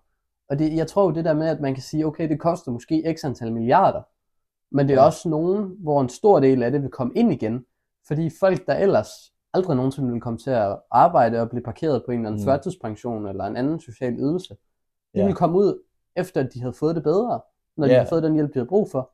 Og 0.49 0.59
det, 0.59 0.75
jeg 0.75 0.87
tror 0.87 1.03
jo 1.03 1.11
det 1.11 1.25
der 1.25 1.33
med, 1.33 1.47
at 1.47 1.59
man 1.61 1.73
kan 1.73 1.83
sige, 1.83 2.05
okay, 2.05 2.29
det 2.29 2.39
koster 2.39 2.71
måske 2.71 3.15
x 3.17 3.25
antal 3.25 3.53
milliarder, 3.53 4.01
men 4.71 4.87
det 4.87 4.93
er 4.93 4.99
Ja. 4.99 5.05
også 5.05 5.29
nogen, 5.29 5.75
hvor 5.79 6.01
en 6.01 6.09
stor 6.09 6.39
del 6.39 6.63
af 6.63 6.71
det 6.71 6.81
vil 6.81 6.89
komme 6.89 7.13
ind 7.15 7.31
igen, 7.33 7.65
fordi 8.07 8.29
folk, 8.39 8.67
der 8.67 8.75
ellers 8.75 9.09
aldrig 9.53 9.75
nogensinde 9.75 10.11
vil 10.11 10.21
komme 10.21 10.39
til 10.39 10.49
at 10.51 10.79
arbejde 10.91 11.41
og 11.41 11.49
blive 11.49 11.63
parkeret 11.63 12.03
på 12.05 12.11
en 12.11 12.19
eller 12.19 12.29
anden 12.29 12.41
Mm. 12.41 12.45
førtidspension 12.45 13.27
eller 13.27 13.43
en 13.45 13.57
anden 13.57 13.79
social 13.79 14.13
ydelse, 14.13 14.55
de 15.13 15.19
Ja. 15.19 15.25
vil 15.25 15.35
komme 15.35 15.57
ud 15.57 15.81
efter, 16.15 16.41
at 16.41 16.53
de 16.53 16.59
havde 16.59 16.73
fået 16.73 16.95
det 16.95 17.03
bedre, 17.03 17.41
når 17.77 17.87
de 17.87 17.93
Ja. 17.93 17.99
har 17.99 18.05
fået 18.05 18.23
den 18.23 18.33
hjælp, 18.33 18.53
de 18.53 18.59
har 18.59 18.65
brug 18.65 18.91
for. 18.91 19.11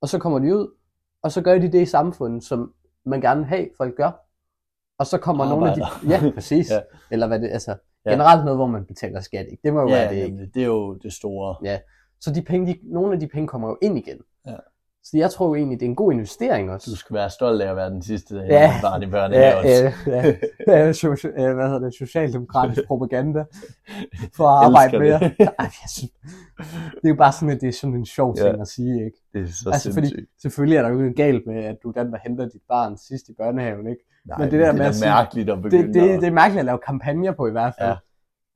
Og 0.00 0.08
så 0.08 0.18
kommer 0.18 0.38
de 0.38 0.56
ud, 0.56 0.68
og 1.22 1.32
så 1.32 1.42
gør 1.42 1.58
de 1.58 1.72
det 1.72 1.82
i 1.82 1.86
samfundet, 1.86 2.44
som 2.44 2.74
man 3.04 3.20
gerne 3.20 3.40
vil 3.40 3.48
have, 3.48 3.68
folk 3.76 3.96
gør. 3.96 4.26
Og 4.98 5.06
så 5.06 5.18
kommer 5.18 5.48
nogle 5.48 5.70
af 5.70 5.76
de... 5.76 5.84
Arbejder. 5.84 6.26
Ja, 6.26 6.30
præcis. 6.34 6.70
Ja. 6.70 6.74
ja. 6.74 6.80
Eller 7.10 7.26
hvad 7.26 7.40
det, 7.40 7.50
altså, 7.50 7.76
Ja. 8.06 8.10
generelt 8.10 8.44
noget, 8.44 8.58
hvor 8.58 8.66
man 8.66 8.84
betaler 8.84 9.20
skat, 9.20 9.46
ikke? 9.50 9.60
Det 9.64 9.72
må 9.74 9.80
jo 9.80 9.88
ja, 9.88 9.94
være 9.94 10.14
det, 10.14 10.24
ikke? 10.24 10.50
det 10.54 10.62
er 10.62 10.66
jo 10.66 10.94
det 10.94 11.12
store. 11.12 11.56
Så 12.20 12.32
de 12.32 12.42
penge, 12.42 12.72
de, 12.72 12.78
nogle 12.82 13.12
af 13.12 13.20
de 13.20 13.26
penge 13.28 13.48
kommer 13.48 13.68
jo 13.68 13.78
ind 13.82 13.98
igen. 13.98 14.18
Ja. 14.46 14.56
Så 15.04 15.10
jeg 15.18 15.30
tror 15.30 15.46
jo 15.48 15.54
egentlig, 15.54 15.80
det 15.80 15.86
er 15.86 15.90
en 15.90 15.96
god 15.96 16.12
investering 16.12 16.70
også. 16.70 16.90
Du 16.90 16.96
skal 16.96 17.14
være 17.14 17.30
stolt 17.30 17.62
af 17.62 17.70
at 17.70 17.76
være 17.76 17.90
den 17.90 18.02
sidste, 18.02 18.34
Ja. 18.36 18.42
ja. 18.46 18.72
barn 18.82 19.02
i 19.02 19.06
børnehave 19.06 19.44
Ja, 19.46 19.56
også. 19.56 19.92
ja, 20.06 20.26
ja. 20.66 20.86
ja 20.86 20.92
so, 20.92 21.08
hvad 21.08 21.66
hedder 21.66 21.78
det, 21.78 21.94
socialdemokratisk 21.94 22.86
propaganda 22.86 23.44
for 24.36 24.46
at 24.48 24.64
arbejde 24.66 24.98
mere. 24.98 25.18
det. 25.20 25.32
Ej, 25.58 25.70
synes, 25.88 26.12
det 26.94 27.04
er 27.04 27.08
jo 27.08 27.14
bare 27.14 27.32
sådan, 27.32 27.50
at 27.54 27.60
det 27.60 27.68
er 27.68 27.72
sådan 27.72 27.94
en 27.94 28.06
sjov 28.06 28.34
Ja. 28.38 28.42
ting 28.50 28.60
at 28.60 28.68
sige, 28.68 29.04
ikke? 29.04 29.18
Det 29.32 29.40
er 29.42 29.46
så 29.46 29.70
Altså, 29.72 29.92
fordi- 29.92 30.06
sindssygt. 30.08 30.30
Selvfølgelig 30.42 30.76
er 30.76 30.82
der 30.82 30.88
jo 30.88 31.02
ikke 31.02 31.14
galt 31.14 31.46
med, 31.46 31.64
at 31.64 31.76
du 31.82 31.88
er 31.88 32.02
den, 32.02 32.12
der 32.12 32.18
henter 32.26 32.44
dit 32.48 32.62
barn 32.68 32.96
sidst 32.96 33.28
i 33.28 33.32
børnehaven, 33.38 33.86
ikke? 33.86 34.02
Nej, 34.28 34.38
men 34.38 34.50
det 34.50 34.60
der 34.60 34.66
det 34.66 34.74
med 34.74 34.84
er 34.84 34.88
at 34.88 34.94
sige- 34.94 35.08
mærkeligt 35.08 35.50
at 35.50 35.62
begynde 35.62 35.86
Det, 35.86 35.94
det, 35.94 36.10
at- 36.10 36.20
det 36.20 36.26
er 36.26 36.32
mærkeligt 36.32 36.58
at 36.60 36.64
lave 36.66 36.78
kampagner 36.86 37.32
på 37.32 37.46
i 37.46 37.50
hvert 37.50 37.74
fald. 37.78 37.88
Ja. 37.88 37.92
Ja. 37.92 37.98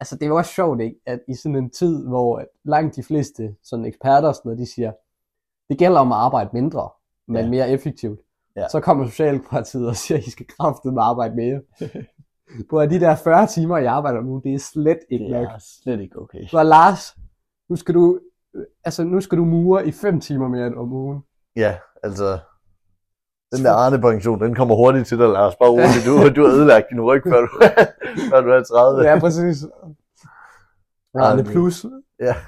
Altså, 0.01 0.15
det 0.17 0.23
er 0.23 0.27
jo 0.27 0.37
også 0.37 0.53
sjovt, 0.53 0.81
ikke? 0.81 0.97
At 1.07 1.21
i 1.29 1.35
sådan 1.35 1.57
en 1.57 1.71
tid, 1.71 2.07
hvor 2.07 2.43
langt 2.65 2.97
de 2.97 3.03
fleste 3.03 3.55
sådan 3.65 3.85
eksperter 3.85 4.29
og 4.29 4.35
sådan 4.35 4.49
noget, 4.49 4.59
de 4.59 4.75
siger, 4.75 4.93
det 5.69 5.79
gælder 5.79 6.01
om 6.01 6.13
at 6.13 6.19
arbejde 6.19 6.51
mindre, 6.53 6.89
men 7.29 7.45
Ja. 7.45 7.51
mere 7.51 7.71
effektivt. 7.71 8.21
Ja. 8.57 8.69
Så 8.69 8.81
kommer 8.81 9.07
Socialdemokratiet 9.07 9.89
og 9.89 9.97
siger, 9.97 10.19
at 10.19 10.27
I 10.27 10.31
skal 10.31 10.47
kraftedeme 10.59 11.01
arbejde 11.03 11.35
mere. 11.37 11.61
på 12.71 12.87
de 12.87 13.01
der 13.01 13.15
40 13.17 13.47
timer, 13.47 13.79
jeg 13.79 13.93
arbejder 13.93 14.21
nu, 14.21 14.41
det 14.45 14.55
er 14.55 14.59
slet 14.59 14.99
ikke 15.11 15.25
Det 15.25 15.33
nok. 15.33 15.45
er 15.49 15.59
slet 15.83 16.01
ikke 16.01 16.19
okay. 16.21 16.47
Så 16.47 16.63
Lars, 16.63 17.15
nu 17.71 17.77
skal 17.77 17.95
du, 17.95 18.21
altså, 18.85 19.05
nu 19.05 19.21
skal 19.21 19.39
du 19.39 19.45
mure 19.45 19.87
i 19.87 19.93
5 19.93 20.21
timer 20.21 20.49
mere 20.49 20.67
end 20.67 20.75
om 20.75 20.93
ugen. 20.93 21.23
Ja, 21.57 21.77
altså... 22.03 22.39
Den 23.57 23.65
der 23.65 23.73
Arne-pension, 23.73 24.41
den 24.41 24.55
kommer 24.55 24.75
hurtigt 24.75 25.07
til 25.07 25.19
dig, 25.19 25.29
Lars. 25.29 25.57
Bare 25.57 25.69
roligt. 25.71 26.07
Du, 26.07 26.41
du 26.41 26.47
har 26.47 26.55
ødelagt 26.57 26.87
din 26.91 27.01
ryg, 27.01 27.23
før 27.29 27.41
du, 27.41 27.49
før 28.31 28.41
du 28.41 28.49
er 28.51 28.63
30. 28.63 29.09
Ja, 29.09 29.19
præcis. 29.21 29.65
Arne 31.15 31.45
Plus. 31.45 31.87
Ja. 32.21 32.35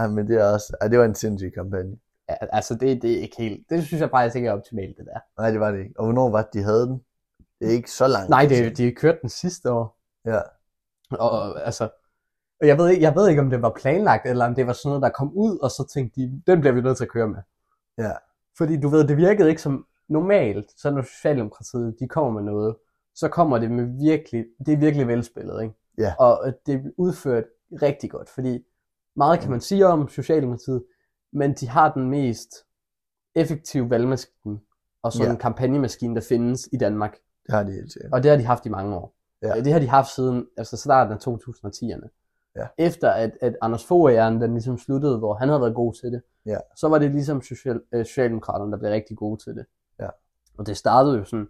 Ej, 0.00 0.06
men 0.06 0.28
det 0.28 0.40
er 0.40 0.52
også... 0.52 0.76
Ej, 0.80 0.88
det 0.88 0.98
var 0.98 1.04
en 1.04 1.14
sindssyg 1.14 1.52
kampagne. 1.54 1.96
Ja, 2.28 2.34
altså, 2.52 2.74
det, 2.74 3.02
det 3.02 3.12
er 3.12 3.20
ikke 3.20 3.36
helt, 3.38 3.70
det 3.70 3.84
synes 3.84 4.00
jeg 4.00 4.10
faktisk 4.10 4.36
ikke 4.36 4.48
er 4.48 4.52
optimalt, 4.52 4.96
det 4.98 5.06
der. 5.06 5.20
Nej, 5.38 5.50
det 5.50 5.60
var 5.60 5.70
det 5.70 5.78
ikke. 5.78 5.94
Og 5.98 6.04
hvornår 6.04 6.30
var 6.30 6.42
det, 6.42 6.54
de 6.54 6.62
havde 6.62 6.86
den? 6.86 7.02
Det 7.60 7.68
er 7.68 7.72
ikke 7.72 7.90
så 7.90 8.06
langt. 8.06 8.30
Nej, 8.30 8.46
det, 8.46 8.76
de 8.76 8.84
har 8.84 8.92
kørt 8.96 9.20
den 9.20 9.30
sidste 9.30 9.72
år. 9.72 9.98
Ja. 10.24 10.40
Og 11.10 11.66
altså, 11.66 11.88
og 12.60 12.66
jeg 12.66 12.78
ved, 12.78 12.88
ikke, 12.88 13.02
jeg 13.02 13.16
ved 13.16 13.28
ikke, 13.28 13.42
om 13.42 13.50
det 13.50 13.62
var 13.62 13.72
planlagt, 13.76 14.26
eller 14.26 14.46
om 14.46 14.54
det 14.54 14.66
var 14.66 14.72
sådan 14.72 14.88
noget, 14.88 15.02
der 15.02 15.08
kom 15.08 15.32
ud, 15.36 15.58
og 15.58 15.70
så 15.70 15.88
tænkte 15.94 16.20
de, 16.20 16.42
den 16.46 16.60
bliver 16.60 16.74
vi 16.74 16.80
nødt 16.80 16.96
til 16.96 17.04
at 17.04 17.10
køre 17.10 17.28
med. 17.28 17.38
Ja. 17.98 18.12
Fordi 18.58 18.80
du 18.80 18.88
ved, 18.88 19.08
det 19.08 19.16
virkede 19.16 19.48
ikke 19.48 19.62
som 19.62 19.86
normalt, 20.08 20.70
så 20.76 20.90
når 20.90 21.02
Socialdemokratiet, 21.02 21.96
de 22.00 22.08
kommer 22.08 22.30
med 22.40 22.42
noget, 22.42 22.76
så 23.14 23.28
kommer 23.28 23.58
det 23.58 23.70
med 23.70 24.06
virkelig, 24.06 24.46
det 24.66 24.74
er 24.74 24.78
virkelig 24.78 25.08
velspillet, 25.08 25.62
ikke? 25.62 25.74
Ja. 25.98 26.14
Og 26.18 26.54
det 26.66 26.74
er 26.74 26.80
udført 26.96 27.44
rigtig 27.82 28.10
godt, 28.10 28.28
fordi 28.28 28.64
meget 29.16 29.40
kan 29.40 29.50
man 29.50 29.60
sige 29.60 29.86
om 29.86 30.08
Socialdemokratiet, 30.08 30.84
men 31.32 31.54
de 31.54 31.68
har 31.68 31.92
den 31.92 32.10
mest 32.10 32.48
effektive 33.34 33.90
valgmaskine, 33.90 34.60
og 35.02 35.12
sådan 35.12 35.26
Ja. 35.26 35.32
en 35.32 35.38
kampagnemaskine, 35.38 36.14
der 36.14 36.20
findes 36.28 36.68
i 36.72 36.76
Danmark. 36.76 37.16
Det 37.46 37.54
har 37.54 37.62
de 37.62 37.72
helt 37.72 37.92
sikkert. 37.92 38.12
Og 38.12 38.22
det 38.22 38.30
har 38.30 38.38
de 38.38 38.44
haft 38.44 38.66
i 38.66 38.68
mange 38.68 38.96
år. 38.96 39.14
Ja. 39.42 39.60
Det 39.60 39.72
har 39.72 39.80
de 39.80 39.88
haft 39.88 40.14
siden 40.14 40.46
altså 40.56 40.76
starten 40.76 41.12
af 41.12 41.18
2010'erne. 41.28 42.08
Ja. 42.56 42.66
Efter 42.78 43.10
at, 43.10 43.38
at 43.40 43.56
Anders 43.60 43.84
Fogh 43.86 44.12
den 44.16 44.52
ligesom 44.52 44.78
sluttede, 44.78 45.18
hvor 45.18 45.34
han 45.34 45.48
havde 45.48 45.60
været 45.60 45.74
god 45.74 45.94
til 45.94 46.12
det, 46.12 46.22
Ja. 46.46 46.58
så 46.76 46.88
var 46.88 46.98
det 46.98 47.10
ligesom 47.10 47.42
social, 47.42 47.80
øh, 47.92 48.06
Socialdemokraterne, 48.06 48.72
der 48.72 48.78
blev 48.78 48.90
rigtig 48.90 49.16
gode 49.16 49.44
til 49.44 49.54
det. 49.56 49.66
Ja. 50.00 50.08
Og 50.58 50.66
det 50.66 50.76
startede 50.76 51.16
jo 51.18 51.24
sådan, 51.24 51.48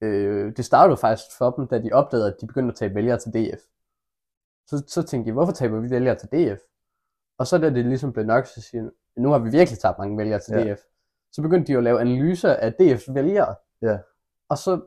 øh, 0.00 0.56
det 0.56 0.64
startede 0.64 0.90
jo 0.90 0.96
faktisk 0.96 1.26
for 1.38 1.50
dem, 1.50 1.68
da 1.68 1.78
de 1.78 1.92
opdagede, 1.92 2.26
at 2.26 2.36
de 2.40 2.46
begyndte 2.46 2.72
at 2.72 2.76
tabe 2.76 2.94
vælgere 2.94 3.18
til 3.18 3.32
DF. 3.32 3.60
Så, 4.66 4.82
så 4.86 5.02
tænkte 5.02 5.28
de, 5.28 5.32
hvorfor 5.32 5.52
taber 5.52 5.80
vi 5.80 5.90
vælgere 5.90 6.14
til 6.14 6.28
DF? 6.28 6.60
Og 7.38 7.46
så 7.46 7.58
da 7.58 7.70
det 7.70 7.86
ligesom 7.86 8.12
blev 8.12 8.24
nok, 8.24 8.46
så 8.46 8.60
siger 8.60 8.90
nu 9.16 9.30
har 9.30 9.38
vi 9.38 9.50
virkelig 9.50 9.78
tabt 9.78 9.98
mange 9.98 10.18
vælgere 10.18 10.40
til 10.40 10.54
Ja. 10.54 10.74
DF. 10.74 10.80
Så 11.32 11.42
begyndte 11.42 11.66
de 11.66 11.72
jo 11.72 11.78
at 11.78 11.84
lave 11.84 12.00
analyser 12.00 12.54
af 12.54 12.74
DF's 12.80 13.12
vælgere. 13.12 13.54
Ja. 13.82 13.98
Og 14.48 14.58
så 14.58 14.80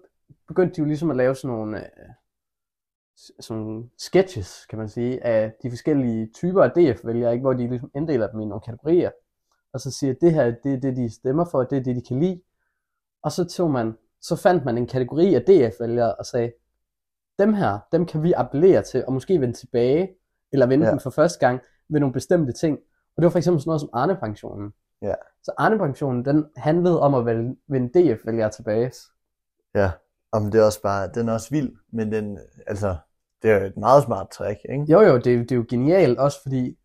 begyndte 0.48 0.76
de 0.76 0.80
jo 0.80 0.86
ligesom 0.86 1.10
at 1.10 1.18
lave 1.18 1.36
sådan 1.36 1.58
nogle 1.58 1.78
øh, 1.78 2.10
sådan 3.40 3.92
sketches, 3.98 4.66
kan 4.66 4.80
man 4.80 4.90
sige, 4.90 5.24
af 5.26 5.54
de 5.64 5.70
forskellige 5.70 6.30
typer 6.34 6.64
af 6.64 6.72
DF-vælgere, 6.72 7.34
ikke? 7.34 7.42
hvor 7.42 7.54
de 7.54 7.68
ligesom 7.68 7.92
inddeler 7.96 8.32
dem 8.32 8.40
i 8.40 8.46
nogle 8.46 8.62
kategorier. 8.62 9.12
Og 9.74 9.80
så 9.80 9.92
siger, 9.92 10.14
at 10.14 10.22
det 10.22 10.34
her, 10.34 10.56
det 10.64 10.74
er 10.74 10.80
det, 10.80 10.98
de 10.98 11.14
stemmer 11.14 11.46
for, 11.46 11.64
det 11.64 11.78
er 11.78 11.84
det, 11.84 11.96
de 11.96 12.02
kan 12.08 12.20
lide. 12.20 12.42
Og 13.24 13.32
så 13.32 13.46
tog 13.46 13.72
man, 13.72 13.98
så 14.22 14.36
fandt 14.36 14.66
man 14.66 14.78
en 14.78 14.88
kategori 14.88 15.34
af 15.36 15.42
DF-vælgere 15.42 16.16
og 16.16 16.26
sagde, 16.26 16.52
dem 17.40 17.54
her, 17.54 17.80
dem 17.92 18.06
kan 18.06 18.24
vi 18.24 18.34
appellere 18.34 18.82
til, 18.82 19.06
og 19.06 19.14
måske 19.14 19.42
vende 19.42 19.54
tilbage, 19.54 20.16
eller 20.52 20.66
vende 20.66 20.86
ja. 20.86 20.92
dem 20.92 21.00
for 21.00 21.10
første 21.10 21.40
gang, 21.40 21.62
ved 21.90 22.00
nogle 22.00 22.14
bestemte 22.14 22.54
ting. 22.54 22.78
Og 23.16 23.22
det 23.22 23.24
var 23.24 23.30
for 23.30 23.38
eksempel 23.38 23.62
sådan 23.62 23.70
noget 23.70 23.82
som 23.82 23.90
Arne-pensionen. 23.94 24.74
Ja. 25.02 25.14
Så 25.44 25.52
Arne-pensionen, 25.58 26.26
den 26.26 26.46
handlede 26.58 27.02
om 27.02 27.14
at 27.14 27.26
vende 27.68 27.90
DF-vælgere 28.14 28.50
tilbage. 28.52 28.92
Ja, 29.76 29.92
om 30.32 30.52
det 30.52 30.62
er 30.62 30.66
også 30.66 30.82
bare, 30.82 31.10
den 31.14 31.30
er 31.30 31.34
også 31.34 31.50
vild, 31.50 31.76
men 31.92 32.12
den, 32.12 32.40
altså, 32.68 32.96
det 33.42 33.52
er 33.52 33.60
jo 33.60 33.66
et 33.66 33.78
meget 33.78 34.04
smart 34.04 34.30
trick, 34.30 34.60
ikke? 34.70 34.86
Jo 34.92 35.02
jo, 35.02 35.18
det, 35.18 35.28
er 35.28 35.34
jo- 35.38 35.42
det 35.42 35.52
er 35.52 35.56
jo 35.56 35.66
genialt, 35.70 36.20
også 36.20 36.42
fordi 36.42 36.78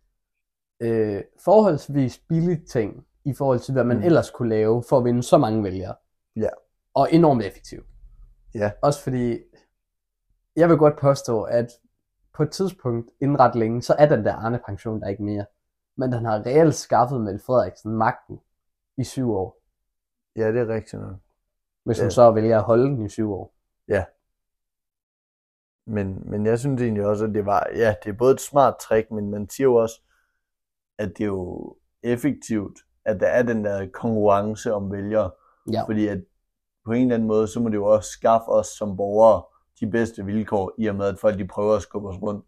øh, 0.80 1.22
forholdsvis 1.44 2.20
billige 2.28 2.64
ting, 2.64 3.06
i 3.24 3.34
forhold 3.34 3.58
til 3.60 3.72
hvad 3.72 3.84
man 3.84 3.96
Mm. 3.96 4.00
mm. 4.00 4.06
ellers 4.06 4.30
kunne 4.30 4.48
lave, 4.48 4.82
for 4.88 4.98
at 4.98 5.04
vinde 5.04 5.22
så 5.22 5.38
mange 5.38 5.62
vælgere. 5.64 5.94
Ja. 6.36 6.48
Og 6.94 7.08
enormt 7.12 7.42
effektivt. 7.44 7.86
Ja. 8.54 8.72
Også 8.82 9.02
fordi, 9.02 9.38
jeg 10.56 10.68
vil 10.68 10.76
godt 10.76 10.98
påstå, 10.98 11.42
at 11.42 11.72
på 12.34 12.42
et 12.42 12.50
tidspunkt, 12.50 13.10
inden 13.20 13.40
ret 13.40 13.54
længe, 13.54 13.82
så 13.82 13.94
er 13.98 14.06
den 14.06 14.24
der 14.24 14.34
Arne-pension 14.34 15.00
der 15.00 15.08
ikke 15.08 15.22
mere. 15.22 15.44
Men 15.96 16.12
den 16.12 16.24
har 16.24 16.46
reelt 16.46 16.74
skaffet 16.74 17.20
Mette 17.20 17.38
Frederiksen 17.46 17.92
magten 17.92 18.40
i 18.96 19.04
syv 19.04 19.32
år. 19.32 19.60
Ja, 20.36 20.52
det 20.52 20.60
er 20.60 20.68
rigtigt 20.68 21.02
nok. 21.02 21.16
Hvis 21.84 21.98
Ja. 21.98 22.04
hun 22.04 22.10
så 22.10 22.30
vælger 22.30 22.58
at 22.58 22.64
holde 22.64 22.84
den 22.84 23.06
i 23.06 23.08
syv 23.08 23.32
år. 23.32 23.54
Men, 25.86 26.30
men 26.30 26.46
jeg 26.46 26.58
synes 26.58 26.82
egentlig 26.82 27.06
også, 27.06 27.24
at 27.24 27.34
det 27.34 27.46
var, 27.46 27.68
ja, 27.74 27.94
det 28.04 28.10
er 28.10 28.16
både 28.16 28.34
et 28.34 28.40
smart 28.40 28.74
trick, 28.80 29.10
men 29.10 29.30
man 29.30 29.48
siger 29.48 29.64
jo 29.64 29.74
også, 29.74 30.00
at 30.98 31.08
det 31.08 31.20
er 31.20 31.28
jo 31.28 31.76
effektivt, 32.02 32.78
at 33.04 33.20
der 33.20 33.26
er 33.26 33.42
den 33.42 33.64
der 33.64 33.88
konkurrence 33.92 34.74
om 34.74 34.92
vælgere. 34.92 35.30
Ja. 35.72 35.82
Fordi 35.86 36.06
at 36.06 36.24
på 36.84 36.92
en 36.92 37.02
eller 37.02 37.14
anden 37.14 37.28
måde, 37.28 37.48
så 37.48 37.60
må 37.60 37.68
det 37.68 37.74
jo 37.74 37.84
også 37.86 38.10
skaffe 38.10 38.48
os 38.48 38.66
som 38.66 38.96
borgere 38.96 39.42
de 39.80 39.86
bedste 39.90 40.24
vilkår, 40.24 40.72
i 40.78 40.86
og 40.86 40.94
med 40.96 41.06
at 41.06 41.18
folk 41.18 41.38
de 41.38 41.46
prøver 41.46 41.76
at 41.76 41.82
skubbe 41.82 42.08
os 42.08 42.22
rundt. 42.22 42.44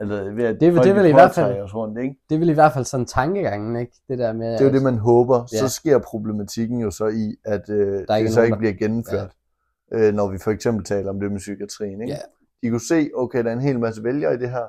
Altså 0.00 0.24
ved 0.30 0.44
at 0.44 0.60
Det 0.60 0.66
vil- 0.68 0.74
folk, 0.76 0.86
det 0.86 0.96
de 0.96 1.00
vil 1.02 1.10
i 1.10 1.12
hvert 1.12 1.34
fald- 1.34 1.60
os 1.60 1.74
rundt, 1.74 1.98
ikke? 1.98 2.16
Det 2.30 2.40
vil 2.40 2.48
i 2.48 2.52
hvert 2.52 2.72
fald 2.72 2.84
sådan 2.84 3.06
tankegangen, 3.06 3.76
ikke? 3.76 3.92
Det 4.08 4.18
der 4.18 4.32
med, 4.32 4.52
Det 4.52 4.60
er 4.60 4.64
jo 4.64 4.72
det, 4.72 4.82
man 4.82 4.98
håber. 4.98 5.46
Så 5.46 5.56
Ja. 5.62 5.68
sker 5.68 5.98
problematikken 5.98 6.80
jo 6.80 6.90
så 6.90 7.06
i, 7.06 7.36
at 7.44 7.68
øh, 7.70 7.76
Der 7.78 8.04
det 8.06 8.18
ikke 8.18 8.30
så 8.30 8.36
nogen, 8.40 8.46
ikke 8.46 8.58
bliver 8.58 8.72
gennemført. 8.74 9.32
Øh, 9.92 10.14
når 10.14 10.28
vi 10.30 10.38
for 10.38 10.50
eksempel 10.50 10.84
taler 10.84 11.10
om 11.10 11.20
det 11.20 11.30
med 11.32 11.38
psykiatrien. 11.38 12.00
Ikke? 12.00 12.12
Ja. 12.12 12.18
De 12.62 12.70
kunne 12.70 12.80
se, 12.88 13.10
okay, 13.14 13.44
der 13.44 13.50
er 13.50 13.54
en 13.54 13.60
hel 13.60 13.80
masse 13.80 14.04
vælgere 14.04 14.34
i 14.34 14.38
det 14.38 14.50
her. 14.50 14.66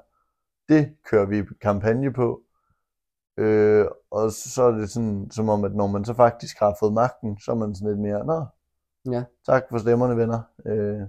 Det 0.69 0.89
kører 1.09 1.25
vi 1.25 1.43
kampagne 1.61 2.13
på. 2.13 2.41
Øh, 3.37 3.85
og 4.11 4.31
så 4.31 4.63
er 4.63 4.71
det 4.71 4.89
sådan, 4.89 5.27
som 5.31 5.49
om, 5.49 5.63
at 5.63 5.75
når 5.75 5.87
man 5.87 6.05
så 6.05 6.13
faktisk 6.13 6.59
har 6.59 6.75
fået 6.79 6.93
magten, 6.93 7.37
så 7.39 7.51
er 7.51 7.55
man 7.55 7.75
sådan 7.75 7.89
lidt 7.89 7.99
mere, 8.01 8.25
nå, 8.25 8.45
Ja. 9.13 9.23
tak 9.45 9.63
for 9.69 9.77
stemmerne, 9.77 10.17
venner. 10.17 10.39
Øh, 10.65 11.01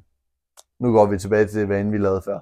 nu 0.79 0.93
går 0.93 1.07
vi 1.07 1.19
tilbage 1.19 1.47
til 1.47 1.61
det 1.61 1.69
vane, 1.69 1.91
vi 1.91 1.99
lavede 1.99 2.23
før. 2.23 2.41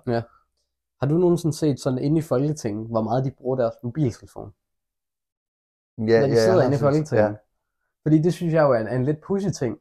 Har 1.00 1.06
du 1.08 1.18
nogensinde 1.18 1.56
set 1.56 1.80
sådan 1.80 1.98
inde 1.98 2.18
i 2.18 2.22
Folketinget, 2.22 2.86
hvor 2.88 3.02
meget 3.02 3.24
de 3.24 3.30
bruger 3.30 3.56
deres 3.56 3.74
mobiltelefon? 3.82 4.52
Ja, 5.98 6.02
når 6.20 6.26
de 6.26 6.32
jeg 6.32 6.42
sidder 6.42 6.62
inde 6.64 6.76
i 6.76 6.78
Folketinget. 6.80 7.24
Ja, 7.24 7.34
Fordi 8.02 8.18
det 8.22 8.34
synes 8.34 8.54
jeg 8.54 8.62
jo 8.62 8.72
er 8.72 8.78
en, 8.78 8.88
en 8.88 9.04
lidt 9.04 9.20
pussy 9.20 9.48
ting. 9.58 9.78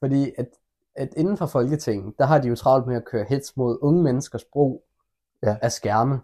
Fordi 0.00 0.32
at, 0.38 0.48
at 0.94 1.08
inden 1.16 1.36
for 1.36 1.46
Folketinget, 1.46 2.14
der 2.18 2.24
har 2.24 2.38
de 2.40 2.48
jo 2.48 2.54
travlt 2.56 2.86
med 2.86 2.96
at 2.96 3.04
køre 3.04 3.24
hits 3.28 3.56
mod 3.56 3.78
unge 3.82 4.02
menneskers 4.02 4.44
brug 4.44 4.84
Ja. 5.42 5.56
af 5.62 5.72
skærme. 5.72 6.20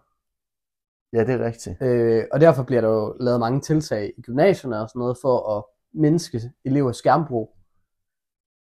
ja, 1.12 1.24
det 1.24 1.34
er 1.40 1.44
rigtigt. 1.46 1.82
Øh, 1.82 2.24
og 2.32 2.40
derfor 2.40 2.62
bliver 2.62 2.80
der 2.80 2.88
jo 2.88 3.16
lavet 3.20 3.40
mange 3.40 3.60
tiltag 3.60 4.12
i 4.18 4.22
gymnasierne 4.22 4.80
og 4.80 4.88
sådan 4.88 5.00
noget 5.00 5.18
for 5.22 5.56
at 5.58 5.64
mindske 5.92 6.40
elevers 6.64 6.96
skærmbrug. 6.96 7.56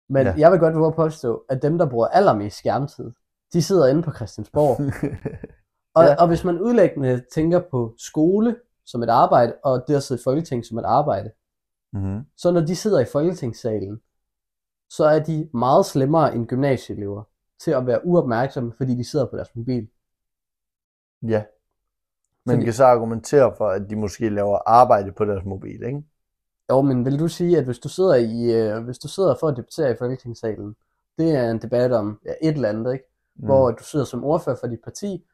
Men 0.09 0.27
Ja. 0.27 0.35
jeg 0.39 0.53
vil 0.53 0.61
godt 0.61 0.75
våge 0.75 0.87
at 0.87 0.95
påstå, 0.95 1.45
at 1.49 1.63
dem, 1.63 1.79
der 1.79 1.89
bruger 1.89 2.07
allermest 2.09 2.59
skærmtid, 2.59 3.11
de 3.53 3.63
sidder 3.63 3.87
inde 3.87 4.03
på 4.03 4.13
Christiansborg. 4.13 4.81
Og, 5.95 6.05
Ja. 6.05 6.15
og 6.23 6.29
hvis 6.29 6.45
man 6.45 6.61
udlæggende 6.61 7.25
tænker 7.35 7.61
på 7.71 7.95
skole 7.99 8.57
som 8.85 9.03
et 9.03 9.09
arbejde, 9.09 9.55
og 9.65 9.85
det 9.89 9.95
at 9.97 10.03
sidde 10.03 10.21
i 10.21 10.25
Folketing 10.25 10.65
som 10.65 10.79
et 10.79 10.85
arbejde, 10.85 11.31
mm-hmm. 11.93 12.21
så 12.37 12.51
når 12.51 12.61
de 12.61 12.77
sidder 12.77 13.01
i 13.01 13.05
Folketingssalen, 13.13 14.01
så 14.91 15.05
er 15.05 15.19
de 15.19 15.49
meget 15.55 15.87
slemmere 15.87 16.35
end 16.35 16.47
gymnasieelever 16.47 17.23
til 17.61 17.71
at 17.71 17.87
være 17.87 18.07
uopmærksomme, 18.07 18.73
fordi 18.77 18.95
de 18.95 19.05
sidder 19.05 19.27
på 19.27 19.37
deres 19.37 19.57
mobil. 19.57 19.89
Ja. 21.23 21.45
Man 22.47 22.57
Fordi- 22.57 22.65
kan 22.65 22.73
så 22.73 22.85
argumentere 22.85 23.55
for, 23.57 23.69
at 23.69 23.91
de 23.91 23.97
måske 23.97 24.29
laver 24.29 24.59
arbejde 24.67 25.13
på 25.13 25.25
deres 25.25 25.45
mobil, 25.45 25.83
ikke? 25.83 26.03
Jo, 26.71 26.81
men 26.83 27.05
vil 27.05 27.19
du 27.19 27.29
sige, 27.29 27.59
at 27.59 27.65
hvis 27.65 27.79
du 27.79 27.89
sidder 27.89 28.15
i, 28.15 28.55
øh, 28.55 28.85
hvis 28.85 28.99
du 28.99 29.09
sidder 29.09 29.35
for 29.41 29.49
at 29.49 29.57
debattere 29.57 29.91
i 29.91 29.97
Folketingssalen, 29.99 30.77
det 31.19 31.35
er 31.37 31.51
en 31.51 31.63
debat 31.63 31.93
om 31.93 32.21
ja, 32.25 32.33
et 32.43 32.55
eller 32.55 32.69
andet, 32.69 32.93
ikke? 32.93 33.05
Mm. 33.37 33.45
hvor 33.45 33.71
du 33.71 33.85
sidder 33.85 34.05
som 34.05 34.25
ordfører 34.25 34.57
for 34.61 34.67
dit 34.67 34.81
parti, 34.85 35.27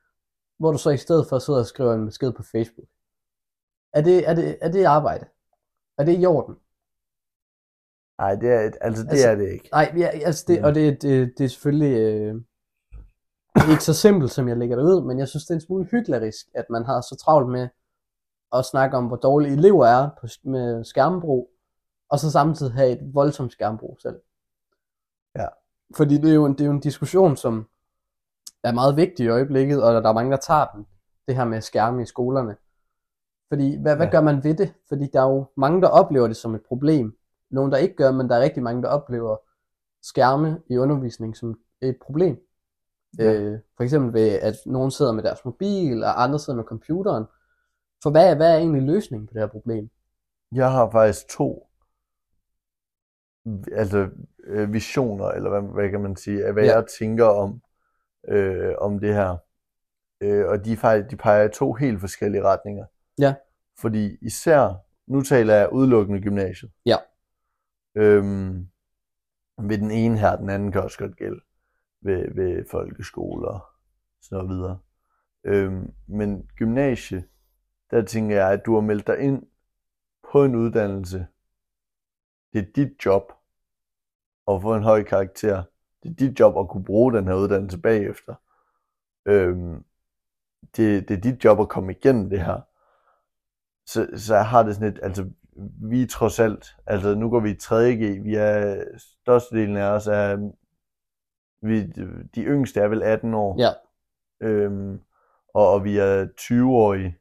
hvor 0.59 0.73
du 0.73 0.79
så 0.79 0.91
i 0.91 0.97
stedet 0.97 1.27
for 1.29 1.39
sidder 1.39 1.61
og 1.61 1.67
skriver 1.67 1.95
en 1.95 2.07
besked 2.07 2.33
på 2.33 2.43
Facebook. 2.43 2.89
Er 3.93 4.03
det, 4.03 4.29
er 4.29 4.35
det, 4.35 4.59
er 4.61 4.71
det 4.73 4.85
arbejde? 4.85 5.27
Er 5.99 6.05
det 6.05 6.21
i 6.21 6.27
orden? 6.27 6.55
Nej, 8.19 8.35
det 8.35 8.53
er, 8.53 8.71
altså, 8.81 9.03
det 9.03 9.11
Altså- 9.11 9.29
er 9.29 9.35
det 9.35 9.49
ikke. 9.53 9.69
Nej, 9.73 9.95
ja, 9.97 10.07
altså 10.07 10.45
det, 10.49 10.59
Mm. 10.61 10.65
og 10.65 10.75
det, 10.75 11.03
det, 11.03 11.33
det 11.39 11.45
er 11.45 11.49
selvfølgelig 11.49 11.97
øh, 12.01 12.35
ikke 13.71 13.85
så 13.85 13.95
simpelt, 13.95 14.31
som 14.31 14.49
jeg 14.49 14.57
lægger 14.57 14.77
det 14.77 14.83
ud, 14.85 15.05
men 15.07 15.19
jeg 15.19 15.29
synes, 15.29 15.45
det 15.45 15.51
er 15.51 15.55
en 15.55 15.61
smule 15.61 15.85
hyklerisk, 15.85 16.47
at 16.55 16.65
man 16.71 16.85
har 16.85 17.01
så 17.01 17.17
travlt 17.25 17.49
med 17.49 17.69
at 18.53 18.65
snakke 18.65 18.97
om, 18.97 19.07
hvor 19.07 19.17
dårlige 19.17 19.53
elever 19.53 19.87
er 19.87 20.09
på, 20.21 20.27
med 20.45 20.85
skærmbrug, 20.85 21.51
og 22.09 22.19
så 22.19 22.31
samtidig 22.31 22.73
have 22.73 22.91
et 22.91 23.15
voldsomt 23.15 23.53
skærmbrug 23.53 23.99
selv. 24.03 24.17
Ja. 25.37 25.47
Fordi 25.97 26.19
det 26.19 26.31
er, 26.31 26.35
jo 26.35 26.45
en, 26.47 26.53
det 26.53 26.61
er 26.61 26.65
jo 26.65 26.73
en 26.73 26.81
diskussion, 26.81 27.37
som 27.37 27.69
er 28.65 28.73
meget 28.73 28.97
vigtig 28.97 29.25
i 29.27 29.29
øjeblikket, 29.29 29.83
og 29.83 30.03
der 30.03 30.09
er 30.09 30.13
mange, 30.13 30.31
der 30.31 30.37
tager 30.37 30.67
den, 30.67 30.87
det 31.29 31.37
her 31.37 31.45
med 31.45 31.61
skærme 31.61 32.03
i 32.03 32.07
skolerne. 32.07 32.57
Fordi, 33.49 33.77
hvad, 33.83 33.97
hvad 33.97 34.07
Ja. 34.07 34.11
gør 34.11 34.21
man 34.21 34.45
ved 34.45 34.55
det? 34.55 34.75
Fordi 34.89 35.07
der 35.13 35.21
er 35.21 35.31
jo 35.31 35.47
mange, 35.57 35.83
der 35.83 35.89
oplever 35.89 36.27
det 36.27 36.37
som 36.37 36.55
et 36.55 36.63
problem. 36.69 37.19
Nogle, 37.51 37.73
der 37.73 37.79
ikke 37.79 37.97
gør, 37.97 38.13
men 38.13 38.29
der 38.29 38.37
er 38.37 38.41
rigtig 38.41 38.63
mange, 38.63 38.83
der 38.83 38.89
oplever 38.89 39.37
skærme 40.03 40.61
i 40.71 40.77
undervisning 40.77 41.37
som 41.37 41.59
et 41.81 41.97
problem. 42.03 42.47
Ja. 43.19 43.33
Øh, 43.33 43.59
for 43.77 43.85
eksempel 43.85 44.13
ved, 44.13 44.29
at 44.29 44.55
nogen 44.67 44.91
sidder 44.91 45.13
med 45.13 45.23
deres 45.23 45.45
mobil, 45.45 46.05
og 46.05 46.23
andre 46.23 46.39
sidder 46.39 46.57
med 46.57 46.65
computeren. 46.65 47.25
For 48.03 48.11
hvad, 48.11 48.31
er- 48.31 48.35
hvad 48.37 48.53
er 48.55 48.59
egentlig 48.59 48.83
løsningen 48.83 49.27
på 49.27 49.33
det 49.35 49.41
her 49.43 49.47
problem? 49.49 49.91
Jeg 50.53 50.71
har 50.73 50.91
faktisk 50.91 51.29
to 51.29 51.69
altså, 53.73 54.09
øh, 54.45 54.73
visioner, 54.73 55.29
eller 55.29 55.51
hvad, 55.51 55.73
hvad 55.73 55.91
kan 55.91 56.01
man 56.01 56.17
sige, 56.17 56.47
af 56.47 56.53
hvad 56.53 56.65
Ja. 56.65 56.75
jeg 56.75 56.87
tænker 56.99 57.25
om, 57.25 57.63
øh, 58.29 58.75
om 58.79 58.99
det 58.99 59.15
her. 59.15 59.37
Øh, 60.21 60.49
og 60.49 60.65
de, 60.65 60.77
faktisk, 60.77 61.11
de 61.11 61.17
peger 61.17 61.45
i 61.45 61.53
to 61.53 61.73
helt 61.73 62.01
forskellige 62.01 62.43
retninger. 62.43 62.87
Ja. 63.19 63.35
Fordi 63.79 64.17
især, 64.23 64.85
nu 65.07 65.23
taler 65.23 65.55
jeg 65.55 65.73
udelukkende 65.73 66.21
gymnasiet. 66.21 66.73
Ja. 66.87 66.97
Øhm, 67.95 68.69
ved 69.63 69.79
den 69.79 69.91
ene 69.91 70.19
her, 70.19 70.37
den 70.37 70.51
anden 70.51 70.73
kan 70.73 70.83
også 70.83 70.99
godt 70.99 71.17
gælde 71.17 71.41
ved, 72.03 72.35
ved 72.35 72.65
folkeskoler 72.71 73.49
og 73.49 73.61
så 74.23 74.43
videre. 74.47 74.79
Øhm, 75.45 75.93
men 76.07 76.51
gymnasie, 76.57 77.25
der 77.93 78.03
tænker 78.03 78.37
jeg, 78.37 78.53
at 78.53 78.67
du 78.67 78.75
har 78.75 78.81
meldt 78.81 79.07
dig 79.07 79.19
ind 79.19 79.43
på 80.33 80.45
en 80.45 80.55
uddannelse. 80.55 81.27
Det 82.53 82.59
er 82.59 82.73
dit 82.77 83.05
job 83.07 83.33
at 84.49 84.63
få 84.63 84.75
en 84.75 84.83
høj 84.83 85.03
karakter. 85.03 85.63
Det 86.03 86.11
er 86.11 86.15
dit 86.15 86.41
job 86.41 86.59
at 86.59 86.69
kunne 86.69 86.85
bruge 86.85 87.13
den 87.13 87.27
her 87.27 87.35
uddannelse 87.35 87.79
bagefter. 87.79 88.35
Øhm, 89.27 89.85
det, 90.77 91.09
det 91.09 91.17
er 91.17 91.21
dit 91.21 91.45
job 91.45 91.61
at 91.61 91.69
komme 91.69 91.93
igennem 91.93 92.31
det 92.31 92.45
her. 92.45 92.61
Så, 93.87 94.09
så 94.17 94.35
jeg 94.35 94.49
har 94.49 94.63
det 94.63 94.75
sådan 94.75 94.93
lidt, 94.93 95.05
altså 95.05 95.31
vi 95.83 96.03
er 96.03 96.07
trods 96.07 96.41
alt, 96.41 96.77
altså 96.87 97.15
nu 97.15 97.31
går 97.31 97.41
vi 97.41 97.51
i 97.51 97.59
3.G, 97.63 98.25
vi 98.25 98.35
er, 98.35 98.85
størstedelen 98.99 99.77
af 99.77 99.91
os 99.91 100.07
er, 100.07 100.51
vi, 101.63 101.87
de 102.35 102.43
yngste 102.43 102.81
er 102.81 102.89
vel 102.89 103.03
18 103.03 103.35
år. 103.35 103.61
Ja. 103.61 103.71
Øhm, 104.47 105.01
og, 105.55 105.69
og 105.69 105.85
vi 105.85 105.99
er 105.99 106.27
20-årige, 106.41 107.19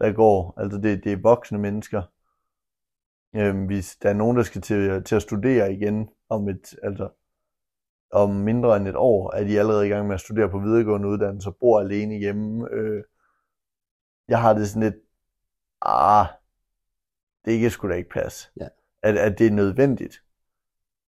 der 0.00 0.12
går. 0.12 0.54
Altså 0.56 0.78
det, 0.78 1.04
det 1.04 1.12
er 1.12 1.22
voksne 1.22 1.58
mennesker. 1.58 2.02
Øhm, 3.36 3.66
hvis 3.66 3.96
der 4.02 4.08
er 4.08 4.14
nogen, 4.14 4.36
der 4.36 4.42
skal 4.42 4.60
til, 4.60 5.04
til 5.04 5.16
at 5.16 5.22
studere 5.22 5.72
igen 5.72 6.08
om 6.28 6.48
et, 6.48 6.74
altså 6.82 7.08
om 8.12 8.30
mindre 8.30 8.76
end 8.76 8.88
et 8.88 8.96
år, 8.96 9.34
er 9.34 9.44
de 9.44 9.58
allerede 9.58 9.86
i 9.86 9.90
gang 9.90 10.06
med 10.06 10.14
at 10.14 10.20
studere 10.20 10.50
på 10.50 10.58
videregående 10.58 11.08
uddannelse 11.08 11.48
og 11.48 11.56
bor 11.56 11.80
alene 11.80 12.14
hjemme. 12.14 12.68
Øh, 12.70 13.04
jeg 14.28 14.40
har 14.40 14.54
det 14.54 14.68
sådan 14.68 14.82
lidt, 14.82 15.02
ah, 15.82 16.26
det 17.44 17.60
kan 17.60 17.70
sgu 17.70 17.88
da 17.88 17.94
ikke 17.94 18.10
passe. 18.10 18.50
Ja. 18.60 18.68
At, 19.02 19.16
at 19.16 19.38
det 19.38 19.46
er 19.46 19.50
nødvendigt, 19.50 20.22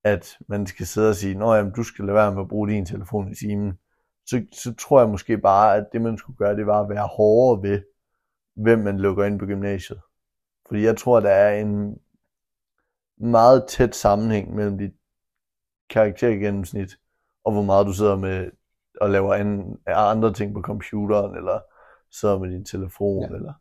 at 0.03 0.37
man 0.47 0.67
skal 0.67 0.85
sidde 0.85 1.09
og 1.09 1.15
sige, 1.15 1.35
nå 1.35 1.53
jamen, 1.53 1.73
du 1.73 1.83
skal 1.83 2.05
lade 2.05 2.15
være 2.15 2.33
med 2.33 2.41
at 2.41 2.47
bruge 2.47 2.69
din 2.69 2.85
telefon 2.85 3.31
i 3.31 3.35
timen. 3.35 3.79
Så, 4.25 4.45
så 4.51 4.73
tror 4.75 4.99
jeg 4.99 5.09
måske 5.09 5.37
bare, 5.37 5.75
at 5.75 5.87
det 5.93 6.01
man 6.01 6.17
skulle 6.17 6.37
gøre, 6.37 6.55
det 6.55 6.65
var 6.65 6.81
at 6.81 6.89
være 6.89 7.07
hårdere 7.07 7.69
ved, 7.69 7.81
hvem 8.55 8.79
man 8.79 8.99
lukker 8.99 9.25
ind 9.25 9.39
på 9.39 9.45
gymnasiet. 9.45 10.01
Fordi 10.67 10.83
jeg 10.83 10.97
tror, 10.97 11.19
der 11.19 11.29
er 11.29 11.61
en 11.61 11.97
meget 13.17 13.65
tæt 13.67 13.95
sammenhæng 13.95 14.55
mellem 14.55 14.77
dit 14.77 14.93
karaktergennemsnit, 15.89 16.97
og 17.43 17.53
hvor 17.53 17.63
meget 17.63 17.87
du 17.87 17.93
sidder 17.93 18.15
med 18.15 18.51
og 19.01 19.09
laver 19.09 19.33
an, 19.33 19.77
andre 19.87 20.33
ting 20.33 20.53
på 20.53 20.61
computeren, 20.61 21.35
eller 21.35 21.59
sidder 22.11 22.39
med 22.39 22.49
din 22.49 22.65
telefon, 22.65 23.21
ja. 23.21 23.35
eller 23.35 23.53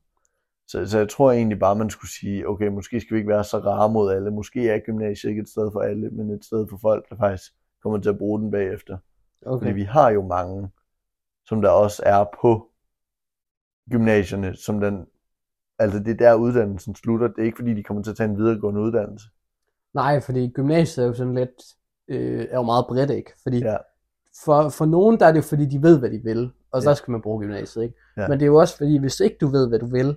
så, 0.70 0.86
så 0.86 0.98
jeg 0.98 1.08
tror 1.08 1.32
egentlig 1.32 1.58
bare, 1.58 1.76
man 1.76 1.90
skulle 1.90 2.10
sige, 2.10 2.48
okay, 2.48 2.66
måske 2.66 3.00
skal 3.00 3.14
vi 3.14 3.18
ikke 3.18 3.30
være 3.30 3.44
så 3.44 3.58
rare 3.58 3.92
mod 3.92 4.12
alle. 4.12 4.30
Måske 4.30 4.68
er 4.68 4.78
gymnasiet 4.78 5.30
ikke 5.30 5.42
et 5.42 5.48
sted 5.48 5.72
for 5.72 5.80
alle, 5.80 6.10
men 6.10 6.30
et 6.30 6.44
sted 6.44 6.66
for 6.70 6.76
folk, 6.76 7.08
der 7.10 7.16
faktisk 7.16 7.52
kommer 7.82 7.98
til 7.98 8.08
at 8.08 8.18
bruge 8.18 8.40
den 8.40 8.50
bagefter. 8.50 8.98
Okay. 9.46 9.58
Fordi 9.58 9.72
vi 9.72 9.82
har 9.82 10.10
jo 10.10 10.26
mange, 10.26 10.70
som 11.46 11.62
der 11.62 11.70
også 11.70 12.02
er 12.06 12.24
på 12.40 12.69
gymnasierne, 13.90 14.56
som 14.56 14.80
den, 14.80 15.06
altså 15.78 15.98
det 15.98 16.08
er 16.08 16.16
der 16.16 16.34
uddannelsen 16.34 16.94
slutter. 16.94 17.28
Det 17.28 17.38
er 17.38 17.44
ikke 17.44 17.58
fordi, 17.58 17.74
de 17.74 17.82
kommer 17.82 18.02
til 18.02 18.10
at 18.10 18.16
tage 18.16 18.30
en 18.30 18.38
videregående 18.38 18.80
uddannelse. 18.80 19.26
Nej, 19.94 20.20
fordi 20.20 20.48
gymnasiet 20.48 21.04
er 21.04 21.08
jo 21.08 21.14
sådan 21.14 21.34
lidt, 21.34 21.62
øh, 22.08 22.46
er 22.50 22.56
jo 22.56 22.62
meget 22.62 22.86
bredt, 22.88 23.10
ikke? 23.10 23.32
Fordi 23.42 23.58
ja. 23.58 23.76
for, 24.44 24.68
for 24.68 24.86
nogen, 24.86 25.20
der 25.20 25.26
er 25.26 25.32
det 25.32 25.36
jo 25.38 25.42
fordi, 25.42 25.66
de 25.66 25.82
ved, 25.82 25.98
hvad 25.98 26.10
de 26.10 26.20
vil, 26.24 26.50
og 26.72 26.82
så 26.82 26.90
ja. 26.90 26.94
skal 26.94 27.12
man 27.12 27.22
bruge 27.22 27.40
gymnasiet, 27.40 27.82
ikke? 27.82 27.94
Ja. 28.16 28.28
Men 28.28 28.38
det 28.38 28.42
er 28.42 28.46
jo 28.46 28.56
også 28.56 28.76
fordi, 28.76 28.98
hvis 28.98 29.20
ikke 29.20 29.36
du 29.40 29.46
ved, 29.46 29.68
hvad 29.68 29.78
du 29.78 29.86
vil, 29.86 30.16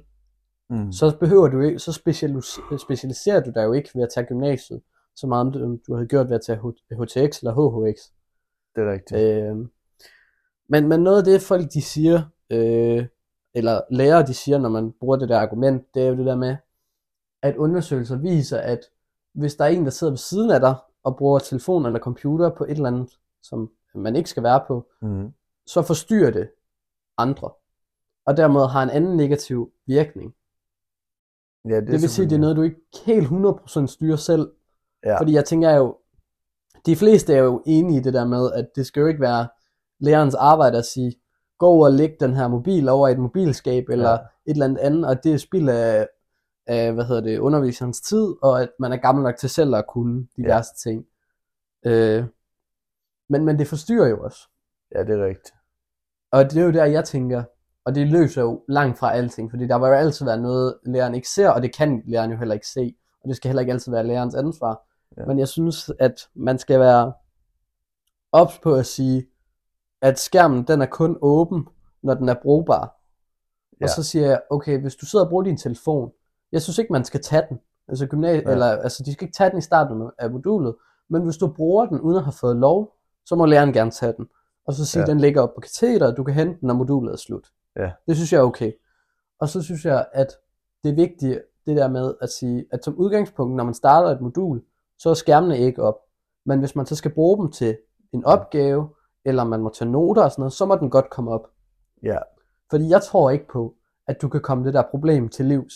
mm. 0.70 0.92
så 0.92 1.18
behøver 1.20 1.48
du 1.48 1.62
ikke, 1.62 1.80
så 1.80 1.92
specialis- 1.92 2.78
specialiserer 2.78 3.44
du 3.44 3.52
dig 3.56 3.64
jo 3.64 3.74
ikke 3.74 3.90
ved 3.96 4.04
at 4.04 4.10
tage 4.16 4.26
gymnasiet, 4.26 4.82
så 5.16 5.28
meget 5.28 5.64
om 5.64 5.80
du 5.88 5.96
havde 5.96 6.08
gjort 6.08 6.30
ved 6.30 6.36
at 6.36 6.42
tage 6.46 6.60
HTX 7.02 7.40
eller 7.40 7.54
HHX. 7.54 8.00
Det 8.76 8.84
er 8.84 8.92
rigtigt. 8.92 9.22
Øh, 9.22 9.56
men, 10.70 10.88
men 10.88 11.00
noget 11.00 11.18
af 11.18 11.24
det, 11.24 11.42
folk 11.42 11.74
de 11.74 11.82
siger, 11.82 12.22
øh, 12.50 13.06
eller 13.54 13.82
lærere 13.92 14.26
de 14.26 14.34
siger, 14.34 14.58
når 14.58 14.70
man 14.70 14.92
bruger 15.00 15.18
det 15.18 15.30
der 15.30 15.40
argument, 15.40 15.86
det 15.94 16.04
er 16.04 16.08
jo 16.08 16.18
det 16.18 16.26
der 16.26 16.36
med, 16.36 16.56
at 17.42 17.56
undersøgelser 17.56 18.18
viser, 18.18 18.58
at 18.58 18.80
hvis 19.34 19.56
der 19.56 19.66
er 19.66 19.70
en, 19.70 19.86
der 19.86 19.92
sidder 19.92 20.12
ved 20.12 20.18
siden 20.18 20.52
af 20.52 20.60
dig, 20.60 20.76
og 21.04 21.18
bruger 21.18 21.40
telefon 21.40 21.86
eller 21.86 22.00
computer 22.00 22.50
på 22.50 22.64
et 22.64 22.72
eller 22.72 22.88
andet, 22.88 23.20
som 23.42 23.72
man 23.96 24.16
ikke 24.16 24.30
skal 24.30 24.44
være 24.44 24.64
på, 24.68 24.88
mm. 25.02 25.34
så 25.68 25.82
forstyrrer 25.82 26.32
det 26.32 26.50
andre. 27.18 27.50
Og 28.26 28.38
dermed 28.38 28.68
har 28.68 28.84
en 28.84 28.90
anden 28.90 29.18
negativ 29.18 29.72
virkning. 29.86 30.36
Ja, 31.70 31.76
det, 31.76 31.88
det 31.88 32.02
vil 32.02 32.10
sige, 32.10 32.26
at 32.26 32.30
det 32.30 32.36
er 32.36 32.40
noget, 32.40 32.56
du 32.56 32.62
ikke 32.62 32.82
helt 33.06 33.28
100% 33.28 33.88
styrer 33.88 34.16
selv. 34.16 34.52
Ja. 35.06 35.20
Fordi 35.20 35.34
jeg 35.34 35.46
tænker 35.46 35.72
jo, 35.72 35.98
de 36.86 36.96
fleste 36.96 37.34
er 37.34 37.44
jo 37.44 37.64
enige 37.66 38.00
i 38.00 38.04
det 38.04 38.14
der 38.14 38.26
med, 38.26 38.52
at 38.52 38.70
det 38.76 38.86
skal 38.86 39.02
jo 39.02 39.08
ikke 39.08 39.22
være 39.22 39.48
lærerens 40.00 40.36
arbejde 40.36 40.78
at 40.78 40.86
sige, 40.86 41.16
gå 41.64 41.68
over 41.68 41.86
og 41.86 41.94
læg 41.94 42.16
den 42.20 42.36
her 42.36 42.48
mobil 42.48 42.90
over 42.90 43.08
i 43.08 43.12
et 43.12 43.20
mobilskab, 43.20 43.90
eller 43.90 44.10
ja. 44.10 44.16
et 44.16 44.54
eller 44.54 44.66
andet 44.66 44.78
andet, 44.78 45.06
og 45.06 45.24
det 45.24 45.34
er 45.34 45.38
spild 45.38 45.70
af, 45.70 46.08
af, 46.68 46.94
hvad 46.94 47.06
hedder 47.06 47.22
det, 47.22 47.40
underviserens 47.40 48.02
tid, 48.02 48.36
og 48.42 48.62
at 48.62 48.70
man 48.80 48.94
er 48.94 48.98
gammel 48.98 49.24
nok 49.24 49.36
til 49.38 49.50
selv 49.50 49.76
at 49.76 49.88
kunne 49.88 50.28
diverse 50.38 50.74
ja. 50.86 50.90
ting. 50.90 51.06
Øh, 51.86 52.26
men, 53.30 53.46
men 53.46 53.60
det 53.60 53.68
forstyrrer 53.68 54.08
jo 54.08 54.24
også. 54.24 54.40
Ja, 54.96 55.04
det 55.04 55.20
er 55.20 55.26
rigtigt. 55.26 55.56
Og 56.32 56.44
det 56.44 56.58
er 56.58 56.66
jo 56.66 56.72
der, 56.72 56.86
jeg 56.86 57.06
tænker, 57.06 57.44
og 57.86 57.96
det 57.96 58.08
løser 58.08 58.42
jo 58.42 58.64
langt 58.68 59.00
fra 59.00 59.14
alting, 59.14 59.52
fordi 59.52 59.68
der 59.68 59.80
vil 59.80 59.88
jo 59.88 59.94
altid 59.94 60.26
være 60.26 60.42
noget, 60.42 60.78
læreren 60.86 61.16
ikke 61.16 61.30
ser, 61.30 61.50
og 61.50 61.62
det 61.62 61.76
kan 61.76 62.04
læreren 62.06 62.32
jo 62.32 62.38
heller 62.38 62.54
ikke 62.54 62.68
se, 62.68 62.96
og 63.24 63.30
det 63.30 63.36
skal 63.36 63.50
heller 63.50 63.62
ikke 63.62 63.74
altid 63.74 63.92
være 63.92 64.08
lærerens 64.08 64.36
ansvar. 64.36 64.82
Ja. 65.18 65.26
Men 65.26 65.40
jeg 65.40 65.48
synes, 65.48 65.92
at 66.00 66.30
man 66.36 66.60
skal 66.60 66.80
være 66.80 67.14
ops 68.32 68.60
på 68.60 68.76
at 68.76 68.86
sige, 68.86 69.28
at 70.04 70.20
skærmen 70.20 70.64
den 70.64 70.82
er 70.82 70.86
kun 70.86 71.18
åben, 71.22 71.68
når 72.02 72.14
den 72.14 72.30
er 72.30 72.36
brugbar. 72.42 73.00
Ja. 73.82 73.86
Og 73.86 73.90
så 73.90 74.04
siger 74.04 74.28
jeg, 74.28 74.42
okay, 74.50 74.82
hvis 74.82 74.96
du 74.96 75.06
sidder 75.06 75.26
og 75.26 75.30
bruger 75.30 75.44
din 75.44 75.58
telefon, 75.58 76.12
jeg 76.52 76.62
synes 76.62 76.78
ikke, 76.78 76.94
man 76.94 77.06
skal 77.06 77.22
tage 77.22 77.44
den. 77.50 77.60
Altså, 77.88 78.08
gymnasie, 78.08 78.44
ja. 78.46 78.52
eller, 78.52 78.66
altså 78.66 79.04
de 79.04 79.14
skal 79.14 79.26
ikke 79.26 79.38
tage 79.38 79.50
den 79.50 79.58
i 79.58 79.62
starten 79.62 80.10
af 80.18 80.32
modulet, 80.32 80.76
men 81.10 81.24
hvis 81.24 81.38
du 81.38 81.48
bruger 81.48 81.86
den 81.86 82.02
uden 82.02 82.18
at 82.18 82.24
have 82.24 82.34
fået 82.34 82.56
lov, 82.56 82.96
så 83.26 83.36
må 83.36 83.46
læreren 83.46 83.74
gerne 83.74 83.92
tage 83.92 84.14
den. 84.18 84.28
Og 84.66 84.74
så 84.74 84.86
sige, 84.86 85.02
ja. 85.02 85.08
den 85.08 85.20
ligger 85.20 85.42
op 85.42 85.54
på 85.56 85.62
kateter, 85.62 86.12
og 86.12 86.18
du 86.18 86.24
kan 86.24 86.34
hente 86.34 86.60
den, 86.60 86.68
når 86.68 86.74
modulet 86.74 87.12
er 87.14 87.18
slut. 87.18 87.48
Ja. 87.76 87.92
Det 88.08 88.16
synes 88.16 88.34
jeg 88.34 88.40
er 88.40 88.44
okay. 88.44 88.72
Og 89.40 89.50
så 89.50 89.62
synes 89.62 89.86
jeg, 89.86 90.06
at 90.14 90.28
det 90.84 90.92
er 90.92 90.96
vigtigt, 90.96 91.42
det 91.66 91.78
der 91.78 91.88
med 91.88 92.14
at 92.22 92.30
sige, 92.30 92.66
at 92.72 92.84
som 92.84 92.96
udgangspunkt, 92.96 93.56
når 93.56 93.64
man 93.64 93.74
starter 93.74 94.10
et 94.10 94.22
modul, 94.22 94.62
så 94.98 95.10
er 95.10 95.14
skærmene 95.14 95.60
ikke 95.60 95.84
op. 95.84 95.96
Men 96.46 96.60
hvis 96.60 96.76
man 96.76 96.86
så 96.86 96.96
skal 96.96 97.14
bruge 97.14 97.38
dem 97.38 97.52
til 97.52 97.78
en 98.14 98.26
opgave, 98.26 98.90
eller 99.26 99.44
man 99.44 99.62
må 99.62 99.70
tage 99.70 99.92
noter 99.92 100.24
og 100.24 100.32
sådan 100.32 100.42
noget, 100.42 100.54
så 100.54 100.66
må 100.66 100.76
den 100.76 100.90
godt 100.90 101.10
komme 101.10 101.32
op. 101.32 101.48
Ja. 102.04 102.18
Fordi 102.70 102.90
jeg 102.90 103.04
tror 103.04 103.30
ikke 103.30 103.48
på, 103.48 103.76
at 104.08 104.22
du 104.22 104.30
kan 104.30 104.42
komme 104.42 104.66
det 104.66 104.74
der 104.74 104.84
problem 104.92 105.30
til 105.30 105.46
livs. 105.46 105.74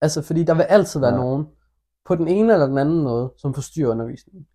Altså, 0.00 0.22
fordi 0.22 0.44
der 0.44 0.54
vil 0.54 0.62
altid 0.62 1.00
være 1.00 1.14
ja. 1.14 1.16
nogen, 1.16 1.46
på 2.04 2.14
den 2.14 2.28
ene 2.28 2.52
eller 2.52 2.66
den 2.66 2.78
anden 2.78 3.02
måde, 3.02 3.32
som 3.36 3.54
forstyrrer 3.54 3.90
undervisningen. 3.90 4.46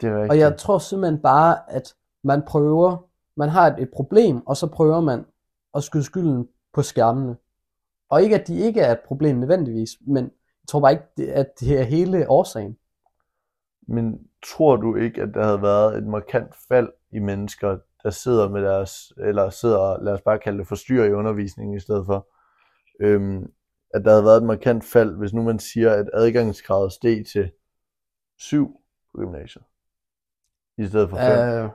Det 0.00 0.08
er 0.08 0.14
rigtigt. 0.14 0.30
Og 0.30 0.38
jeg 0.38 0.58
tror 0.58 0.78
simpelthen 0.78 1.22
bare, 1.22 1.70
at 1.70 1.94
man 2.24 2.42
prøver, 2.46 3.08
man 3.36 3.48
har 3.48 3.66
et, 3.66 3.82
et 3.82 3.90
problem, 3.94 4.46
og 4.46 4.56
så 4.56 4.66
prøver 4.66 5.00
man 5.00 5.24
at 5.74 5.82
skyde 5.82 6.04
skylden 6.04 6.48
på 6.74 6.82
skærmene. 6.82 7.36
Og 8.08 8.22
ikke, 8.22 8.40
at 8.40 8.48
de 8.48 8.56
ikke 8.56 8.80
er 8.80 8.92
et 8.92 9.00
problem 9.06 9.36
nødvendigvis, 9.36 9.90
men 10.00 10.24
jeg 10.24 10.68
tror 10.68 10.80
bare 10.80 10.92
ikke, 10.92 11.32
at 11.32 11.60
det 11.60 11.80
er 11.80 11.82
hele 11.82 12.30
årsagen. 12.30 12.76
Men 13.86 14.28
tror 14.46 14.76
du 14.76 14.96
ikke, 14.96 15.22
at 15.22 15.28
der 15.34 15.44
havde 15.44 15.62
været 15.62 15.98
et 15.98 16.06
markant 16.06 16.54
fald 16.68 16.92
i 17.12 17.18
mennesker, 17.18 17.78
der 18.02 18.10
sidder 18.10 18.48
med 18.48 18.62
deres, 18.62 19.12
eller 19.18 19.50
sidder, 19.50 20.02
lad 20.02 20.12
os 20.12 20.22
bare 20.22 20.38
kalde 20.38 20.58
det, 20.58 20.68
forstyrrer 20.68 21.06
i 21.06 21.12
undervisningen 21.12 21.76
i 21.76 21.80
stedet 21.80 22.06
for, 22.06 22.28
øhm, 23.00 23.52
at 23.94 24.04
der 24.04 24.10
havde 24.10 24.24
været 24.24 24.36
et 24.36 24.46
markant 24.46 24.84
fald, 24.84 25.16
hvis 25.16 25.32
nu 25.32 25.42
man 25.42 25.58
siger, 25.58 25.92
at 25.92 26.10
adgangsgraden 26.12 26.90
steg 26.90 27.26
til 27.32 27.50
7 28.38 28.80
på 29.12 29.18
gymnasiet, 29.18 29.64
i 30.78 30.86
stedet 30.86 31.10
for 31.10 31.16
5? 31.16 31.64
Øh, 31.64 31.70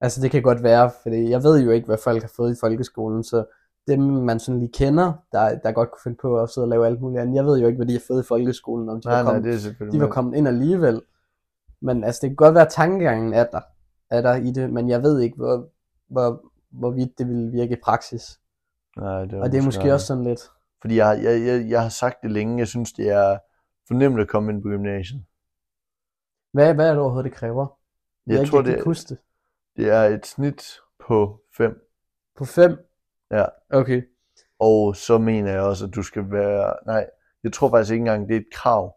altså 0.00 0.20
det 0.20 0.30
kan 0.30 0.42
godt 0.42 0.62
være, 0.62 0.90
for 1.02 1.10
jeg 1.10 1.42
ved 1.42 1.64
jo 1.64 1.70
ikke, 1.70 1.86
hvad 1.86 1.98
folk 2.04 2.22
har 2.22 2.32
fået 2.36 2.52
i 2.52 2.60
folkeskolen, 2.60 3.24
så 3.24 3.44
dem, 3.86 4.00
man 4.00 4.40
sådan 4.40 4.60
lige 4.60 4.72
kender, 4.72 5.12
der, 5.32 5.58
der 5.58 5.72
godt 5.72 5.90
kunne 5.90 6.00
finde 6.02 6.18
på 6.22 6.40
at 6.40 6.50
sidde 6.50 6.64
og 6.64 6.68
lave 6.68 6.86
alt 6.86 7.00
muligt 7.00 7.20
andet. 7.20 7.34
Jeg 7.34 7.44
ved 7.44 7.60
jo 7.60 7.66
ikke, 7.66 7.76
hvad 7.76 7.86
de 7.86 7.92
har 7.92 8.02
fået 8.06 8.22
i 8.22 8.26
folkeskolen, 8.26 8.88
om 8.88 9.00
de, 9.00 9.08
nej, 9.08 9.22
var, 9.22 9.32
kommet, 9.32 9.80
nej, 9.80 9.90
de 9.90 10.00
var 10.00 10.08
kommet 10.08 10.36
ind 10.36 10.48
alligevel. 10.48 11.02
Men 11.80 12.04
altså, 12.04 12.18
det 12.22 12.30
kan 12.30 12.36
godt 12.36 12.54
være, 12.54 12.66
at 12.66 12.72
tankegangen 12.72 13.34
er 13.34 13.44
der, 13.44 13.60
er 14.10 14.22
der 14.22 14.34
i 14.34 14.50
det, 14.50 14.72
men 14.72 14.88
jeg 14.88 15.02
ved 15.02 15.20
ikke, 15.20 15.36
hvor, 15.36 15.68
hvor, 16.08 16.52
hvorvidt 16.70 17.18
det 17.18 17.28
vil 17.28 17.52
virke 17.52 17.72
i 17.72 17.80
praksis. 17.84 18.40
Nej, 18.96 19.24
det 19.24 19.40
og 19.40 19.52
det 19.52 19.58
er 19.58 19.64
måske 19.64 19.92
også 19.92 20.06
sådan 20.06 20.24
lidt... 20.24 20.40
Fordi 20.80 20.96
jeg, 20.96 21.20
jeg, 21.22 21.46
jeg, 21.46 21.70
jeg 21.70 21.82
har 21.82 21.88
sagt 21.88 22.22
det 22.22 22.30
længe, 22.30 22.58
jeg 22.58 22.68
synes, 22.68 22.92
det 22.92 23.08
er 23.08 23.38
fornemt 23.88 24.20
at 24.20 24.28
komme 24.28 24.52
ind 24.52 24.62
på 24.62 24.68
gymnasiet. 24.68 25.24
Hvad, 26.52 26.74
hvad 26.74 26.86
er 26.88 26.92
det 26.92 27.00
overhovedet, 27.00 27.30
det 27.30 27.38
kræver? 27.38 27.66
Jeg, 28.26 28.38
jeg 28.38 28.48
tror, 28.48 28.62
det, 28.62 28.84
det. 28.84 29.18
det 29.76 29.90
er 29.90 30.02
et 30.02 30.26
snit 30.26 30.62
på 31.06 31.40
5. 31.56 31.80
På 32.36 32.44
5? 32.44 32.78
Ja. 33.30 33.44
Okay. 33.70 34.02
Og 34.58 34.96
så 34.96 35.18
mener 35.18 35.52
jeg 35.52 35.60
også, 35.60 35.84
at 35.86 35.94
du 35.94 36.02
skal 36.02 36.30
være... 36.30 36.74
Nej, 36.86 37.06
jeg 37.44 37.52
tror 37.52 37.70
faktisk 37.70 37.92
ikke 37.92 38.00
engang, 38.00 38.28
det 38.28 38.36
er 38.36 38.40
et 38.40 38.52
krav. 38.52 38.96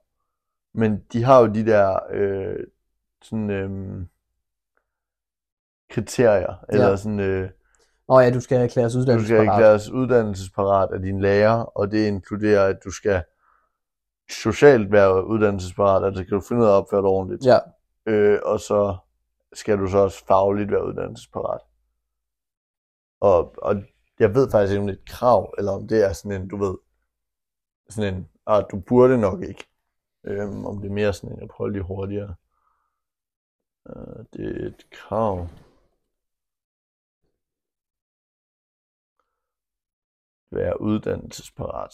Men 0.73 1.03
de 1.13 1.23
har 1.23 1.39
jo 1.39 1.47
de 1.47 1.65
der 1.65 1.99
øh, 2.11 2.65
sådan, 3.21 3.49
øh, 3.49 4.05
kriterier, 5.89 6.65
ja. 6.71 6.73
eller 6.73 6.95
sådan... 6.95 7.19
Øh, 7.19 7.49
Nå 8.07 8.19
ja, 8.19 8.33
du 8.33 8.39
skal 8.39 8.61
erklæres 8.61 8.95
uddannelsesparat. 8.95 9.19
Du 9.19 9.25
skal 9.25 9.53
erklæres 9.53 9.89
uddannelsesparat 9.89 10.91
af 10.91 11.01
din 11.01 11.21
lærer, 11.21 11.61
og 11.61 11.91
det 11.91 12.07
inkluderer, 12.07 12.65
at 12.65 12.77
du 12.83 12.91
skal 12.91 13.23
socialt 14.29 14.91
være 14.91 15.25
uddannelsesparat, 15.25 16.05
altså 16.05 16.23
kan 16.23 16.31
du 16.31 16.41
finde 16.41 16.61
ud 16.61 16.67
af 16.67 16.71
at 16.71 16.75
opføre 16.75 17.01
dig 17.01 17.09
ordentligt. 17.09 17.45
Ja. 17.45 17.59
Øh, 18.05 18.39
og 18.45 18.59
så 18.59 18.97
skal 19.53 19.77
du 19.77 19.87
så 19.87 19.97
også 19.97 20.25
fagligt 20.25 20.71
være 20.71 20.85
uddannelsesparat. 20.85 21.61
Og, 23.21 23.55
og 23.57 23.75
jeg 24.19 24.35
ved 24.35 24.51
faktisk 24.51 24.71
ikke, 24.71 24.81
om 24.81 24.87
det 24.87 24.95
er 24.95 25.01
et 25.01 25.09
krav, 25.09 25.53
eller 25.57 25.71
om 25.71 25.87
det 25.87 26.05
er 26.05 26.13
sådan 26.13 26.41
en, 26.41 26.47
du 26.47 26.57
ved, 26.57 26.77
sådan 27.89 28.13
en, 28.15 28.29
ah, 28.45 28.63
du 28.71 28.79
burde 28.79 29.17
nok 29.17 29.43
ikke. 29.43 29.67
Øhm, 30.23 30.65
om 30.65 30.81
det 30.81 30.89
er 30.89 30.93
mere 30.93 31.13
sådan 31.13 31.35
en, 31.35 31.41
jeg 31.41 31.49
prøver 31.49 31.71
lige 31.71 31.83
hurtigere. 31.83 32.35
Øh, 33.89 34.25
det 34.33 34.63
er 34.63 34.67
et 34.67 34.89
krav. 34.91 35.47
Være 40.51 40.81
uddannelsesparat. 40.81 41.93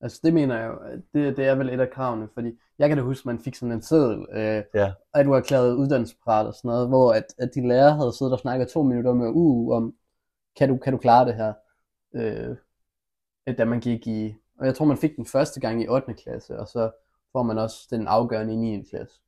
Altså 0.00 0.20
det 0.24 0.34
mener 0.34 0.58
jeg 0.58 0.72
det, 1.14 1.36
det 1.36 1.46
er 1.46 1.54
vel 1.54 1.70
et 1.70 1.80
af 1.80 1.90
kravene, 1.90 2.28
fordi 2.34 2.58
jeg 2.78 2.88
kan 2.88 2.98
da 2.98 3.04
huske, 3.04 3.28
man 3.28 3.38
fik 3.38 3.54
sådan 3.54 3.72
en 3.72 3.82
seddel, 3.82 4.26
øh, 4.32 4.64
ja. 4.74 4.92
at 5.14 5.26
du 5.26 5.32
erklærede 5.32 5.76
uddannelsesparat 5.76 6.46
og 6.46 6.54
sådan 6.54 6.68
noget, 6.68 6.88
hvor 6.88 7.12
at, 7.12 7.24
at 7.38 7.50
din 7.54 7.68
lærer 7.68 7.94
havde 7.94 8.12
siddet 8.18 8.32
og 8.32 8.38
snakket 8.38 8.68
to 8.68 8.82
minutter 8.82 9.14
med 9.14 9.28
U 9.28 9.72
om, 9.72 9.94
kan 10.56 10.68
du, 10.68 10.76
kan 10.76 10.92
du 10.92 10.98
klare 10.98 11.26
det 11.26 11.34
her, 11.34 11.54
øh, 12.14 12.56
da 13.58 13.64
man 13.64 13.80
gik 13.80 14.06
i, 14.06 14.34
og 14.58 14.66
jeg 14.66 14.74
tror 14.74 14.86
man 14.86 14.96
fik 14.96 15.16
den 15.16 15.26
første 15.26 15.60
gang 15.60 15.82
i 15.82 15.88
8. 15.88 16.14
klasse, 16.14 16.58
og 16.58 16.68
så 16.68 16.90
får 17.32 17.42
man 17.42 17.58
også 17.58 17.88
den 17.90 18.08
afgørende 18.08 18.52
i 18.52 18.56
9. 18.56 18.82
klasse. 18.90 19.20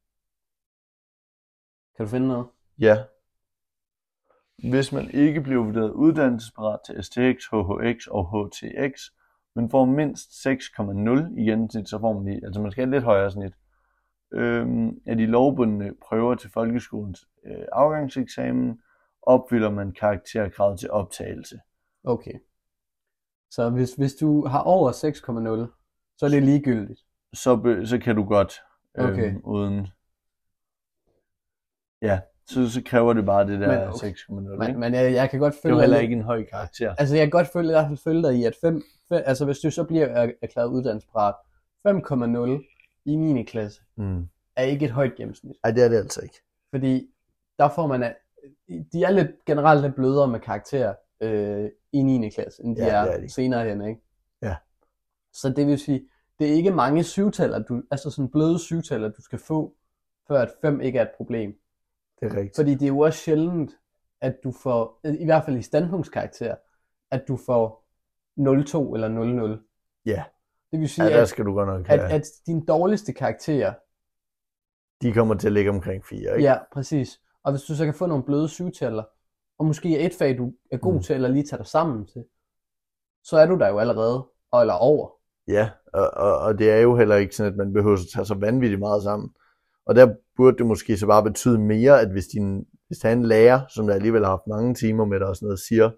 Kan 1.96 2.06
du 2.06 2.10
finde 2.10 2.28
noget? 2.28 2.46
Ja. 2.78 2.96
Hvis 4.70 4.92
man 4.92 5.10
ikke 5.10 5.40
bliver 5.40 5.64
vurderet 5.64 5.90
uddannelsesparat 5.90 6.80
til 6.86 7.04
STX, 7.04 7.46
HHX 7.46 8.06
og 8.06 8.48
HTX, 8.48 9.10
men 9.54 9.70
får 9.70 9.84
mindst 9.84 10.46
6,0 10.46 11.40
i 11.40 11.44
gennemsnit, 11.44 11.88
så 11.88 11.98
får 11.98 12.12
man 12.12 12.24
lige, 12.24 12.44
altså 12.44 12.60
man 12.60 12.72
skal 12.72 12.84
have 12.84 12.94
lidt 12.94 13.04
højere 13.04 13.30
snit, 13.30 13.52
øhm, 14.32 15.00
af 15.06 15.16
de 15.16 15.26
lovbundne 15.26 15.94
prøver 16.02 16.34
til 16.34 16.50
folkeskolens 16.50 17.28
øh, 17.44 17.64
afgangseksamen, 17.72 18.80
opfylder 19.22 19.70
man 19.70 19.92
karakterkravet 19.92 20.78
til 20.78 20.90
optagelse. 20.90 21.60
Okay. 22.04 22.32
Så 23.50 23.70
hvis, 23.70 23.94
hvis 23.94 24.14
du 24.14 24.46
har 24.46 24.60
over 24.62 24.92
6,0, 24.92 26.16
så 26.18 26.26
er 26.26 26.30
det 26.30 26.42
ligegyldigt. 26.42 27.00
Så, 27.34 27.82
så 27.84 27.98
kan 27.98 28.16
du 28.16 28.24
godt, 28.24 28.52
øhm, 28.98 29.12
Okay. 29.12 29.34
uden, 29.44 29.88
ja, 32.02 32.20
så, 32.46 32.70
så 32.70 32.82
kræver 32.86 33.12
det 33.12 33.24
bare 33.26 33.46
det 33.46 33.60
der 33.60 33.68
Men 33.68 33.88
okay. 33.88 34.12
6,0. 34.14 34.32
Men, 34.32 34.80
men 34.80 34.94
jeg, 34.94 35.12
jeg 35.12 35.30
kan 35.30 35.40
godt 35.40 35.52
Det 35.54 35.58
er 35.58 35.62
følge 35.62 35.80
heller 35.80 35.98
ikke 35.98 36.12
en 36.14 36.22
høj 36.22 36.44
karakter. 36.44 36.94
Altså 36.98 37.16
jeg 37.16 37.24
kan 37.24 37.30
godt 37.30 37.48
følge, 37.52 37.68
i 37.70 37.72
hvert 37.72 37.86
fald 37.86 37.98
følge 37.98 38.22
dig 38.22 38.34
i, 38.36 38.44
at 38.44 38.56
5, 38.60 38.82
5 39.08 39.22
altså 39.26 39.44
hvis 39.44 39.58
du 39.58 39.70
så 39.70 39.84
bliver 39.84 40.06
er- 40.06 40.32
erklæret 40.42 40.68
uddannelsesparat, 40.68 41.34
5,0 41.88 43.02
i 43.04 43.16
9. 43.16 43.42
klasse 43.44 43.80
Mm. 43.96 44.28
er 44.56 44.62
ikke 44.62 44.84
et 44.84 44.90
højt 44.90 45.14
gennemsnit. 45.14 45.56
Ej, 45.64 45.70
det 45.70 45.84
er 45.84 45.88
det 45.88 45.96
altså 45.96 46.20
ikke. 46.20 46.42
Fordi 46.70 47.10
der 47.58 47.68
får 47.68 47.86
man, 47.86 48.14
de 48.92 49.04
er 49.04 49.10
lidt 49.10 49.44
generelt 49.46 49.82
lidt 49.82 49.94
blødere 49.94 50.28
med 50.28 50.40
karakterer 50.40 50.94
øh, 51.20 51.70
i 51.92 52.02
9. 52.02 52.30
klasse, 52.30 52.64
end 52.64 52.76
de 52.76 52.84
Ja, 52.84 52.94
er, 52.94 53.04
det 53.04 53.14
er 53.14 53.20
de. 53.20 53.28
senere 53.28 53.68
hen, 53.68 53.84
ikke? 53.84 54.00
Ja. 54.42 54.56
Så 55.32 55.48
det 55.50 55.66
vil 55.66 55.78
sige, 55.78 56.08
det 56.38 56.48
er 56.50 56.52
ikke 56.54 56.70
mange 56.70 57.04
syvtaller, 57.04 57.58
du, 57.58 57.82
altså 57.90 58.10
sådan 58.10 58.30
bløde 58.30 58.58
syvtaller, 58.58 59.08
du 59.08 59.22
skal 59.22 59.38
få, 59.38 59.74
før 60.28 60.40
at 60.42 60.52
5 60.60 60.80
ikke 60.80 60.98
er 60.98 61.02
et 61.02 61.10
problem. 61.16 61.58
Det 62.20 62.26
er 62.32 62.36
rigtigt. 62.36 62.56
Fordi 62.56 62.70
det 62.74 62.82
er 62.82 62.86
jo 62.88 62.98
også 62.98 63.18
sjældent, 63.18 63.78
at 64.20 64.36
du 64.44 64.52
får, 64.62 65.00
i 65.20 65.24
hvert 65.24 65.44
fald 65.44 65.56
i 65.56 65.62
standpunktskarakter, 65.62 66.54
at 67.10 67.24
du 67.28 67.36
får 67.46 67.84
0,2 68.40 68.94
eller 68.94 69.56
0,0. 69.56 70.02
Ja. 70.06 70.24
Det 70.72 70.80
vil 70.80 70.88
sige, 70.88 71.04
Ja, 71.04 71.14
der 71.16 71.22
at, 71.22 71.28
skal 71.28 71.44
du 71.44 71.54
godt 71.54 71.68
nok 71.68 71.80
at, 71.80 71.86
have. 72.00 72.10
at 72.12 72.22
dine 72.46 72.66
dårligste 72.66 73.12
karakterer, 73.12 73.74
De 75.02 75.12
kommer 75.12 75.34
til 75.34 75.46
at 75.46 75.52
ligge 75.52 75.70
omkring 75.70 76.04
4, 76.06 76.18
ikke? 76.18 76.48
ja, 76.48 76.58
præcis. 76.72 77.20
Og 77.44 77.52
hvis 77.52 77.62
du 77.62 77.74
så 77.76 77.84
kan 77.84 77.94
få 77.94 78.06
nogle 78.06 78.24
bløde 78.24 78.48
syvtaller, 78.48 79.02
og 79.58 79.66
måske 79.66 79.98
et 80.00 80.14
fag, 80.14 80.38
du 80.38 80.52
er 80.70 80.76
god 80.76 80.94
Mm. 80.94 81.02
til, 81.02 81.14
eller 81.14 81.28
lige 81.28 81.44
tager 81.46 81.62
dig 81.62 81.66
sammen 81.66 82.06
til, 82.06 82.24
så 83.24 83.36
er 83.36 83.46
du 83.46 83.58
der 83.58 83.68
jo 83.68 83.78
allerede, 83.78 84.26
og 84.50 84.60
eller 84.60 84.74
over. 84.74 85.10
Ja, 85.48 85.70
og, 85.92 86.10
og, 86.10 86.38
og 86.38 86.58
det 86.58 86.70
er 86.70 86.78
jo 86.78 86.96
heller 86.96 87.16
ikke 87.16 87.36
sådan, 87.36 87.52
at 87.52 87.58
man 87.58 87.72
behøver 87.72 87.96
at 87.96 88.00
tage 88.14 88.24
så 88.26 88.34
vanvittigt 88.34 88.78
meget 88.80 89.02
sammen. 89.02 89.30
Og 89.86 89.94
der 89.94 90.14
burde 90.36 90.58
det 90.58 90.66
måske 90.66 90.96
så 90.96 91.06
bare 91.06 91.22
betyde 91.22 91.58
mere, 91.58 92.00
at 92.00 92.10
hvis, 92.10 92.26
din, 92.26 92.66
hvis 92.86 92.98
der 92.98 93.08
er 93.08 93.12
en 93.12 93.22
lærer, 93.22 93.60
som 93.68 93.86
der 93.86 93.94
alligevel 93.94 94.22
har 94.24 94.30
haft 94.30 94.46
mange 94.46 94.74
timer 94.74 95.04
med 95.04 95.20
dig 95.20 95.28
og 95.28 95.36
sådan 95.36 95.46
noget, 95.46 95.60
siger, 95.60 95.90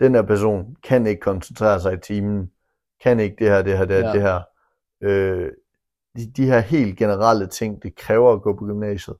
den 0.00 0.14
her 0.14 0.22
person 0.22 0.76
kan 0.82 1.06
ikke 1.06 1.20
koncentrere 1.20 1.80
sig 1.80 1.92
i 1.94 1.96
timen, 1.96 2.52
kan 3.02 3.20
ikke 3.20 3.36
det 3.38 3.46
her, 3.48 3.62
det 3.62 3.78
her, 3.78 3.84
det 3.84 3.96
her, 3.96 4.06
Ja. 4.06 4.12
det 4.12 4.22
her. 4.22 4.40
Øh, 5.00 5.50
de, 6.16 6.30
de 6.36 6.46
her 6.46 6.58
helt 6.60 6.98
generelle 6.98 7.46
ting, 7.46 7.82
det 7.82 7.96
kræver 7.96 8.32
at 8.32 8.42
gå 8.42 8.52
på 8.58 8.64
gymnasiet. 8.64 9.16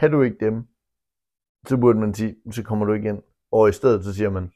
Kan 0.00 0.10
du 0.10 0.22
ikke 0.22 0.44
dem, 0.44 0.68
så 1.66 1.76
burde 1.76 1.98
man 1.98 2.14
sige, 2.14 2.36
så 2.50 2.62
kommer 2.62 2.86
du 2.86 2.92
ikke 2.92 3.08
ind. 3.08 3.22
Og 3.52 3.68
i 3.68 3.72
stedet 3.72 4.04
så 4.04 4.14
siger 4.14 4.30
man, 4.30 4.52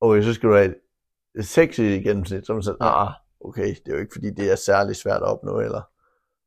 okay, 0.00 0.22
så 0.22 0.34
skal 0.34 0.48
du 0.48 0.54
have 0.54 0.74
et 1.38 1.46
6 1.46 1.78
i 1.78 1.82
gennemsnit, 1.82 2.46
så 2.46 2.52
man 2.52 2.62
sådan, 2.62 2.78
ah, 2.80 3.12
okay, 3.40 3.68
det 3.68 3.88
er 3.88 3.92
jo 3.92 3.98
ikke 4.00 4.12
fordi, 4.14 4.30
det 4.30 4.52
er 4.52 4.56
særlig 4.56 4.96
svært 4.96 5.22
at 5.22 5.28
opnå, 5.28 5.60
eller 5.60 5.82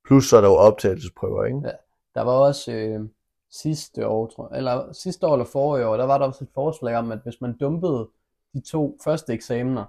plus 0.08 0.26
så 0.30 0.38
er 0.38 0.42
der 0.42 0.48
jo 0.48 0.56
optagelsesprøver, 0.56 1.46
ikke? 1.46 1.60
Ja. 1.64 1.72
Der 2.16 2.22
var 2.22 2.32
også 2.32 2.72
øh, 2.72 3.10
sidste 3.52 4.08
år, 4.08 4.28
tror 4.28 4.50
jeg, 4.52 4.58
eller 4.58 4.94
sidste 4.94 5.28
år 5.28 5.34
eller 5.34 5.46
forrige 5.46 5.88
år, 5.88 5.98
der 5.98 6.06
var 6.06 6.18
der 6.18 6.26
også 6.26 6.44
et 6.44 6.50
forslag 6.54 6.96
om, 6.96 7.12
at 7.12 7.20
hvis 7.24 7.42
man 7.42 7.58
dumpede 7.58 8.10
de 8.54 8.62
to 8.62 8.98
første 9.04 9.34
eksamener, 9.34 9.86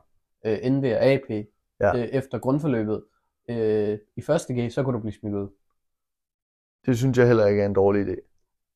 øh, 0.47 0.59
NV 0.65 0.85
og 0.85 1.03
AP, 1.03 1.47
Ja. 1.81 1.97
øh, 1.97 2.05
efter 2.05 2.39
grundforløbet, 2.39 3.05
øh, 3.49 3.99
i 4.17 4.23
første 4.23 4.55
G, 4.55 4.73
så 4.73 4.83
kunne 4.83 4.95
du 4.97 5.01
blive 5.01 5.13
smidt 5.13 5.35
ud. 5.35 5.49
Det 6.87 6.99
synes 6.99 7.19
jeg 7.19 7.27
heller 7.27 7.47
ikke 7.47 7.63
er 7.63 7.67
en 7.67 7.73
dårlig 7.75 8.07
idé. 8.09 8.17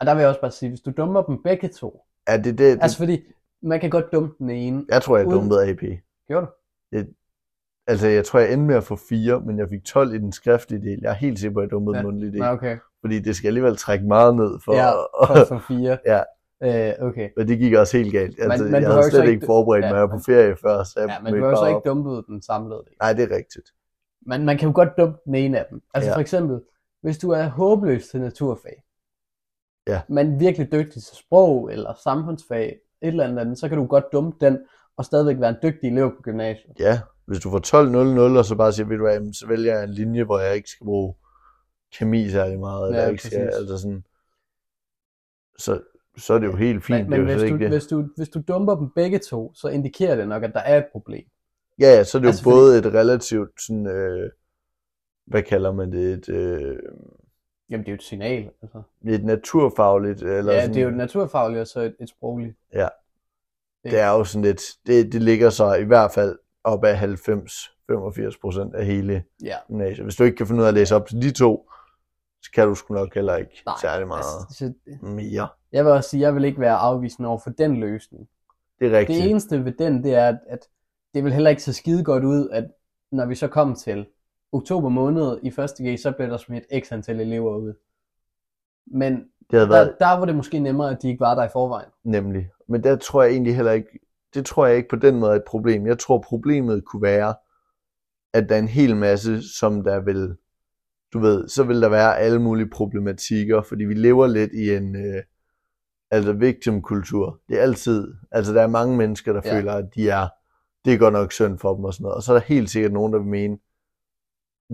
Og 0.01 0.07
der 0.07 0.15
vil 0.15 0.21
jeg 0.21 0.29
også 0.29 0.41
bare 0.41 0.51
sige, 0.51 0.69
hvis 0.69 0.81
du 0.81 0.91
dumper 0.97 1.23
dem 1.23 1.43
begge 1.43 1.69
to, 1.69 2.01
Ja, 2.29 2.37
det, 2.37 2.45
det, 2.45 2.59
det 2.59 2.79
altså 2.83 2.99
fordi, 2.99 3.23
man 3.63 3.81
kan 3.81 3.91
godt 3.91 4.13
dumpe 4.13 4.35
den 4.39 4.51
ene. 4.51 4.85
jeg 4.89 5.03
tror, 5.03 5.17
jeg 5.17 5.27
uden- 5.27 5.39
dumpede 5.39 5.69
AP. 5.71 5.83
Gjorde 6.29 6.47
du? 6.47 6.99
Altså, 7.87 8.09
jeg 8.09 8.25
tror, 8.25 8.39
jeg 8.39 8.53
endte 8.53 8.67
med 8.67 8.75
at 8.75 8.85
få 8.85 8.97
4, 8.97 9.41
men 9.41 9.59
jeg 9.59 9.69
fik 9.69 9.85
12 9.85 10.15
i 10.15 10.19
den 10.19 10.33
skriftlige 10.33 10.83
del. 10.83 10.99
Jeg 11.03 11.11
er 11.11 11.15
helt 11.15 11.39
sikker 11.39 11.55
på, 11.55 11.61
at 11.61 11.65
jeg 11.65 11.71
dumpede 11.71 11.97
Ja. 11.97 12.03
den 12.03 12.07
mundtlige 12.11 12.33
del. 12.33 12.41
Nå, 12.41 12.47
okay. 12.47 12.77
Fordi 13.01 13.19
det 13.21 13.37
skal 13.37 13.47
alligevel 13.49 13.77
trække 13.77 14.07
meget 14.07 14.37
ned 14.37 14.59
for... 14.65 14.75
Ja, 14.75 14.91
for, 15.27 15.45
for 15.49 15.65
fire. 15.69 15.99
Ja. 16.13 16.21
Øh, 16.63 16.95
okay. 17.09 17.29
Og 17.37 17.49
det 17.49 17.59
gik 17.59 17.75
også 17.75 17.97
helt 17.97 18.13
galt. 18.13 18.37
Altså, 18.41 18.65
men 18.65 18.73
jeg 18.73 18.83
du 18.83 18.87
har 18.87 18.93
havde 18.95 19.11
slet 19.11 19.21
ikke- 19.21 19.33
ikke 19.33 19.47
forberedt 19.47 19.85
ja, 19.85 19.89
mig. 19.91 19.95
Jeg 19.95 20.03
var 20.03 20.07
på 20.09 20.15
men- 20.15 20.25
ferie 20.25 20.57
før, 20.57 20.83
så 20.85 21.01
jeg 21.01 21.09
Ja, 21.09 21.21
men 21.31 21.35
du 21.41 21.45
har 21.45 21.55
så 21.57 21.67
ikke 21.67 21.81
dumpet 21.89 22.25
den 22.29 22.43
samlede 22.43 22.83
del. 22.87 22.95
Nej, 23.03 23.13
det 23.13 23.33
er 23.33 23.37
rigtigt. 23.37 23.69
Men 24.27 24.45
man 24.45 24.59
kan 24.59 24.69
jo 24.69 24.73
godt 24.75 24.89
dumpe 24.99 25.19
den 25.25 25.35
ene 25.35 25.59
af 25.59 25.67
dem. 25.71 25.83
Altså 25.95 26.11
Ja. 26.11 26.17
for 26.17 26.21
eksempel, 26.21 26.61
hvis 27.05 27.19
du 27.19 27.31
er 27.31 27.49
håbløs 27.49 28.09
til 28.09 28.21
naturfag, 28.21 28.83
Ja. 29.87 30.01
men 30.09 30.41
virkelig 30.41 30.73
dygtig 30.73 31.03
til 31.03 31.17
sprog 31.17 31.73
eller 31.73 31.95
samfundsfag, 32.05 32.79
et 33.03 33.09
eller 33.09 33.25
andet, 33.25 33.39
andet, 33.39 33.59
så 33.59 33.69
kan 33.69 33.79
du 33.79 33.87
godt 33.87 34.05
dumpe 34.13 34.47
den, 34.47 34.59
og 34.97 35.05
stadigvæk 35.05 35.41
være 35.41 35.51
en 35.51 35.57
dygtig 35.63 35.91
elev 35.91 36.17
på 36.17 36.23
gymnasiet. 36.23 36.73
Ja, 36.79 37.01
hvis 37.27 37.41
du 37.41 37.51
får 37.51 37.59
12-0-0, 38.33 38.39
og 38.39 38.45
så 38.45 38.57
bare 38.57 38.73
siger, 38.73 38.87
ved 38.87 38.97
du 38.97 39.03
hvad, 39.05 39.33
så 39.33 39.47
vælger 39.47 39.75
jeg 39.75 39.85
en 39.85 39.91
linje, 39.91 40.25
hvor 40.25 40.39
jeg 40.41 40.57
ikke 40.57 40.69
skal 40.71 40.85
bruge 40.85 41.15
kemi 41.99 42.29
særlig 42.31 42.59
meget, 42.59 42.89
eller 42.89 43.03
Ja, 43.03 43.09
ikke 43.09 43.23
skal, 43.23 43.39
altså 43.39 43.79
sådan, 43.79 44.05
så, 45.59 45.81
så 46.19 46.35
er 46.35 46.39
det 46.39 46.47
jo 46.47 46.57
helt 46.57 46.85
fint. 46.85 47.09
Men, 47.09 47.11
men 47.11 47.29
det 47.29 47.29
er 47.29 47.33
jo 47.35 47.39
hvis, 47.39 47.51
du, 47.51 47.55
ikke 47.55 47.65
det. 47.65 47.73
hvis, 47.73 47.87
du, 47.87 48.09
hvis 48.17 48.29
du 48.29 48.43
dumper 48.49 48.77
dem 48.77 48.91
begge 48.95 49.19
to, 49.19 49.55
så 49.55 49.69
indikerer 49.69 50.17
det 50.17 50.29
nok, 50.29 50.43
at 50.45 50.53
der 50.55 50.61
er 50.61 50.79
et 50.79 50.87
problem. 50.93 51.25
Ja, 51.81 51.87
ja, 51.87 52.05
så 52.05 52.19
er 52.19 52.21
det 52.21 52.29
Altså, 52.29 52.51
jo 52.51 52.55
både 52.55 52.79
et 52.79 52.87
relativt 52.87 53.51
sådan, 53.67 53.87
øh, 53.87 54.31
hvad 55.27 55.43
kalder 55.43 55.73
man 55.73 55.93
det, 55.93 56.13
et, 56.13 56.29
øh, 56.29 56.79
Jamen 57.71 57.85
det 57.87 57.89
er 57.89 57.93
jo 57.93 57.97
et 57.97 58.03
signal. 58.03 58.51
Altså. 58.63 58.83
et 59.09 59.25
naturfagligt, 59.25 60.23
eller 60.23 60.53
ja, 60.53 60.61
sådan, 60.61 60.75
det 60.75 60.81
er 60.81 60.85
jo 60.85 60.89
et 60.91 60.97
naturfagligt 60.97 61.61
og 61.61 61.67
så 61.67 61.81
et, 61.81 61.97
et 62.01 62.09
sprogligt. 62.09 62.57
Ja. 62.73 62.89
det 63.85 63.99
er 64.01 64.11
jo 64.11 64.25
sådan 64.25 64.43
lidt, 64.45 64.63
det, 64.87 65.13
det 65.13 65.23
ligger 65.23 65.51
så 65.51 65.75
i 65.75 65.85
hvert 65.85 66.11
fald 66.13 66.39
op 66.65 66.85
af 66.85 66.95
90-85 67.03 68.41
procent 68.41 68.75
af 68.75 68.87
hele 68.87 69.25
Ja. 69.43 69.57
gymnasiet. 69.67 70.05
Hvis 70.05 70.17
du 70.17 70.25
ikke 70.25 70.37
kan 70.37 70.47
finde 70.47 70.61
ud 70.61 70.65
af 70.65 70.69
at 70.69 70.75
læse 70.75 70.97
op 70.97 71.07
til 71.09 71.23
de 71.23 71.31
to, 71.31 71.71
så 72.43 72.51
kan 72.55 72.69
du 72.69 72.75
sgu 72.75 72.95
nok 72.95 73.15
heller 73.15 73.37
ikke 73.37 73.63
Nej, 73.67 73.75
særlig 73.81 74.09
meget 74.09 74.25
Altså, 74.49 74.59
så, 74.59 74.73
mere. 75.07 75.49
jeg 75.73 75.85
vil 75.85 75.93
også 75.93 76.11
sige, 76.11 76.21
jeg 76.21 76.35
vil 76.35 76.45
ikke 76.45 76.61
være 76.61 76.77
afvisende 76.77 77.29
over 77.29 77.39
for 77.39 77.51
den 77.51 77.77
løsning. 77.81 78.29
Det 78.81 78.95
er 78.95 78.99
rigtigt. 78.99 79.23
Det 79.23 79.31
eneste 79.31 79.65
ved 79.65 79.73
den, 79.73 80.05
det 80.05 80.15
er, 80.15 80.29
at, 80.29 80.39
at 80.49 80.69
det 81.15 81.25
vil 81.25 81.33
heller 81.33 81.51
ikke 81.51 81.63
se 81.63 81.73
skide 81.73 82.05
godt 82.05 82.25
ud, 82.25 82.49
at 82.53 82.65
når 83.13 83.27
vi 83.27 83.35
så 83.35 83.49
kom 83.49 83.75
til 83.75 84.07
oktober 84.55 84.89
måned 84.89 85.39
i 85.43 85.51
første 85.51 85.93
G, 85.95 85.99
så 85.99 86.13
blev 86.13 86.29
der 86.29 86.37
smidt 86.37 86.65
x 86.85 86.93
antal 86.93 87.21
elever 87.21 87.57
ud. 87.57 87.75
Men 88.87 89.13
det 89.51 89.59
havde 89.59 89.69
været 89.69 89.95
der, 90.01 90.07
der 90.07 90.19
var 90.19 90.25
det 90.25 90.37
måske 90.37 90.59
nemmere, 90.59 90.91
at 90.91 91.03
de 91.03 91.09
ikke 91.09 91.21
var 91.21 91.35
der 91.35 91.45
i 91.45 91.49
forvejen. 91.53 91.89
nemlig. 92.05 92.49
Men 92.69 92.85
der 92.85 92.97
tror 92.97 93.23
jeg 93.23 93.33
egentlig 93.33 93.57
heller 93.57 93.73
ikke, 93.73 93.99
det 94.35 94.47
tror 94.47 94.67
jeg 94.67 94.77
ikke 94.77 94.89
på 94.89 94.97
den 94.97 95.19
måde 95.21 95.33
er 95.33 95.37
et 95.37 95.45
problem. 95.47 95.87
Jeg 95.87 95.99
tror 95.99 96.19
problemet 96.19 96.85
kunne 96.85 97.03
være, 97.03 97.35
at 98.33 98.49
der 98.49 98.55
er 98.55 98.59
en 98.59 98.69
hel 98.69 98.97
masse, 98.97 99.43
som 99.59 99.85
der 99.85 100.01
vil, 100.01 100.37
du 101.13 101.19
ved, 101.19 101.49
så 101.49 101.63
vil 101.65 101.83
der 101.83 101.89
være 101.89 102.19
alle 102.19 102.43
mulige 102.43 102.71
problematikker, 102.71 103.63
fordi 103.63 103.85
vi 103.85 103.95
lever 103.95 104.27
lidt 104.27 104.53
i 104.53 104.75
en, 104.77 104.97
øh, 104.97 105.23
altså 106.11 106.33
victimkultur. 106.33 107.41
Det 107.49 107.59
er 107.59 107.63
altid, 107.63 108.15
altså 108.31 108.55
der 108.55 108.63
er 108.63 108.67
mange 108.67 108.97
mennesker, 108.97 109.33
der 109.33 109.41
Ja. 109.45 109.57
føler, 109.59 109.73
at 109.73 109.85
de 109.95 110.11
er, 110.11 110.29
det 110.85 110.93
er 110.95 110.99
godt 110.99 111.13
nok 111.13 111.33
synd 111.33 111.59
for 111.59 111.75
dem 111.75 111.85
og 111.85 111.93
sådan 111.95 112.03
noget. 112.03 112.17
Og 112.17 112.23
så 112.23 112.35
er 112.35 112.39
der 112.39 112.45
helt 112.47 112.71
sikkert 112.71 112.93
nogen, 112.93 113.13
der 113.13 113.19
vil 113.19 113.29
mene, 113.29 113.59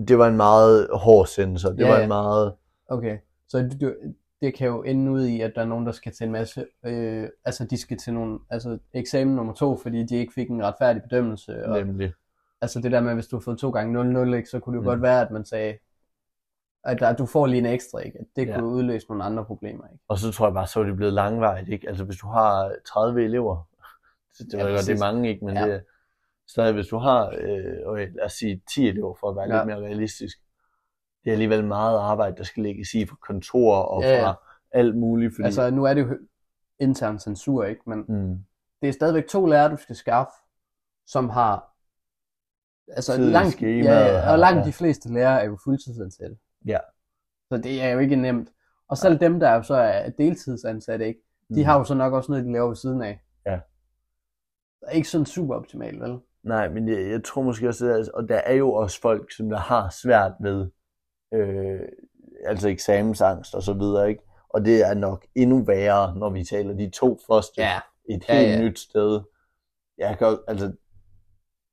det 0.07 0.17
var 0.17 0.27
en 0.27 0.37
meget 0.37 0.87
hård 0.93 1.25
sensor. 1.27 1.69
Det 1.69 1.79
Ja, 1.79 1.89
var 1.89 1.99
en 1.99 2.07
meget, 2.07 2.53
Okay, 2.87 3.17
så 3.47 3.69
du, 3.81 3.93
det 4.41 4.53
kan 4.53 4.67
jo 4.67 4.83
ende 4.83 5.11
ud 5.11 5.25
i, 5.25 5.41
at 5.41 5.51
der 5.55 5.61
er 5.61 5.65
nogen, 5.65 5.85
der 5.85 5.91
skal 5.91 6.11
til 6.11 6.25
en 6.25 6.31
masse, 6.31 6.65
øh, 6.85 7.29
altså 7.45 7.65
de 7.65 7.77
skal 7.77 7.97
til 7.97 8.13
nogle, 8.13 8.39
altså 8.49 8.77
eksamen 8.93 9.35
nummer 9.35 9.53
to, 9.53 9.77
fordi 9.77 10.03
de 10.03 10.15
ikke 10.15 10.33
fik 10.33 10.49
en 10.49 10.63
retfærdig 10.63 11.01
bedømmelse. 11.03 11.65
Og, 11.65 11.85
nemlig. 11.85 12.13
altså 12.61 12.79
det 12.81 12.91
der 12.91 13.01
med, 13.01 13.13
hvis 13.13 13.27
du 13.27 13.35
har 13.35 13.41
fået 13.41 13.57
to 13.57 13.69
gange 13.69 14.23
0-0, 14.31 14.33
ikke, 14.35 14.49
så 14.49 14.59
kunne 14.59 14.73
det 14.73 14.77
jo 14.77 14.81
Mm. 14.81 14.85
godt 14.87 15.01
være, 15.01 15.21
at 15.21 15.31
man 15.31 15.45
sagde, 15.45 15.77
at 16.83 16.99
der, 16.99 17.13
du 17.15 17.25
får 17.25 17.45
lige 17.47 17.59
en 17.59 17.65
ekstra, 17.65 17.99
ikke? 17.99 18.19
At 18.19 18.25
det 18.35 18.47
Ja. 18.47 18.55
kunne 18.59 18.67
udløse 18.69 19.07
nogle 19.09 19.23
andre 19.23 19.45
problemer, 19.45 19.83
ikke? 19.93 20.03
Og 20.07 20.17
så 20.17 20.31
tror 20.31 20.47
jeg 20.47 20.53
bare, 20.53 20.67
så 20.67 20.79
er 20.79 20.83
det 20.83 20.95
blevet 20.95 21.13
langvejt, 21.13 21.69
ikke? 21.69 21.89
Altså 21.89 22.03
hvis 22.03 22.17
du 22.17 22.27
har 22.27 22.71
30 22.87 23.23
elever, 23.23 23.67
det, 24.37 24.45
det, 24.51 24.57
Ja, 24.57 24.63
godt, 24.63 24.85
det 24.87 24.95
er 24.95 24.99
mange 25.11 25.29
ikke, 25.29 25.45
men 25.45 25.55
Ja. 25.57 25.67
det 25.67 25.83
stadig, 26.47 26.73
hvis 26.73 26.87
du 26.87 26.97
har, 26.97 27.27
øh, 27.27 27.97
lad 28.15 28.25
os 28.25 28.33
sige 28.33 28.61
10 28.73 28.87
elever 28.87 29.15
for 29.19 29.29
at 29.29 29.35
være 29.35 29.45
Ja. 29.45 29.53
ja. 29.55 29.59
lidt 29.63 29.67
mere 29.67 29.87
realistisk, 29.89 30.37
det 31.23 31.29
er 31.29 31.33
alligevel 31.33 31.65
meget 31.65 31.97
arbejde, 31.99 32.37
der 32.37 32.43
skal 32.43 32.63
lægges 32.63 32.93
i 32.93 33.05
fra 33.05 33.15
kontor 33.15 33.75
og 33.75 34.01
Ja, 34.01 34.09
ja, 34.09 34.15
ja. 34.15 34.25
fra 34.27 34.35
alt 34.71 34.97
muligt, 34.97 35.35
fordi 35.35 35.45
Altså, 35.45 35.69
nu 35.69 35.83
er 35.83 35.93
det 35.93 36.01
jo 36.01 36.17
intern 36.79 37.19
censur, 37.19 37.63
ikke? 37.63 37.81
Men 37.89 38.05
mm, 38.07 38.45
det 38.81 38.89
er 38.89 38.93
stadigvæk 38.93 39.27
to 39.27 39.45
lærere, 39.45 39.71
du 39.71 39.77
skal 39.77 39.95
skaffe, 39.95 40.31
som 41.07 41.29
har... 41.29 41.67
Altså, 42.87 43.15
Tid 43.15 43.31
langt, 43.31 43.53
skemaet 43.53 43.83
ja, 43.85 43.99
ja, 43.99 44.31
og 44.31 44.39
langt 44.39 44.59
ja. 44.59 44.65
de 44.65 44.73
fleste 44.73 45.13
lærere 45.13 45.41
er 45.41 45.45
jo 45.45 45.57
fuldtidsansatte. 45.63 46.37
Ja. 46.65 46.77
Så 47.51 47.57
det 47.57 47.81
er 47.81 47.89
jo 47.89 47.99
ikke 47.99 48.15
nemt. 48.15 48.49
Og 48.87 48.97
selv 48.97 49.19
dem, 49.19 49.39
der 49.39 49.51
jo 49.53 49.63
så 49.63 49.75
er 49.75 50.09
deltidsansatte, 50.09 51.07
ikke? 51.07 51.19
De 51.49 51.59
mm. 51.59 51.65
har 51.65 51.77
jo 51.77 51.83
så 51.83 51.93
nok 51.93 52.13
også 52.13 52.31
noget, 52.31 52.45
de 52.45 52.51
laver 52.51 52.67
ved 52.67 52.75
siden 52.75 53.01
af. 53.01 53.21
Ja. 53.45 53.59
Det 54.79 54.87
er 54.87 54.91
ikke 54.91 55.09
sådan 55.09 55.25
super 55.25 55.55
optimalt, 55.55 56.01
vel? 56.01 56.19
Nej, 56.43 56.69
men 56.69 56.89
jeg, 56.89 57.09
jeg 57.11 57.23
tror 57.23 57.41
måske 57.41 57.67
også, 57.67 57.93
at, 57.93 58.09
og 58.09 58.29
der 58.29 58.35
er 58.37 58.53
jo 58.53 58.73
også 58.73 59.01
folk, 59.01 59.31
som 59.31 59.49
der 59.49 59.57
har 59.57 59.89
svært 59.89 60.31
ved, 60.39 60.69
øh, 61.33 61.79
altså 62.45 62.69
eksamensangst 62.69 63.55
og 63.55 63.63
så 63.63 63.73
videre, 63.73 64.09
ikke? 64.09 64.23
Og 64.49 64.65
det 64.65 64.87
er 64.89 64.93
nok 64.93 65.25
endnu 65.35 65.63
værre, 65.63 66.15
når 66.15 66.29
vi 66.29 66.43
taler 66.43 66.73
de 66.73 66.89
to 66.89 67.19
første 67.27 67.61
et 67.61 68.25
Ja, 68.29 68.39
helt 68.39 68.49
ja. 68.49 68.61
nyt 68.61 68.79
sted. 68.79 69.21
Jeg 69.97 70.17
kan, 70.17 70.37
altså, 70.47 70.71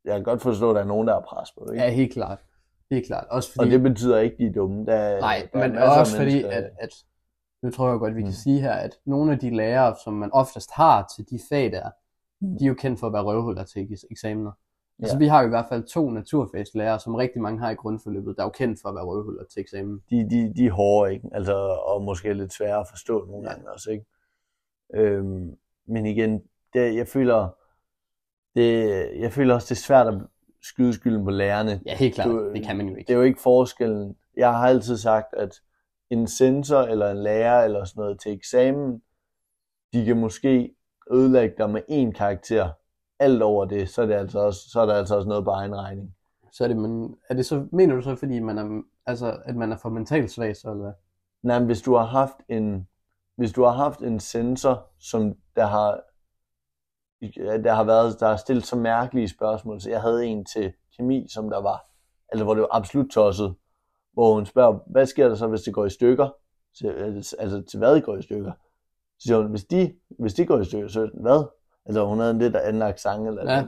jeg 0.04 0.14
kan 0.14 0.22
godt 0.24 0.42
forstå, 0.42 0.70
at 0.70 0.74
der 0.76 0.82
er 0.82 0.86
nogen, 0.86 1.08
der 1.08 1.14
er 1.16 1.20
pres 1.20 1.52
på, 1.58 1.70
ikke? 1.72 1.84
Ja, 1.84 1.90
helt 1.90 2.12
klart. 2.12 2.38
Helt 2.90 3.06
klart. 3.06 3.26
Også 3.30 3.50
Og 3.58 3.62
fordi... 3.62 3.70
det 3.70 3.82
betyder 3.82 4.18
ikke, 4.18 4.36
de 4.38 4.46
er 4.46 4.52
dumme. 4.52 4.86
Der, 4.86 5.20
Nej, 5.20 5.48
der 5.52 5.58
er 5.60 5.68
men 5.68 5.78
af 5.78 6.00
også 6.00 6.16
fordi, 6.16 6.42
at, 6.42 6.70
at 6.80 6.94
nu 7.62 7.70
tror 7.70 7.90
jeg 7.90 7.98
godt, 7.98 8.14
vi 8.16 8.20
kan 8.20 8.28
Mm. 8.28 8.32
sige 8.32 8.60
her, 8.60 8.72
at 8.72 8.98
nogle 9.06 9.32
af 9.32 9.38
de 9.38 9.50
lærere, 9.56 9.96
som 10.04 10.12
man 10.14 10.32
oftest 10.32 10.70
har 10.72 11.12
til 11.16 11.30
de 11.30 11.38
fag 11.48 11.72
der. 11.72 11.90
De 12.40 12.64
er 12.64 12.68
jo 12.68 12.74
kendt 12.74 13.00
for 13.00 13.06
at 13.06 13.12
være 13.12 13.22
røvhuller 13.22 13.64
til 13.64 13.80
eks- 13.86 14.06
eksamener. 14.10 14.50
Ja. 14.98 15.04
Altså 15.04 15.16
Ja. 15.16 15.18
vi 15.18 15.26
har 15.26 15.40
jo 15.40 15.46
i 15.46 15.48
hvert 15.48 15.66
fald 15.68 15.82
to 15.84 16.10
naturfagslærere, 16.10 17.00
som 17.00 17.14
rigtig 17.14 17.42
mange 17.42 17.60
har 17.60 17.70
i 17.70 17.74
grundforløbet, 17.74 18.36
der 18.36 18.42
er 18.42 18.46
jo 18.46 18.50
kendt 18.50 18.80
for 18.82 18.88
at 18.88 18.94
være 18.94 19.04
røvhuller 19.04 19.44
til 19.44 19.60
eksamen. 19.60 20.02
de, 20.10 20.30
de, 20.30 20.54
de 20.56 20.66
er 20.66 20.70
hårde, 20.72 21.12
ikke? 21.14 21.28
Altså, 21.32 21.54
og 21.86 22.02
måske 22.02 22.32
lidt 22.34 22.52
svære 22.52 22.80
at 22.80 22.86
forstå 22.90 23.26
nogle 23.26 23.48
Ja. 23.48 23.54
gange 23.54 23.70
også, 23.72 23.90
ikke? 23.90 24.04
Øhm, 24.94 25.56
men 25.86 26.06
igen, 26.06 26.42
det, 26.74 26.94
jeg 26.96 27.08
føler, 27.08 27.48
det, 28.56 28.84
jeg 29.20 29.32
føler 29.32 29.54
også, 29.54 29.66
det 29.74 29.80
er 29.80 29.82
svært 29.82 30.06
at 30.06 30.14
skyde 30.62 30.92
skylden 30.92 31.24
på 31.24 31.30
lærerne. 31.30 31.80
Ja, 31.86 31.96
helt 31.96 32.14
klart. 32.14 32.28
Du- 32.28 32.52
det 32.54 32.64
kan 32.66 32.76
man 32.76 32.86
jo 32.86 32.92
Det 32.92 32.98
ikke. 32.98 33.12
er 33.12 33.16
jo 33.16 33.22
ikke 33.22 33.40
forskellen. 33.40 34.16
Jeg 34.36 34.52
har 34.52 34.68
altid 34.68 34.96
sagt, 34.96 35.34
at 35.34 35.60
en 36.10 36.26
sensor 36.26 36.80
eller 36.82 37.10
en 37.10 37.16
lærer 37.22 37.64
eller 37.64 37.84
sådan 37.84 38.00
noget 38.00 38.20
til 38.20 38.32
eksamen, 38.32 39.02
de 39.92 40.04
kan 40.04 40.16
måske 40.20 40.74
ødelægge 41.12 41.54
dig 41.58 41.70
med 41.70 41.82
én 41.90 42.12
karakter. 42.12 42.70
Alt 43.18 43.42
over 43.42 43.64
det, 43.64 43.88
så 43.88 44.02
er, 44.02 44.06
det 44.06 44.14
altså 44.14 44.38
også, 44.38 44.60
så 44.70 44.80
er 44.80 44.86
der 44.86 44.94
altså 44.94 45.16
også 45.16 45.28
noget 45.28 45.44
på 45.44 45.50
egen 45.50 45.76
regning. 45.76 46.14
Så 46.52 46.64
er 46.64 46.68
det, 46.68 46.76
man, 46.76 47.14
er 47.28 47.34
det 47.34 47.46
så, 47.46 47.66
mener 47.72 47.94
du 47.94 48.02
så, 48.02 48.16
fordi 48.16 48.38
man 48.38 48.58
er, 48.58 48.82
altså, 49.06 49.38
at 49.44 49.56
man 49.56 49.72
er 49.72 49.76
for 49.76 49.88
mentalt 49.88 50.30
svag, 50.30 50.56
så 50.56 50.70
eller 50.70 50.82
hvad? 50.82 50.92
Nej, 51.42 51.58
men 51.58 51.66
hvis 51.66 51.82
du 51.82 51.94
har 51.94 52.04
haft 52.04 52.36
en, 52.48 52.88
hvis 53.36 53.52
du 53.52 53.62
har 53.62 53.70
haft 53.70 54.00
en 54.00 54.20
sensor, 54.20 54.86
som 55.00 55.34
der 55.56 55.66
har, 55.66 56.00
der 57.64 57.72
har 57.72 57.84
været, 57.84 58.20
der 58.20 58.28
har 58.28 58.36
stillet 58.36 58.66
så 58.66 58.76
mærkelige 58.76 59.28
spørgsmål, 59.28 59.80
så 59.80 59.90
jeg 59.90 60.00
havde 60.00 60.26
en 60.26 60.44
til 60.44 60.72
kemi, 60.96 61.26
som 61.28 61.50
der 61.50 61.62
var, 61.62 61.86
altså 62.28 62.44
hvor 62.44 62.54
det 62.54 62.60
var 62.60 62.76
absolut 62.76 63.10
tosset, 63.10 63.54
hvor 64.12 64.34
hun 64.34 64.46
spørger, 64.46 64.78
hvad 64.86 65.06
sker 65.06 65.28
der 65.28 65.34
så, 65.34 65.46
hvis 65.46 65.60
det 65.60 65.74
går 65.74 65.86
i 65.86 65.90
stykker? 65.90 66.28
Så, 66.72 66.88
altså 67.38 67.62
til 67.70 67.78
hvad 67.78 68.00
går 68.00 68.16
i 68.16 68.22
stykker? 68.22 68.52
Så 69.18 69.22
siger 69.22 69.36
hun, 69.36 69.50
hvis 69.50 69.64
de, 69.64 69.94
hvis 70.18 70.34
de 70.34 70.46
går 70.46 70.58
i 70.60 70.64
stykker, 70.64 70.88
så 70.88 71.10
hvad? 71.20 71.44
Altså 71.86 72.06
hun 72.06 72.18
havde 72.18 72.30
en 72.30 72.38
lidt 72.38 72.56
anden 72.56 72.82
accent, 72.82 73.28
eller 73.28 73.52
Ja. 73.52 73.64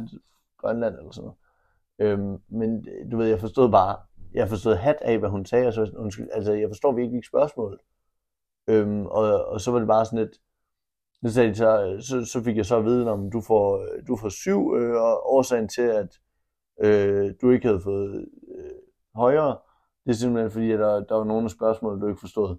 Grønland 0.59 0.95
eller 0.95 1.11
sådan 1.11 1.25
noget. 1.25 1.39
Øhm, 2.19 2.39
men 2.49 2.87
du 3.13 3.17
ved, 3.17 3.27
jeg 3.27 3.41
forstod 3.41 3.71
bare, 3.71 3.97
jeg 4.35 4.49
forstod 4.49 4.75
hat 4.75 4.97
af, 5.01 5.19
hvad 5.19 5.29
hun 5.29 5.45
sagde, 5.47 5.67
og 5.67 5.73
så, 5.73 5.93
undskyld, 5.97 6.29
altså 6.33 6.53
jeg 6.53 6.69
forstår 6.69 6.93
virkelig 6.93 7.17
ikke 7.17 7.29
spørgsmålet. 7.29 7.81
Øhm, 8.69 9.07
og, 9.07 9.45
og 9.45 9.61
så 9.61 9.71
var 9.71 9.79
det 9.79 9.89
bare 9.89 10.05
sådan 10.05 10.19
lidt, 10.19 10.41
så, 11.25 11.35
sagde 11.35 11.49
de 11.49 11.55
så, 11.55 11.97
så, 12.01 12.25
så 12.25 12.43
fik 12.43 12.57
jeg 12.57 12.67
så 12.67 12.77
at 12.77 12.85
vide, 12.85 13.11
om 13.11 13.31
du 13.31 13.41
får, 13.41 13.87
du 14.09 14.17
får 14.17 14.29
syv, 14.29 14.75
øh, 14.77 15.03
og 15.03 15.33
årsagen 15.35 15.69
til, 15.69 15.83
at 15.83 16.19
øh, 16.81 17.35
du 17.43 17.51
ikke 17.51 17.67
havde 17.67 17.81
fået 17.81 18.29
øh, 18.59 18.71
højere, 19.15 19.59
det 20.05 20.11
er 20.11 20.15
simpelthen 20.15 20.51
fordi, 20.51 20.73
at 20.73 20.79
der, 20.79 21.05
der 21.05 21.15
var 21.15 21.25
nogle 21.25 21.45
af 21.45 21.51
spørgsmålene, 21.51 22.03
du 22.03 22.09
ikke 22.09 22.21
forstod. 22.21 22.57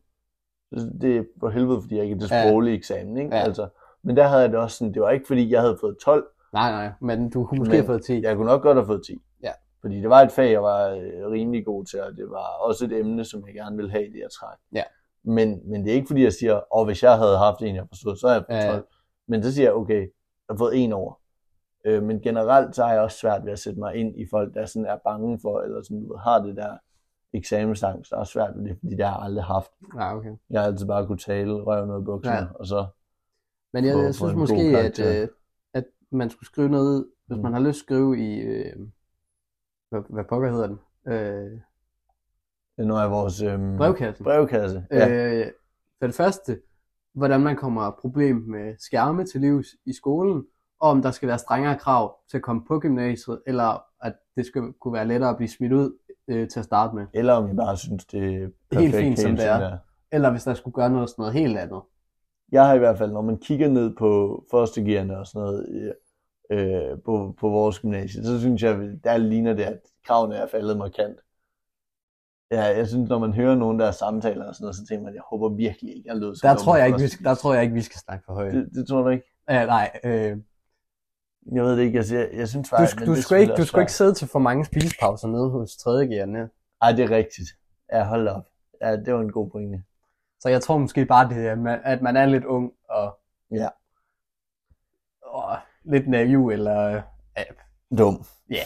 Det 0.71 1.17
er 1.17 1.23
for 1.39 1.49
helvede, 1.49 1.81
fordi 1.81 1.95
jeg 1.95 2.03
ikke 2.03 2.15
er 2.15 2.19
til 2.19 2.29
Ja. 2.35 2.47
sproglig 2.49 2.73
eksamen, 2.75 3.17
ikke? 3.17 3.35
Ja. 3.35 3.41
Altså, 3.41 3.67
men 4.03 4.17
der 4.17 4.23
havde 4.27 4.41
jeg 4.41 4.49
det 4.49 4.59
også 4.59 4.77
sådan, 4.77 4.93
det 4.93 5.01
var 5.01 5.09
ikke 5.09 5.27
fordi, 5.27 5.51
jeg 5.51 5.61
havde 5.61 5.77
fået 5.81 5.97
12, 6.03 6.27
Nej, 6.53 6.71
nej, 6.71 6.91
men 7.01 7.29
du 7.29 7.45
kunne 7.45 7.57
måske 7.59 7.75
have 7.75 7.85
fået 7.85 8.03
10. 8.05 8.21
jeg 8.21 8.35
kunne 8.35 8.47
nok 8.47 8.61
godt 8.61 8.77
have 8.77 8.85
fået 8.85 9.01
10. 9.07 9.17
Ja. 9.43 9.51
Fordi 9.81 10.01
det 10.01 10.09
var 10.09 10.21
et 10.21 10.31
fag, 10.31 10.51
jeg 10.51 10.63
var 10.63 10.89
øh, 10.89 11.31
rimelig 11.31 11.65
god 11.65 11.85
til, 11.85 12.01
og 12.01 12.11
det 12.15 12.29
var 12.29 12.47
også 12.67 12.85
et 12.85 12.91
emne, 12.93 13.25
som 13.25 13.43
jeg 13.47 13.53
gerne 13.55 13.75
ville 13.75 13.91
have, 13.91 14.03
det 14.03 14.19
jeg 14.19 14.29
træk. 14.39 14.57
Ja. 14.73 14.83
Men, 15.23 15.61
men 15.69 15.83
det 15.83 15.89
er 15.91 15.95
ikke 15.95 16.07
fordi, 16.07 16.23
jeg 16.23 16.33
siger, 16.33 16.53
og 16.53 16.85
hvis 16.85 17.03
jeg 17.03 17.17
havde 17.17 17.37
haft 17.37 17.61
en, 17.61 17.75
jeg 17.75 17.85
forstod, 17.87 18.15
så 18.15 18.27
havde 18.27 18.45
jeg 18.49 18.55
fået 18.55 18.57
Ja, 18.57 18.65
ja. 18.65 18.71
12. 18.71 18.87
Men 19.27 19.43
så 19.43 19.53
siger 19.53 19.65
jeg, 19.65 19.73
okay, 19.73 19.99
jeg 20.01 20.09
har 20.49 20.57
fået 20.57 20.83
en 20.83 20.93
over. 20.93 21.13
Øh, 21.85 22.03
men 22.03 22.21
generelt, 22.21 22.75
så 22.75 22.83
er 22.83 22.91
jeg 22.93 23.01
også 23.01 23.17
svært 23.17 23.45
ved 23.45 23.51
at 23.51 23.59
sætte 23.59 23.79
mig 23.79 23.95
ind 23.95 24.19
i 24.19 24.25
folk, 24.31 24.53
der 24.53 24.65
sådan 24.65 24.85
er 24.85 24.97
bange 25.03 25.39
for, 25.41 25.61
eller 25.61 25.81
sådan, 25.81 26.01
du 26.03 26.13
ved, 26.13 26.19
har 26.19 26.39
det 26.41 26.55
der 26.55 26.77
eksamensangst, 27.33 28.11
er 28.11 28.23
svært 28.23 28.55
ved 28.57 28.63
det, 28.63 28.77
fordi 28.79 28.95
det 28.95 29.05
har 29.05 29.13
jeg 29.17 29.23
aldrig 29.25 29.43
haft. 29.43 29.71
Nej, 29.95 30.13
okay. 30.15 30.31
Jeg 30.49 30.61
har 30.61 30.67
altid 30.67 30.87
bare 30.87 31.07
kunne 31.07 31.17
tale, 31.17 31.53
røve 31.53 31.87
noget 31.87 32.01
i 32.01 32.05
bukserne, 32.05 32.37
Ja. 32.37 32.45
og 32.55 32.65
så, 32.67 32.87
Men 33.73 33.85
jeg, 33.85 33.93
Få- 33.93 34.01
jeg 34.03 34.15
synes 34.15 34.35
måske, 34.35 34.77
at, 34.77 35.21
øh, 35.21 35.27
at 35.73 35.85
man 36.11 36.29
skulle 36.29 36.47
skrive 36.47 36.69
noget, 36.69 37.05
hvis 37.27 37.35
Mm. 37.37 37.43
man 37.43 37.53
har 37.53 37.59
lyst 37.59 37.77
til 37.77 37.81
at 37.83 37.85
skrive 37.85 38.17
i, 38.19 38.39
øh, 38.39 38.75
hvad, 39.89 40.01
hvad 40.09 40.23
pokker 40.29 40.51
hedder 40.51 40.67
den? 40.67 40.79
Øh, 41.13 41.59
når 42.87 42.99
jeg 43.01 43.11
vores 43.11 43.41
øhm, 43.41 43.77
brevkassen. 43.77 44.23
brevkasse. 44.23 44.85
Ja. 44.91 45.09
Øh, 45.09 45.51
for 45.99 46.07
det 46.07 46.15
første, 46.15 46.61
hvordan 47.13 47.41
man 47.41 47.55
kommer 47.55 47.91
problem 48.01 48.35
med 48.35 48.75
skærme 48.79 49.25
til 49.25 49.41
livs 49.41 49.67
i 49.85 49.93
skolen, 49.93 50.45
og 50.79 50.89
om 50.89 51.01
der 51.01 51.11
skal 51.11 51.27
være 51.29 51.37
strengere 51.39 51.77
krav 51.77 52.15
til 52.29 52.37
at 52.37 52.43
komme 52.43 52.65
på 52.67 52.79
gymnasiet, 52.79 53.41
eller 53.47 53.83
at 54.01 54.13
det 54.35 54.45
skal 54.45 54.73
kunne 54.73 54.93
være 54.93 55.07
lettere 55.07 55.29
at 55.29 55.37
blive 55.37 55.49
smidt 55.49 55.73
ud 55.73 55.97
øh, 56.27 56.49
til 56.49 56.59
at 56.59 56.65
starte 56.65 56.95
med. 56.95 57.05
Eller 57.13 57.33
om 57.33 57.47
jeg 57.47 57.55
bare 57.55 57.77
synes, 57.77 58.05
det 58.05 58.43
er 58.43 58.47
perfekt 58.71 58.95
fint, 58.95 59.19
som 59.19 59.29
helt 59.29 59.41
det 59.41 59.47
er. 59.47 59.77
Eller 60.11 60.31
hvis 60.31 60.43
der 60.43 60.53
skulle 60.53 60.73
gøre 60.73 60.89
noget, 60.89 61.09
sådan 61.09 61.21
noget 61.21 61.33
helt 61.33 61.57
andet. 61.57 61.81
Jeg 62.51 62.65
har 62.65 62.73
i 62.73 62.77
hvert 62.77 62.97
fald, 62.97 63.11
når 63.11 63.21
man 63.21 63.37
kigger 63.37 63.69
ned 63.69 63.95
på 63.95 64.43
førstegearne 64.51 65.17
og 65.17 65.27
sådan 65.27 65.41
noget 65.41 65.93
øh, 66.51 66.99
på, 67.05 67.35
på 67.39 67.49
vores 67.49 67.79
gymnasie, 67.79 68.23
så 68.23 68.39
synes 68.39 68.63
jeg, 68.63 68.75
der 69.03 69.17
ligner 69.17 69.53
det, 69.53 69.63
at 69.63 69.79
kravene 70.05 70.35
er 70.35 70.47
faldet 70.47 70.77
markant. 70.77 71.19
Ja, 72.51 72.63
jeg 72.63 72.87
synes, 72.87 73.09
når 73.09 73.19
man 73.19 73.33
hører 73.33 73.55
nogen, 73.55 73.79
der 73.79 73.85
er 73.85 73.91
samtaler 73.91 74.47
og 74.47 74.55
sådan 74.55 74.63
noget, 74.63 74.75
så 74.75 74.85
tænker 74.85 75.03
man, 75.03 75.13
jeg 75.13 75.23
håber 75.29 75.49
virkelig 75.49 75.95
ikke, 75.95 76.09
jeg 76.09 76.17
lød 76.17 76.35
så 76.35 76.47
Der 76.47 76.55
tror 76.55 76.75
jeg 76.77 76.87
ikke, 76.87 76.99
vi 76.99 77.07
der 77.23 77.35
tror 77.35 77.53
jeg 77.53 77.63
ikke, 77.63 77.75
vi 77.75 77.81
skal 77.81 77.99
snakke 77.99 78.23
for 78.25 78.33
højt. 78.33 78.53
Det, 78.53 78.69
det 78.73 78.87
tror 78.87 79.01
du 79.01 79.09
ikke? 79.09 79.25
Ja, 79.49 79.65
nej, 79.65 79.99
øh, 80.03 80.37
Jeg 81.51 81.63
ved 81.63 81.77
det 81.77 81.83
ikke, 81.83 81.97
jeg, 81.97 82.05
jeg, 82.11 82.29
jeg 82.33 82.47
synes 82.49 82.69
du, 82.69 82.75
faktisk, 82.75 82.95
sk- 82.97 82.99
men 82.99 83.07
du, 83.09 83.15
det 83.15 83.23
skal 83.23 83.41
ikke, 83.41 83.53
du 83.53 83.65
skal 83.65 83.79
ikke 83.79 83.91
sidde 83.93 84.13
til 84.13 84.27
for 84.27 84.39
mange 84.39 84.65
spisepauser 84.65 85.27
nede 85.27 85.49
hos 85.49 85.77
3. 85.77 86.07
gearne. 86.07 86.49
Ej, 86.81 86.91
det 86.91 87.03
er 87.03 87.09
rigtigt. 87.15 87.49
Ja, 87.93 88.03
hold 88.03 88.27
op. 88.27 88.43
Ja, 88.81 88.95
det 88.97 89.13
var 89.13 89.21
en 89.21 89.31
god 89.31 89.49
pointe. 89.49 89.83
Så 90.39 90.49
jeg 90.49 90.61
tror 90.61 90.77
måske 90.77 91.05
bare, 91.05 91.29
det 91.29 91.35
at 91.47 91.57
man- 91.57 91.79
at 91.83 92.01
man 92.01 92.17
er 92.17 92.25
lidt 92.25 92.45
ung 92.45 92.71
og, 92.89 93.17
Ja. 93.51 93.67
og 95.23 95.57
lidt 95.83 96.07
naiv, 96.07 96.47
eller 96.49 97.01
ja, 97.37 97.43
Dum. 97.97 98.25
Ja. 98.49 98.63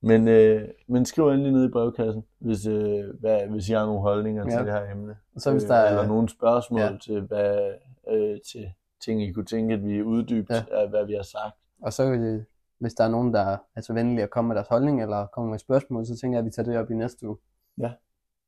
Men, 0.00 0.28
øh, 0.28 0.68
men 0.88 1.04
skriv 1.06 1.28
endelig 1.28 1.52
ned 1.52 1.68
i 1.68 1.72
brevkassen, 1.72 2.24
hvis, 2.38 2.66
øh, 2.66 3.04
hvad, 3.20 3.46
hvis 3.46 3.68
I 3.68 3.72
har 3.72 3.86
nogle 3.86 4.00
holdninger 4.00 4.44
ja. 4.44 4.50
Til 4.56 4.66
det 4.66 4.72
her 4.72 4.90
emne. 4.92 5.16
så 5.38 5.52
hvis 5.52 5.62
Øh, 5.62 5.68
der 5.68 5.74
er, 5.74 5.88
Eller 5.90 6.06
nogle 6.06 6.28
spørgsmål 6.28 6.80
Ja. 6.80 6.96
til, 7.04 7.20
hvad, 7.20 7.72
øh, 8.10 8.38
til 8.52 8.72
ting, 9.04 9.22
I 9.22 9.32
kunne 9.32 9.44
tænke, 9.44 9.74
at 9.74 9.84
vi 9.84 10.02
uddybt 10.02 10.50
Ja. 10.50 10.54
ja. 10.70 10.82
af, 10.82 10.88
hvad 10.88 11.04
vi 11.06 11.12
har 11.12 11.22
sagt. 11.22 11.54
Og 11.82 11.92
så 11.92 12.12
øh, 12.12 12.44
hvis 12.78 12.94
der 12.94 13.04
er 13.04 13.08
nogen, 13.08 13.34
der 13.34 13.58
er 13.76 13.80
så 13.80 13.92
venlige 13.92 14.22
at 14.22 14.30
komme 14.30 14.48
med 14.48 14.56
deres 14.56 14.68
holdning, 14.68 15.02
eller 15.02 15.26
komme 15.26 15.50
med 15.50 15.58
spørgsmål, 15.58 16.06
så 16.06 16.16
tænker 16.16 16.38
jeg, 16.38 16.40
at 16.40 16.46
vi 16.46 16.50
tager 16.50 16.70
det 16.70 16.78
op 16.78 16.90
i 16.90 16.94
næste 16.94 17.28
uge. 17.28 17.36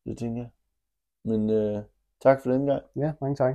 Det 0.05 0.18
tænker 0.18 0.43
jeg. 0.43 0.51
Men 1.24 1.51
øh, 1.51 1.82
tak 2.22 2.43
for 2.43 2.51
den 2.53 2.66
gang, 2.66 2.82
Ja, 2.97 3.12
mange 3.20 3.37
tak. 3.37 3.55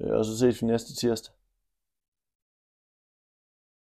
øh, 0.00 0.12
og 0.18 0.24
så 0.24 0.38
ses 0.38 0.62
vi 0.62 0.66
næste 0.66 0.94
tirsdag. 0.94 1.34